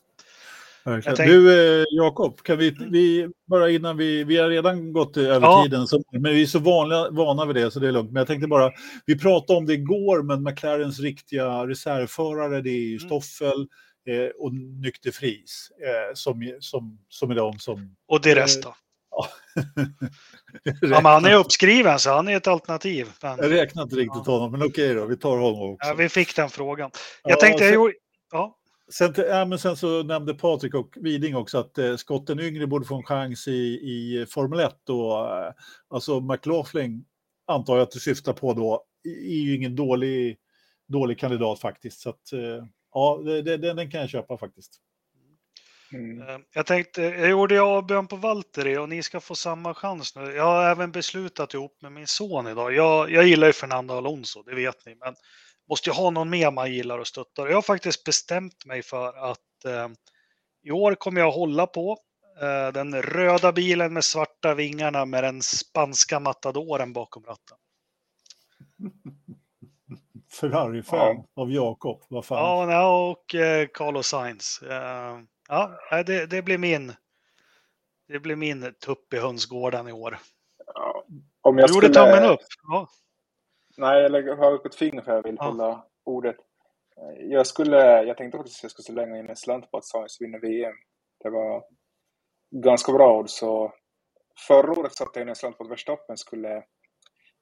Jag 0.91 1.17
tänk- 1.17 1.19
Du, 1.31 1.79
eh, 1.81 1.85
Jakob, 1.91 2.43
kan 2.43 2.59
vi, 2.59 2.71
vi, 2.91 3.29
bara 3.47 3.71
innan 3.71 3.97
vi, 3.97 4.25
vi 4.25 4.37
har 4.37 4.49
redan 4.49 4.93
gått 4.93 5.17
över 5.17 5.47
Ja. 5.47 5.63
tiden, 5.65 5.87
så, 5.87 6.03
men 6.13 6.33
vi 6.35 6.43
är 6.43 6.47
så 6.47 6.59
vanliga, 6.59 7.11
vana 7.11 7.45
vid 7.47 7.57
det 7.57 7.71
så 7.71 7.81
det 7.81 7.89
är 7.89 7.93
lugnt. 7.93 8.13
Men 8.13 8.21
jag 8.21 8.27
tänkte 8.27 8.49
bara, 8.49 8.71
vi 9.07 9.19
pratade 9.19 9.59
om 9.59 9.67
det 9.67 9.73
igår, 9.75 10.23
men 10.23 10.43
McLarens 10.43 11.01
riktiga 11.01 11.67
reservförare, 11.67 12.61
det 12.63 12.71
är 12.71 12.81
ju 12.81 12.97
Mm. 12.97 13.01
Stoffel 13.09 13.61
eh, 14.09 14.29
och 14.39 14.55
Nykter 14.55 15.11
Fries, 15.11 15.69
eh, 15.71 16.15
som, 16.15 16.53
som, 16.61 16.99
som 17.09 17.31
är 17.31 17.35
de 17.35 17.59
som... 17.59 17.97
Och 18.09 18.21
det 18.21 18.35
resten. 18.35 18.73
Ja, 20.81 21.01
men 21.03 21.05
han 21.05 21.25
är 21.25 21.35
uppskriven 21.35 21.99
så 21.99 22.11
han 22.11 22.29
är 22.29 22.37
ett 22.37 22.47
alternativ. 22.47 23.07
Men, 23.23 23.39
Jag 23.39 23.51
räknar 23.53 23.83
inte 23.83 23.97
riktigt 23.97 24.27
honom, 24.27 24.53
men 24.53 24.63
okej 24.63 24.95
då, 24.95 25.05
vi 25.07 25.17
tar 25.17 25.37
honom 25.37 25.73
också. 25.73 25.89
ja, 25.89 25.95
vi 25.95 26.09
fick 26.09 26.37
den 26.37 26.49
frågan. 26.49 26.91
Ja, 27.23 27.31
Jag 27.31 27.41
tänkte, 27.41 27.65
jag 27.65 27.71
sen- 27.73 27.75
gjorde... 27.81 27.93
Ja, 28.33 28.57
Sen, 28.93 29.15
ja, 29.17 29.45
men 29.45 29.59
sen 29.59 29.77
så 29.77 30.03
nämnde 30.03 30.35
Patrik 30.35 30.75
och 30.75 30.97
Widing 31.01 31.37
också 31.37 31.59
att 31.59 31.79
eh, 31.79 31.97
skotten 31.97 32.41
yngre 32.41 32.67
borde 32.67 32.87
få 32.87 32.97
en 32.97 33.03
chans 33.03 33.49
i, 33.49 33.53
i 33.53 34.27
Formel 34.31 34.61
1. 34.61 34.89
Och, 34.89 35.39
eh, 35.39 35.53
alltså 35.89 36.21
McLaughlin 36.21 37.05
antar 37.47 37.77
jag 37.77 37.83
att 37.83 37.91
du 37.91 38.01
syftar 38.01 38.33
på 38.33 38.53
då, 38.53 38.85
är 39.05 39.37
ju 39.37 39.57
ingen 39.57 39.77
dålig, 39.77 40.39
dålig 40.89 41.19
kandidat 41.19 41.61
faktiskt. 41.61 42.01
Så 42.01 42.11
att, 42.11 42.33
eh, 42.33 42.65
ja, 42.95 43.23
det, 43.25 43.43
det, 43.43 43.57
den, 43.57 43.77
den 43.77 43.91
kan 43.91 44.01
jag 44.01 44.11
köpa 44.11 44.39
faktiskt. 44.39 44.81
Mm. 45.93 46.29
Eh, 46.29 46.39
Jag 46.53 46.67
tänkte, 46.67 47.03
jag 47.03 47.31
gjorde 47.31 47.63
avbön 47.63 48.07
på 48.07 48.17
Valtteri 48.17 48.77
och 48.77 48.89
ni 48.89 49.03
ska 49.03 49.21
få 49.21 49.35
samma 49.35 49.75
chans 49.75 50.17
nu. 50.17 50.23
Jag 50.23 50.45
har 50.45 50.71
även 50.71 50.93
beslutat 50.93 51.55
ihop 51.55 51.83
med 51.83 51.93
min 51.93 52.07
son 52.07 52.47
idag. 52.47 52.75
Jag, 52.75 53.11
jag 53.11 53.27
gillar 53.27 53.47
ju 53.47 53.53
Fernando 53.53 53.95
Alonso, 53.95 54.43
det 54.43 54.55
vet 54.55 54.87
ni, 54.87 54.95
men 54.95 55.15
måste 55.69 55.91
ju 55.91 55.95
ha 55.95 56.11
någon 56.11 56.31
mer 56.31 56.51
man 56.51 56.73
gillar 56.73 56.99
och 56.99 57.07
stöttar. 57.07 57.47
Jag 57.47 57.55
har 57.55 57.63
faktiskt 57.63 58.05
bestämt 58.05 58.67
mig 58.67 58.83
för 58.83 59.31
att 59.31 59.65
eh, 59.65 59.89
i 60.63 60.71
år 60.71 60.95
kommer 60.95 61.21
jag 61.21 61.31
hålla 61.31 61.67
på 61.67 61.99
eh, 62.41 62.73
den 62.73 63.03
röda 63.03 63.53
bilen 63.53 63.93
med 63.93 64.05
svarta 64.05 64.55
vingarna 64.55 65.05
med 65.05 65.25
den 65.25 65.43
spanska 65.43 66.21
matadoren 66.21 66.93
bakom 66.93 67.25
ratten. 67.25 67.59
Ferrari-fan 70.31 71.25
av 71.35 71.53
Jakob, 71.53 72.03
vad 72.09 72.25
fan. 72.25 72.69
Ja, 72.69 73.11
och 73.11 73.35
eh, 73.35 73.69
Carlos 73.75 74.07
Sainz. 74.07 74.63
Eh, 74.63 75.19
ja, 75.49 75.79
det, 76.07 76.27
det 76.27 76.43
blir 76.43 76.59
min. 76.59 76.93
Det 78.09 78.21
blir 78.21 78.37
min 78.37 78.75
tupp 78.85 79.15
i 79.15 79.19
hönsgården 79.19 79.89
i 79.89 79.93
år. 79.93 80.19
Ja. 80.75 81.05
Om 81.41 81.59
jag 81.59 81.69
Du 81.69 81.75
gjorde 81.75 81.87
skulle... 81.95 82.13
tummen 82.13 82.31
upp. 82.31 82.41
Ja. 82.63 82.89
Nej, 83.79 84.03
jag 84.03 84.13
lägger- 84.13 84.37
har 84.37 84.53
upp 84.53 84.67
ett 84.67 84.75
finger 84.75 85.03
för 85.03 85.13
jag 85.15 85.23
vill 85.23 85.37
Ja. 85.39 85.45
hålla 85.47 85.85
ordet. 86.05 86.37
Jag, 87.19 87.47
skulle, 87.47 88.03
jag 88.03 88.17
tänkte 88.17 88.39
faktiskt 88.39 88.59
att 88.59 88.63
jag 88.63 88.71
skulle 88.71 88.95
slänga 88.95 89.19
in 89.19 89.29
en 89.31 89.37
slant 89.37 89.71
på 89.71 89.77
att 89.79 89.85
Sainz 89.85 90.21
vinner 90.21 90.41
VM. 90.41 90.75
Det 91.25 91.31
var 91.31 91.65
ganska 92.65 92.93
bra 92.93 93.19
odds. 93.19 93.39
Så 93.39 93.73
förra 94.49 94.73
året 94.81 94.95
satte 94.95 95.19
jag 95.19 95.25
in 95.25 95.29
en 95.29 95.35
slant 95.37 95.59
på 95.59 95.65
att 95.65 95.71
Verstappen 95.71 96.17
skulle 96.17 96.65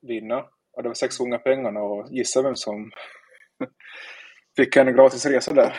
vinna. 0.02 0.44
Och 0.76 0.82
det 0.82 0.88
var 0.88 0.94
sex 0.94 1.18
gånger 1.18 1.38
pengarna 1.38 1.82
och 1.82 2.08
gissa 2.10 2.42
vem 2.42 2.56
som 2.56 2.90
fick 4.56 4.76
en 4.76 4.96
gratis 4.96 5.26
resa 5.26 5.54
där. 5.54 5.76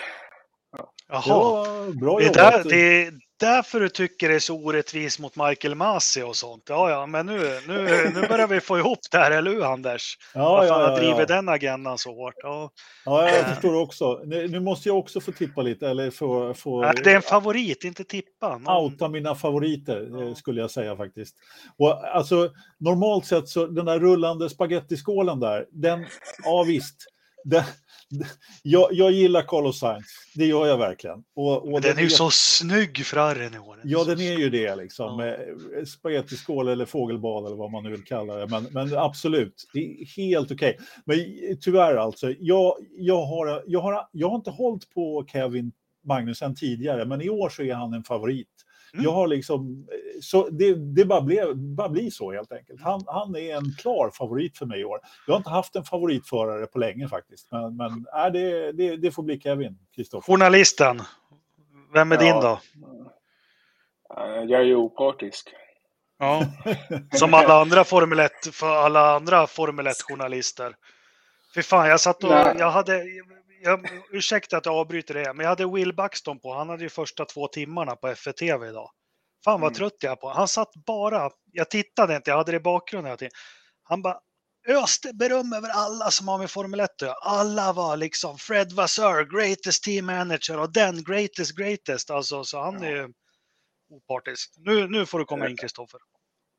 Jaha. 1.07 1.21
Ja, 1.27 1.65
bra 2.01 2.17
Det 2.19 2.25
är, 2.25 2.33
där, 2.33 2.51
jobbat. 2.51 2.69
det 2.69 3.11
därför 3.45 3.79
du 3.79 3.89
tycker 3.89 4.29
det 4.29 4.35
är 4.35 4.39
så 4.39 4.55
orättvist 4.55 5.19
mot 5.19 5.35
Michael 5.35 5.75
Masi 5.75 6.21
och 6.21 6.35
sånt. 6.35 6.63
Ja, 6.69 6.89
ja, 6.89 7.05
men 7.05 7.25
nu, 7.25 7.59
nu, 7.67 8.11
nu 8.15 8.27
börjar 8.27 8.47
vi 8.47 8.61
få 8.61 8.77
ihop 8.79 8.99
det 9.11 9.17
här, 9.17 9.31
eller 9.31 9.51
hur 9.51 9.73
Anders? 9.73 10.17
Ja, 10.33 10.51
Varför 10.51 10.73
han 10.73 10.81
ja, 10.81 10.87
har 10.87 10.93
ja, 10.93 10.97
drivit 10.99 11.29
ja. 11.29 11.35
den 11.35 11.49
agendan 11.49 11.97
så 11.97 12.15
hårt. 12.15 12.33
Ja. 12.37 12.69
ja, 13.05 13.29
jag 13.29 13.39
Eh. 13.39 13.45
förstår 13.53 13.75
också. 13.81 14.21
Nu, 14.25 14.47
nu 14.47 14.59
måste 14.59 14.89
jag 14.89 14.97
också 14.97 15.21
få 15.21 15.31
tippa 15.31 15.61
lite, 15.61 15.89
eller 15.89 16.11
få, 16.11 16.53
få 16.53 16.81
Nej, 16.81 16.93
Det 17.03 17.11
är 17.11 17.15
en 17.15 17.21
favorit, 17.21 17.83
inte 17.83 18.03
tippa. 18.03 18.57
Någon... 18.57 18.83
outa 18.83 19.07
mina 19.07 19.35
favoriter, 19.35 20.21
eh, 20.21 20.27
Ja. 20.27 20.35
skulle 20.35 20.61
jag 20.61 20.71
säga 20.71 20.97
faktiskt. 20.97 21.35
Och 21.77 22.15
alltså, 22.15 22.49
normalt 22.79 23.25
sett 23.25 23.47
så 23.49 23.67
den 23.67 23.85
där 23.85 23.99
rullande 23.99 24.49
spagettiskålen 24.49 25.39
där, 25.39 25.65
den, 25.71 26.05
ja 26.43 26.63
visst. 26.67 26.95
Den, 27.45 27.63
jag, 28.63 28.93
jag 28.93 29.11
gillar 29.11 29.41
Carlos 29.41 29.79
Sainz, 29.79 30.05
det 30.35 30.45
gör 30.45 30.67
jag 30.67 30.77
verkligen. 30.77 31.23
Och, 31.35 31.73
och 31.73 31.81
Den 31.81 31.97
är 31.97 32.01
ju 32.01 32.09
så 32.09 32.29
snygg, 32.31 33.05
Ferrarin 33.05 33.53
i 33.53 33.59
år. 33.59 33.81
Ja, 33.83 34.03
den 34.03 34.19
är 34.19 34.37
ju 34.37 34.49
det 34.49 34.75
liksom. 34.75 35.19
Ja. 35.19 35.35
Ja. 35.77 35.85
Spagettiskål 35.85 36.67
eller 36.67 36.85
fågelbad 36.85 37.45
eller 37.45 37.55
vad 37.55 37.71
man 37.71 37.83
nu 37.83 37.91
vill 37.91 38.03
kalla 38.03 38.35
det. 38.35 38.47
Men, 38.47 38.67
men 38.71 38.97
absolut, 38.97 39.69
det 39.73 39.79
är 39.79 40.05
helt 40.05 40.51
okej. 40.51 40.79
Men 41.05 41.17
tyvärr 41.61 41.95
alltså, 41.95 42.33
jag, 42.39 42.75
jag, 42.97 43.25
har, 43.25 43.63
jag, 43.67 43.81
har, 43.81 44.07
jag 44.11 44.29
har 44.29 44.35
inte 44.35 44.51
hållit 44.51 44.89
på 44.93 45.25
Kevin 45.31 45.71
Magnussen 46.05 46.55
tidigare, 46.55 47.05
men 47.05 47.21
i 47.21 47.29
år 47.29 47.49
så 47.49 47.63
är 47.63 47.73
han 47.73 47.93
en 47.93 48.03
favorit. 48.03 48.47
Mm. 48.95 49.03
Jag 49.05 49.11
har 49.11 49.27
liksom, 49.27 49.87
så 50.21 50.49
det, 50.49 50.75
det 50.95 51.05
bara, 51.05 51.21
blev, 51.21 51.55
bara 51.57 51.89
blir 51.89 52.09
så 52.09 52.31
helt 52.31 52.51
enkelt. 52.51 52.81
Han, 52.81 53.03
han 53.07 53.35
är 53.35 53.55
en 53.55 53.71
klar 53.79 54.09
favorit 54.13 54.57
för 54.57 54.65
mig 54.65 54.79
i 54.79 54.85
år. 54.85 54.99
Jag 55.27 55.33
har 55.33 55.37
inte 55.37 55.49
haft 55.49 55.75
en 55.75 55.83
favoritförare 55.83 56.65
på 56.65 56.79
länge 56.79 57.07
faktiskt, 57.07 57.51
men, 57.51 57.77
men 57.77 57.91
äh, 58.25 58.31
det, 58.33 58.71
det, 58.71 58.97
det 58.97 59.11
får 59.11 59.23
bli 59.23 59.39
Kevin, 59.39 59.77
Kristoffer. 59.95 60.33
Journalisten. 60.33 61.01
Vem 61.93 62.11
är 62.11 62.15
Ja. 62.15 62.21
din 62.21 62.41
då? 62.41 62.59
Eh, 64.17 64.43
Jag 64.43 64.61
är 64.61 64.65
ju 64.65 64.75
opartisk. 64.75 65.49
Ja. 66.19 66.45
Som 67.13 67.33
alla 67.33 67.61
andra 67.61 67.83
Formel 67.83 68.19
1, 68.19 68.31
för 68.51 68.75
alla 68.75 69.15
andra 69.15 69.47
Formel 69.47 69.87
1-journalister. 69.87 70.73
Fy 71.55 71.61
fan, 71.61 71.87
jag 71.89 71.99
satt 71.99 72.23
och, 72.23 72.29
Nej. 72.29 72.55
jag 72.59 72.71
hade, 72.71 73.03
jag, 73.65 73.89
ursäkta 74.11 74.57
att 74.57 74.65
jag 74.65 74.75
avbryter 74.75 75.13
det, 75.13 75.33
men 75.33 75.43
jag 75.43 75.49
hade 75.49 75.67
Will 75.67 75.93
Buxton 75.95 76.39
på. 76.39 76.53
Han 76.53 76.69
hade 76.69 76.83
ju 76.83 76.89
första 76.89 77.25
två 77.25 77.47
timmarna 77.47 77.95
på 77.95 78.07
FTV 78.07 78.67
idag. 78.67 78.91
Fan 79.45 79.61
vad 79.61 79.71
Mm. 79.71 79.73
trött 79.73 79.97
jag 79.99 80.11
är 80.11 80.15
på. 80.15 80.29
Han 80.29 80.47
satt 80.47 80.71
bara, 80.85 81.29
jag 81.51 81.69
tittade 81.69 82.15
inte, 82.15 82.31
jag 82.31 82.37
hade 82.37 82.51
det 82.51 82.55
i 82.57 82.59
bakgrunden 82.59 83.05
hela 83.05 83.17
tiden. 83.17 83.31
Han 83.83 84.01
bara 84.01 84.19
öste 84.67 85.13
beröm 85.13 85.53
över 85.53 85.69
alla 85.69 86.11
som 86.11 86.27
har 86.27 86.37
med 86.37 86.51
Formel 86.51 86.79
1 86.79 86.89
att 86.89 87.01
göra. 87.01 87.13
Alla 87.13 87.73
var 87.73 87.97
liksom 87.97 88.37
Fred 88.37 88.71
Vasseur, 88.71 89.37
greatest 89.37 89.83
team 89.83 90.05
manager 90.05 90.59
och 90.59 90.73
den 90.73 91.03
greatest 91.03 91.57
greatest. 91.57 92.11
Alltså, 92.11 92.43
så 92.43 92.59
han 92.59 92.83
är 92.83 92.91
ju 92.91 93.13
opartisk. 93.89 94.53
Nu, 94.57 94.87
nu 94.87 95.05
får 95.05 95.19
du 95.19 95.25
komma 95.25 95.49
in 95.49 95.57
Kristoffer. 95.57 95.99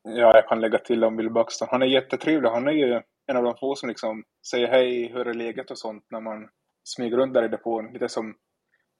Ja, 0.03 0.35
jag 0.35 0.49
kan 0.49 0.61
lägga 0.61 0.79
till 0.79 1.05
om 1.05 1.17
Bill 1.17 1.31
Buxton. 1.31 1.69
Han 1.71 1.83
är 1.83 1.87
jättetrevlig. 1.87 2.49
Han 2.49 2.69
är 2.69 2.73
ju 2.73 3.03
en 3.27 3.37
av 3.37 3.43
de 3.43 3.57
få 3.57 3.77
som 3.77 3.89
liksom 3.89 4.25
säger 4.51 4.69
hej, 4.69 5.13
hur 5.13 5.29
är 5.29 5.35
läget 5.35 5.71
och 5.71 5.79
sånt 5.79 6.05
när 6.11 6.21
man 6.21 6.49
smyger 6.95 7.17
runt 7.17 7.35
där 7.35 7.45
i 7.45 7.49
depån. 7.49 7.93
Lite 7.93 8.09
som, 8.09 8.35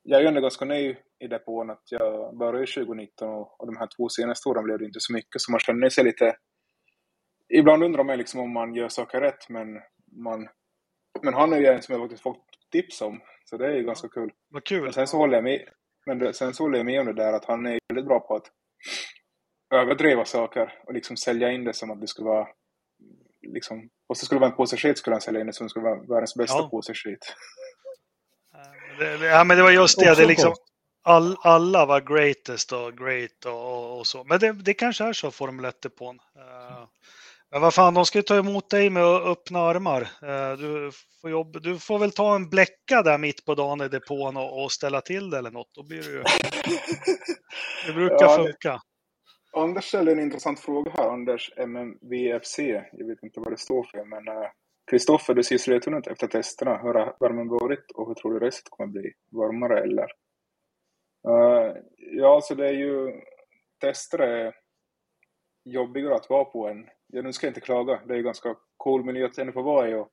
jag 0.03 0.19
är 0.19 0.23
ju 0.23 0.29
ändå 0.29 0.41
ganska 0.41 0.65
ny 0.65 0.97
i 1.19 1.27
depån 1.29 1.71
att 1.71 1.83
jag 1.91 2.37
började 2.39 2.67
2019 2.67 3.29
och, 3.29 3.61
och 3.61 3.67
de 3.67 3.77
här 3.77 3.89
två 3.97 4.09
senaste 4.09 4.49
åren 4.49 4.65
blev 4.65 4.79
det 4.79 4.85
inte 4.85 5.01
så 5.01 5.13
mycket 5.13 5.41
så 5.41 5.53
man 5.53 5.61
känner 5.61 5.89
sig 5.89 6.05
lite 6.05 6.37
Ibland 7.49 7.85
undrar 7.85 8.05
man 8.05 8.19
liksom 8.19 8.41
om 8.41 8.53
man 8.53 8.75
gör 8.75 8.89
saker 8.89 9.21
rätt 9.21 9.49
men 9.49 9.67
man 10.23 10.49
men 11.23 11.35
han 11.35 11.53
är 11.53 11.59
ju 11.59 11.67
en 11.67 11.83
som 11.83 11.93
jag 11.93 12.03
faktiskt 12.03 12.23
fått 12.23 12.45
tips 12.73 13.03
om 13.03 13.21
så 13.45 13.57
det 13.57 13.67
är 13.67 13.77
ju 13.77 13.83
ganska 13.83 14.09
kul. 14.09 14.33
Vad 14.49 14.65
kul. 14.65 14.83
Men 14.83 14.93
sen 14.93 15.07
så 15.07 15.17
håller 15.17 15.35
jag 15.35 15.45
med, 15.45 15.69
men 16.07 16.35
sen 16.35 16.55
så 16.55 16.65
håller 16.65 16.79
jag 16.79 16.87
med 16.87 17.01
om 17.01 17.07
det 17.07 17.13
där 17.13 17.33
att 17.33 17.45
han 17.45 17.67
är 17.67 17.79
väldigt 17.89 18.07
bra 18.07 18.21
på 18.21 18.35
att 18.35 18.53
överdriva 19.75 20.25
saker 20.25 20.83
och 20.87 20.95
liksom 20.95 21.17
sälja 21.17 21.53
in 21.53 21.65
det 21.65 21.73
som 21.73 21.91
att 21.91 22.01
det 22.01 22.07
skulle 22.07 22.29
vara 22.29 22.49
liksom, 23.43 23.89
och 24.09 24.17
så 24.17 24.27
skulle 24.27 24.37
det 24.37 24.41
vara 24.41 24.51
en 24.51 24.57
påse 24.57 24.77
skit 24.77 24.99
skulle 24.99 25.15
han 25.15 25.21
sälja 25.21 25.41
in 25.41 25.47
det 25.47 25.53
som 25.53 25.69
skulle 25.69 25.83
vara 25.85 26.01
världens 26.01 26.35
bästa 26.35 26.57
Ja. 26.59 26.69
påse 26.71 26.95
skit. 26.95 27.35
Ja, 29.23 29.45
men 29.45 29.57
det 29.57 29.63
var 29.63 29.71
just 29.71 29.99
det. 29.99 30.15
Det 30.15 30.23
är 30.23 30.27
liksom, 30.27 30.55
all, 31.05 31.37
alla 31.41 31.87
var 31.87 32.01
greatest 32.01 32.73
och 32.73 32.99
great 32.99 33.45
och, 33.47 33.53
och, 33.73 33.99
och 33.99 34.07
så. 34.07 34.25
Men 34.25 34.39
det, 34.41 34.53
det 34.53 34.75
kanske 34.75 35.05
är 35.05 35.13
så 35.13 35.31
Formel 35.31 35.65
1 35.65 35.75
på 35.99 36.11
uh, 36.11 36.17
Men 37.51 37.61
vad 37.61 37.75
fan, 37.75 37.95
de 37.95 38.07
ska 38.07 38.19
ju 38.19 38.23
ta 38.23 38.37
emot 38.37 38.71
dig 38.71 38.91
med 38.91 39.03
öppna 39.05 39.61
armar. 39.61 40.01
Eh, 40.03 40.53
du, 40.59 40.91
får 41.21 41.31
jobb, 41.31 41.63
du 41.63 41.79
får 41.79 41.99
väl 41.99 42.13
ta 42.13 42.35
en 42.35 42.49
bläcka 42.51 43.03
där 43.03 43.19
mitt 43.19 43.45
på 43.45 43.55
dagen 43.55 43.81
i 43.81 43.89
depån 43.89 44.37
och, 44.37 44.65
och 44.65 44.73
ställa 44.73 45.01
till 45.01 45.31
det 45.31 45.39
eller 45.39 45.51
något. 45.51 45.75
Då 45.75 45.83
blir 45.83 46.03
det 46.03 46.11
ju... 46.11 46.23
Det 47.87 47.93
brukar 47.93 48.17
Ja, 48.27 48.37
det- 48.39 48.45
funka. 48.45 48.81
Anders 49.57 49.85
ställde 49.85 50.13
en 50.13 50.21
intressant 50.21 50.61
fråga 50.61 50.91
här, 50.91 51.09
Anders 51.09 51.53
MMVFC. 51.57 52.59
Jag 52.93 53.07
vet 53.07 53.23
inte 53.23 53.41
vad 53.41 53.53
det 53.53 53.57
står 53.57 53.83
för, 53.83 54.05
men 54.05 54.29
eh, 54.29 54.49
Kristoffer, 54.91 55.35
du 55.35 55.43
ser 55.43 55.59
slutun 55.59 55.95
ut 55.95 56.07
efter 56.07 56.27
testerna. 56.27 56.79
Hur 56.79 56.95
har 56.95 57.17
värmen 57.21 57.49
varit 57.49 57.91
och 57.95 58.07
hur 58.07 58.15
tror 58.15 58.33
du 58.33 58.47
resten 58.47 58.71
kommer 58.71 58.93
bli? 58.93 59.13
Varmare 59.31 59.83
eller? 59.83 60.07
Eh, 61.29 61.77
ja, 61.97 62.41
så 62.43 62.55
det 62.55 62.69
är 62.69 62.73
ju... 62.73 63.21
Tester 63.81 64.19
är 64.19 64.55
jobbigare 65.65 66.15
att 66.15 66.31
vara 66.31 66.45
på 66.45 66.69
än... 66.69 66.87
Ja, 67.07 67.23
nu 67.23 67.33
ska 67.33 67.47
jag 67.47 67.51
inte 67.51 67.61
klaga. 67.61 68.01
Det 68.07 68.15
är 68.15 68.21
ganska 68.21 68.55
cool 68.77 69.05
miljö 69.05 69.27
att 69.27 69.55
få 69.55 69.63
vara 69.63 69.89
i. 69.89 69.95
Och 69.95 70.09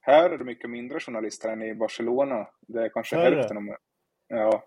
här 0.00 0.30
är 0.30 0.38
det 0.38 0.44
mycket 0.44 0.70
mindre 0.70 1.00
journalister 1.00 1.48
än 1.48 1.62
i 1.62 1.74
Barcelona. 1.74 2.48
Det 2.60 2.84
är 2.84 2.88
kanske 2.88 3.16
Färre? 3.16 3.34
hälften 3.34 3.56
om... 3.56 3.76
Ja. 4.28 4.64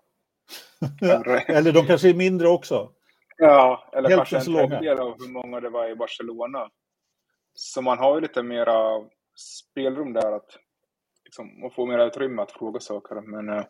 Eller 1.48 1.72
de 1.72 1.86
kanske 1.86 2.08
är 2.08 2.14
mindre 2.14 2.48
också. 2.48 2.92
Ja, 3.38 3.90
eller 3.92 4.08
Hälften 4.08 4.40
kanske 4.40 4.62
en 4.62 4.68
tredjedel 4.68 4.98
av 4.98 5.18
hur 5.18 5.28
många 5.28 5.60
det 5.60 5.70
var 5.70 5.88
i 5.88 5.94
Barcelona. 5.94 6.70
Så 7.54 7.82
man 7.82 7.98
har 7.98 8.14
ju 8.14 8.20
lite 8.20 8.42
mera 8.42 9.04
spelrum 9.36 10.12
där 10.12 10.32
att 10.32 10.56
liksom, 11.24 11.60
man 11.60 11.70
får 11.70 11.86
mera 11.86 12.04
utrymme 12.04 12.42
att 12.42 12.52
fråga 12.52 12.80
saker. 12.80 13.20
Men 13.20 13.58
eh, 13.58 13.64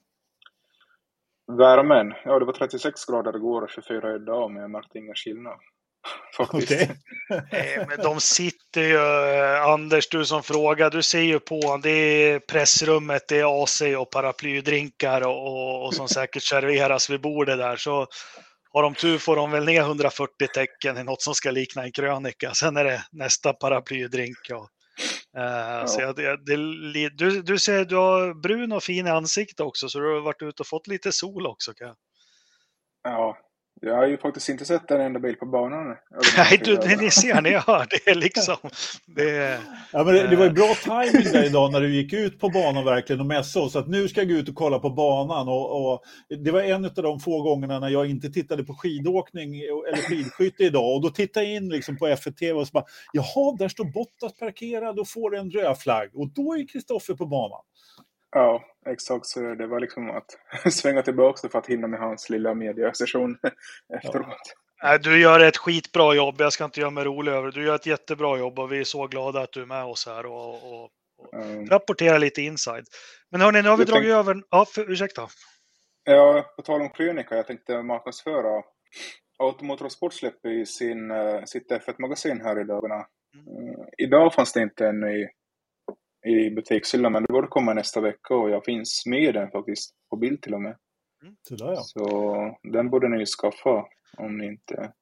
värmen, 1.58 2.14
ja 2.24 2.38
det 2.38 2.44
var 2.44 2.52
36 2.52 3.04
grader 3.04 3.36
igår 3.36 3.62
och 3.62 3.70
24 3.70 4.14
idag 4.14 4.50
men 4.50 4.62
jag 4.62 4.70
märkte 4.70 4.98
ingen 4.98 5.14
skillnad. 5.14 5.58
Faktiskt. 6.36 6.72
Okej. 6.72 6.96
Nej, 7.52 7.86
men 7.88 7.98
de 7.98 8.20
sitter 8.20 8.80
ju, 8.80 8.96
eh, 8.96 9.62
Anders, 9.62 10.08
du 10.08 10.24
som 10.24 10.42
frågar, 10.42 10.90
du 10.90 11.02
ser 11.02 11.20
ju 11.20 11.38
på 11.38 11.80
det 11.82 11.90
är 11.90 12.38
pressrummet, 12.38 13.28
det 13.28 13.40
är 13.40 13.62
AC 13.62 13.82
och 13.98 14.10
paraplydrinkar 14.10 15.26
och, 15.26 15.46
och, 15.46 15.86
och 15.86 15.94
som 15.94 16.08
säkert 16.08 16.42
serveras 16.42 17.10
vid 17.10 17.20
bordet 17.20 17.58
där. 17.58 17.76
Så 17.76 18.06
har 18.72 18.82
de 18.82 18.94
tur 18.94 19.18
får 19.18 19.36
de 19.36 19.50
väl 19.50 19.64
ner 19.64 19.80
140 19.80 20.48
tecken 20.54 20.98
i 20.98 21.04
något 21.04 21.22
som 21.22 21.34
ska 21.34 21.50
likna 21.50 21.84
en 21.84 21.92
krönika. 21.92 22.54
Sen 22.54 22.76
är 22.76 22.84
det 22.84 23.02
nästa 23.12 23.52
paraplydrink. 23.52 24.38
Och, 24.52 24.68
eh, 25.40 25.86
så 25.86 26.00
jag, 26.00 26.16
det, 26.16 26.36
det, 26.36 27.08
du, 27.08 27.42
du 27.42 27.58
ser, 27.58 27.84
du 27.84 27.96
har 27.96 28.34
brun 28.34 28.72
och 28.72 28.82
fin 28.82 29.06
i 29.06 29.10
ansikte 29.10 29.62
också, 29.62 29.88
så 29.88 29.98
du 29.98 30.14
har 30.14 30.20
varit 30.20 30.42
ute 30.42 30.62
och 30.62 30.66
fått 30.66 30.86
lite 30.86 31.12
sol 31.12 31.46
också. 31.46 31.74
Kan 31.74 31.86
jag. 31.86 31.96
Ja, 33.02 33.38
jag 33.80 33.94
har 33.94 34.06
ju 34.06 34.18
faktiskt 34.18 34.48
inte 34.48 34.64
sett 34.64 34.90
en 34.90 35.00
enda 35.00 35.20
bil 35.20 35.36
på 35.36 35.46
banan. 35.46 35.96
Nej, 36.36 36.60
du, 36.64 36.96
ni 37.00 37.10
ser, 37.10 37.42
ni 37.42 37.50
hör, 37.50 37.86
det 37.90 38.10
är 38.10 38.14
liksom... 38.14 38.56
Det 39.06 39.60
Ja, 39.92 40.04
men 40.04 40.14
det, 40.14 40.26
det 40.26 40.36
var 40.36 40.44
ju 40.44 40.50
bra 40.50 40.74
timing 40.84 41.32
där 41.32 41.44
idag 41.44 41.72
när 41.72 41.80
du 41.80 41.94
gick 41.94 42.12
ut 42.12 42.40
på 42.40 42.48
banan 42.48 42.84
verkligen 42.84 43.20
och 43.20 43.26
mässade 43.26 43.66
oss 43.66 43.76
att 43.76 43.88
nu 43.88 44.08
ska 44.08 44.20
jag 44.20 44.28
gå 44.28 44.34
ut 44.34 44.48
och 44.48 44.54
kolla 44.54 44.78
på 44.78 44.90
banan. 44.90 45.48
Och, 45.48 45.92
och 45.92 46.02
det 46.44 46.50
var 46.50 46.62
en 46.62 46.84
av 46.84 46.90
de 46.94 47.20
få 47.20 47.42
gångerna 47.42 47.78
när 47.78 47.88
jag 47.88 48.10
inte 48.10 48.30
tittade 48.30 48.64
på 48.64 48.74
skidåkning 48.74 49.60
eller 49.60 50.08
skidskytte 50.08 50.64
idag. 50.64 50.94
Och 50.94 51.02
då 51.02 51.10
tittade 51.10 51.46
jag 51.46 51.54
in 51.54 51.68
liksom 51.68 51.96
på 51.96 52.06
F1 52.06 52.52
och 52.52 52.66
så 52.66 52.70
bara, 52.72 52.84
jaha, 53.12 53.56
där 53.58 53.68
står 53.68 53.84
Bottas 53.84 54.38
parkerad 54.38 54.98
och 54.98 55.08
får 55.08 55.36
en 55.36 55.50
röd 55.50 55.78
flagg. 55.78 56.10
Och 56.14 56.28
då 56.28 56.54
är 56.54 56.68
Kristoffer 56.68 57.14
på 57.14 57.26
banan. 57.26 57.60
Ja, 58.30 58.62
exakt 58.88 59.26
så 59.26 59.40
det. 59.40 59.66
Var 59.66 59.80
liksom 59.80 60.10
att 60.10 60.38
svänga 60.72 61.02
tillbaka 61.02 61.48
för 61.48 61.58
att 61.58 61.66
hinna 61.66 61.86
med 61.86 62.00
hans 62.00 62.30
lilla 62.30 62.54
mediasession 62.54 63.38
efteråt. 63.96 64.54
Nej, 64.82 64.98
du 64.98 65.20
gör 65.20 65.40
ett 65.40 65.56
skitbra 65.56 66.14
jobb. 66.14 66.34
Jag 66.38 66.52
ska 66.52 66.64
inte 66.64 66.80
göra 66.80 66.90
mig 66.90 67.04
rolig 67.04 67.32
över 67.32 67.46
det. 67.46 67.60
Du 67.60 67.66
gör 67.66 67.74
ett 67.74 67.86
jättebra 67.86 68.38
jobb 68.38 68.58
och 68.58 68.72
vi 68.72 68.80
är 68.80 68.84
så 68.84 69.06
glada 69.06 69.40
att 69.40 69.52
du 69.52 69.62
är 69.62 69.66
med 69.66 69.84
oss 69.84 70.06
här 70.06 70.26
och, 70.26 70.54
och, 70.54 70.84
och 70.84 70.90
Um, 71.32 71.66
rapporterar 71.66 72.18
lite 72.18 72.42
inside. 72.42 72.84
Men 73.30 73.40
hörni, 73.40 73.62
nu 73.62 73.68
har 73.68 73.76
vi 73.76 73.84
dragit 73.84 74.10
tänk- 74.10 74.18
över... 74.18 74.42
Ja, 74.50 74.64
för, 74.64 74.92
ursäkta. 74.92 75.28
Ja, 76.04 76.52
på 76.56 76.62
tal 76.62 76.80
om 76.80 76.90
krönika, 76.90 77.36
jag 77.36 77.46
tänkte 77.46 77.82
marknadsföra 77.82 78.62
Automotor 79.38 79.84
och 79.84 79.92
Sport 79.92 80.14
släpper 80.14 80.48
i 80.48 80.66
sin, 80.66 81.10
eh, 81.10 81.44
sitt 81.44 81.70
F1-magasin 81.70 82.40
här 82.40 82.60
i 82.60 82.64
dagarna. 82.64 82.94
Eh, 82.94 84.06
idag 84.06 84.34
fanns 84.34 84.52
det 84.52 84.62
inte 84.62 84.86
än 84.86 85.04
i, 85.04 85.28
i 86.28 86.50
butikshyllan, 86.50 87.12
men 87.12 87.22
det 87.22 87.32
borde 87.32 87.48
komma 87.48 87.74
nästa 87.74 88.00
vecka 88.00 88.34
och 88.34 88.50
jag 88.50 88.64
finns 88.64 89.06
med 89.06 89.22
i 89.22 89.32
den 89.32 89.50
faktiskt, 89.50 89.94
på 90.10 90.16
bild 90.16 90.42
till 90.42 90.54
och 90.54 90.62
med. 90.62 90.76
Ja. 91.50 91.76
Så 91.76 92.56
den 92.62 92.90
borde 92.90 93.08
ni 93.08 93.18
ju 93.18 93.26
skaffa 93.26 93.84
om 94.16 94.38
ni 94.38 94.46
inte... 94.46 94.92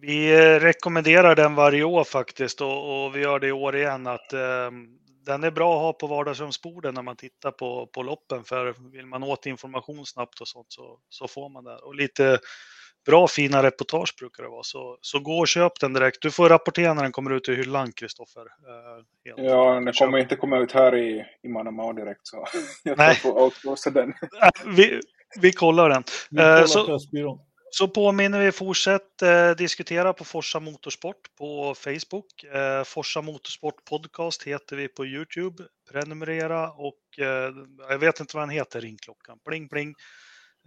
Vi 0.00 0.32
eh, 0.32 0.60
rekommenderar 0.60 1.36
den 1.36 1.54
varje 1.54 1.84
år 1.84 2.04
faktiskt 2.04 2.60
och, 2.60 3.04
och 3.04 3.16
vi 3.16 3.20
gör 3.20 3.38
det 3.38 3.46
i 3.46 3.52
år 3.52 3.76
igen 3.76 4.06
att 4.06 4.32
eh, 4.32 4.70
den 5.26 5.44
är 5.44 5.50
bra 5.50 5.76
att 5.76 5.82
ha 5.82 5.92
på 5.92 6.06
vardagsrumsborden 6.06 6.94
när 6.94 7.02
man 7.02 7.16
tittar 7.16 7.50
på, 7.50 7.86
på 7.86 8.02
loppen 8.02 8.44
för 8.44 8.74
vill 8.92 9.06
man 9.06 9.22
åt 9.22 9.46
information 9.46 10.06
snabbt 10.06 10.40
och 10.40 10.48
sånt 10.48 10.66
så, 10.68 10.98
så 11.08 11.28
får 11.28 11.48
man 11.48 11.64
det. 11.64 11.76
Och 11.76 11.94
lite 11.94 12.38
bra 13.06 13.28
fina 13.28 13.62
reportage 13.62 14.14
brukar 14.18 14.42
det 14.42 14.48
vara 14.48 14.62
så, 14.62 14.98
så 15.00 15.18
gå 15.20 15.38
och 15.38 15.48
köp 15.48 15.80
den 15.80 15.92
direkt. 15.92 16.22
Du 16.22 16.30
får 16.30 16.48
rapportera 16.48 16.94
när 16.94 17.02
den 17.02 17.12
kommer 17.12 17.30
ut 17.30 17.48
i 17.48 17.54
hyllan 17.54 17.92
Kristoffer. 17.92 18.40
Eh. 18.40 19.04
Ja, 19.44 19.74
den 19.74 19.92
Köp. 19.92 19.96
kommer 20.06 20.18
inte 20.18 20.36
komma 20.36 20.58
ut 20.58 20.72
här 20.72 20.96
i, 20.96 21.24
i 21.42 21.48
Manama 21.48 21.92
direkt 21.92 22.20
så 22.26 22.44
jag 22.84 22.98
Nej. 22.98 23.14
får 23.16 23.42
outsourca 23.42 23.90
den. 23.90 24.14
Vi, 24.76 25.00
vi 25.40 25.52
kollar 25.52 25.88
den. 25.88 26.02
Vi 26.30 26.40
Eh, 26.42 26.46
kollar 26.54 26.66
så- 26.66 26.86
Pressbyrån. 26.86 27.38
Så 27.70 27.88
påminner 27.88 28.40
vi, 28.40 28.52
fortsätt 28.52 29.22
eh, 29.22 29.50
diskutera 29.50 30.12
på 30.12 30.24
Forsa 30.24 30.60
Motorsport 30.60 31.16
på 31.38 31.74
Facebook. 31.74 32.44
Eh, 32.54 32.84
Forsa 32.84 33.22
Motorsport 33.22 33.84
Podcast 33.90 34.42
heter 34.42 34.76
vi 34.76 34.88
på 34.88 35.06
Youtube. 35.06 35.62
Prenumerera 35.92 36.70
och 36.70 37.18
eh, 37.18 37.52
jag 37.88 37.98
vet 37.98 38.20
inte 38.20 38.36
vad 38.36 38.42
den 38.42 38.50
heter, 38.50 38.80
ringklockan. 38.80 39.38
Pling 39.48 39.68
pling. 39.68 39.94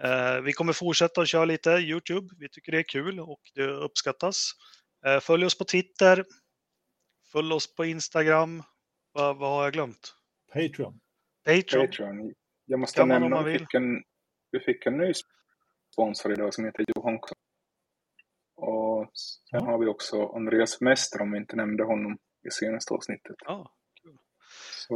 Eh, 0.03 0.41
vi 0.41 0.53
kommer 0.53 0.73
fortsätta 0.73 1.21
att 1.21 1.27
köra 1.27 1.45
lite 1.45 1.69
Youtube. 1.69 2.27
Vi 2.39 2.49
tycker 2.49 2.71
det 2.71 2.77
är 2.79 2.83
kul 2.83 3.19
och 3.19 3.41
det 3.55 3.63
uppskattas. 3.67 4.51
Eh, 5.05 5.19
följ 5.19 5.45
oss 5.45 5.57
på 5.57 5.63
Twitter. 5.63 6.25
Följ 7.31 7.53
oss 7.53 7.75
på 7.75 7.85
Instagram. 7.85 8.63
Vad, 9.11 9.37
vad 9.37 9.49
har 9.49 9.63
jag 9.63 9.73
glömt? 9.73 10.13
Patreon. 10.53 10.99
Patreon. 11.45 11.87
Patreon. 11.87 12.33
Jag 12.65 12.79
måste 12.79 12.97
Kan 12.99 13.07
nämna 13.07 13.39
att 13.39 13.47
vi 13.47 13.59
fick, 13.59 13.73
en, 13.73 14.03
vi 14.51 14.59
fick 14.59 14.85
en 14.85 14.97
ny 14.97 15.13
sponsor 15.93 16.31
idag 16.31 16.53
som 16.53 16.65
heter 16.65 16.85
Johan. 16.95 17.19
Och 18.55 19.11
sen 19.13 19.59
Ja. 19.59 19.65
har 19.65 19.77
vi 19.79 19.85
också 19.85 20.27
Andreas 20.27 20.81
Mester 20.81 21.21
om 21.21 21.31
vi 21.31 21.37
inte 21.37 21.55
nämnde 21.55 21.83
honom 21.83 22.17
i 22.47 22.51
senaste 22.51 22.93
avsnittet. 22.93 23.35
Ja. 23.45 23.73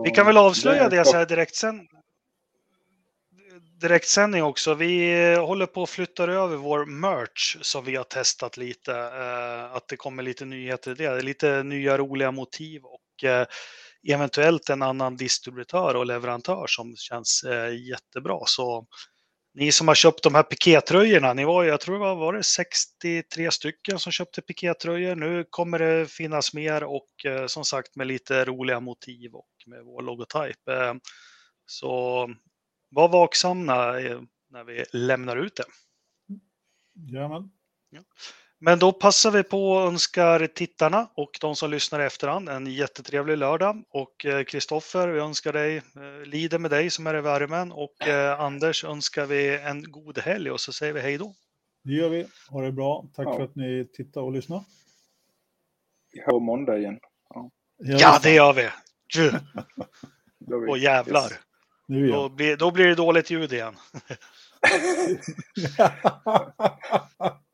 Vi 0.04 0.12
kan 0.12 0.26
väl 0.26 0.38
avslöja 0.38 0.84
är 0.84 0.89
det 0.89 1.06
så 1.06 1.18
här 1.18 1.26
direkt 1.26 1.56
sen. 1.56 1.88
Direktsändning 3.82 4.43
också. 4.43 4.73
Vi 4.73 5.21
eh, 5.34 5.45
håller 5.45 5.65
på 5.65 5.84
att 5.84 5.89
flytta 5.89 6.23
över 6.23 6.55
vår 6.55 6.86
merch 6.86 7.57
som 7.61 7.86
vi 7.86 7.95
har 7.95 8.03
testat 8.03 8.57
lite. 8.57 8.91
Eh, 8.93 9.75
att 9.75 9.88
det 9.88 9.97
kommer 9.97 10.23
lite 10.23 10.45
nyheter 10.45 10.91
i 10.91 10.93
det. 10.93 11.21
Lite 11.21 11.63
nya 11.63 11.97
roliga 11.97 12.32
motiv 12.32 12.82
och 12.84 13.23
eh, 13.29 13.45
eventuellt 14.09 14.69
en 14.69 14.82
annan 14.82 15.15
distributör 15.17 15.95
och 15.95 16.05
leverantör 16.05 16.65
som 16.67 16.95
känns 16.95 17.43
jättebra. 17.89 18.39
Så 18.45 18.86
ni 19.53 19.71
som 19.71 19.88
har 19.88 19.95
köpt 19.95 20.23
de 20.23 20.36
här 20.36 20.43
pikétröjorna, 20.43 21.34
ni 21.34 21.45
var, 21.45 21.63
ju- 21.63 21.69
jag 21.69 21.79
tror 21.82 21.95
det 21.95 21.99
var, 22.01 22.15
var 22.15 22.34
det 22.34 22.43
63 22.43 23.51
stycken 23.51 23.99
som 23.99 24.11
köpte 24.11 24.41
pikétröjor. 24.41 25.15
Nu 25.15 25.45
kommer 25.49 25.79
det 25.79 26.11
finnas 26.11 26.53
mer 26.53 26.84
och 26.84 27.07
som 27.47 27.65
sagt 27.65 27.95
med 27.95 28.07
lite 28.07 28.45
roliga 28.45 28.79
motiv 28.79 29.34
och 29.34 29.49
med 29.65 29.84
vår 29.84 30.01
logotyp. 30.01 30.57
Så 31.65 32.27
var 32.92 33.10
vaksamma 33.10 34.00
eh, 34.00 34.22
när 34.50 34.64
vi 34.64 34.86
lämnar 34.94 35.38
ut 35.38 35.56
det. 35.56 35.64
Jajamän. 37.14 37.52
Men 38.64 38.80
då 38.80 38.92
passar 38.92 39.32
vi 39.32 39.44
på 39.44 39.72
och 39.72 39.82
önskar 39.82 40.48
tittarna 40.48 41.10
och 41.14 41.38
de 41.42 41.56
som 41.56 41.72
lyssnar 41.72 42.00
i 42.00 42.06
efterhand 42.06 42.50
en 42.50 42.68
jättetrevlig 42.68 43.38
lördag. 43.38 43.84
Och 43.89 44.26
Kristoffer, 44.48 45.08
vi 45.08 45.20
önskar 45.20 45.54
dig, 45.54 45.82
lider 46.26 46.60
med 46.60 46.72
dig 46.72 46.89
som 46.89 47.08
är 47.08 47.16
i 47.16 47.22
värmen. 47.22 47.72
Och 47.72 48.08
Anders 48.38 48.84
önskar 48.84 49.26
vi 49.26 49.58
en 49.60 49.92
god 49.92 50.20
helg 50.20 50.52
och 50.52 50.62
så 50.62 50.74
säger 50.74 50.94
vi 50.94 51.02
hej 51.02 51.18
då. 51.18 51.36
Det 51.84 51.94
gör 51.94 52.10
vi. 52.10 52.28
Ha 52.50 52.62
det 52.62 52.72
bra. 52.72 53.06
Tack 53.16 53.28
Ja. 53.28 53.36
för 53.38 53.44
att 53.44 53.56
ni 53.56 53.88
tittade 53.94 54.26
och 54.26 54.32
lyssnade. 54.32 54.64
Vi 56.12 56.22
hör 56.22 56.39
måndag 56.39 56.78
igen. 56.78 57.00
Ja, 57.78 58.20
det 58.24 58.34
gör 58.34 58.54
vi! 58.54 58.70
Och 60.70 60.78
jävlar! 60.78 61.32
Nu 61.92 62.08
Då 62.08 62.30
blir, 62.30 62.58
då 62.58 62.72
blir 62.72 62.88
det 62.88 62.96
dåligt 62.96 63.30
ljud 63.30 63.54
igen. 63.54 63.76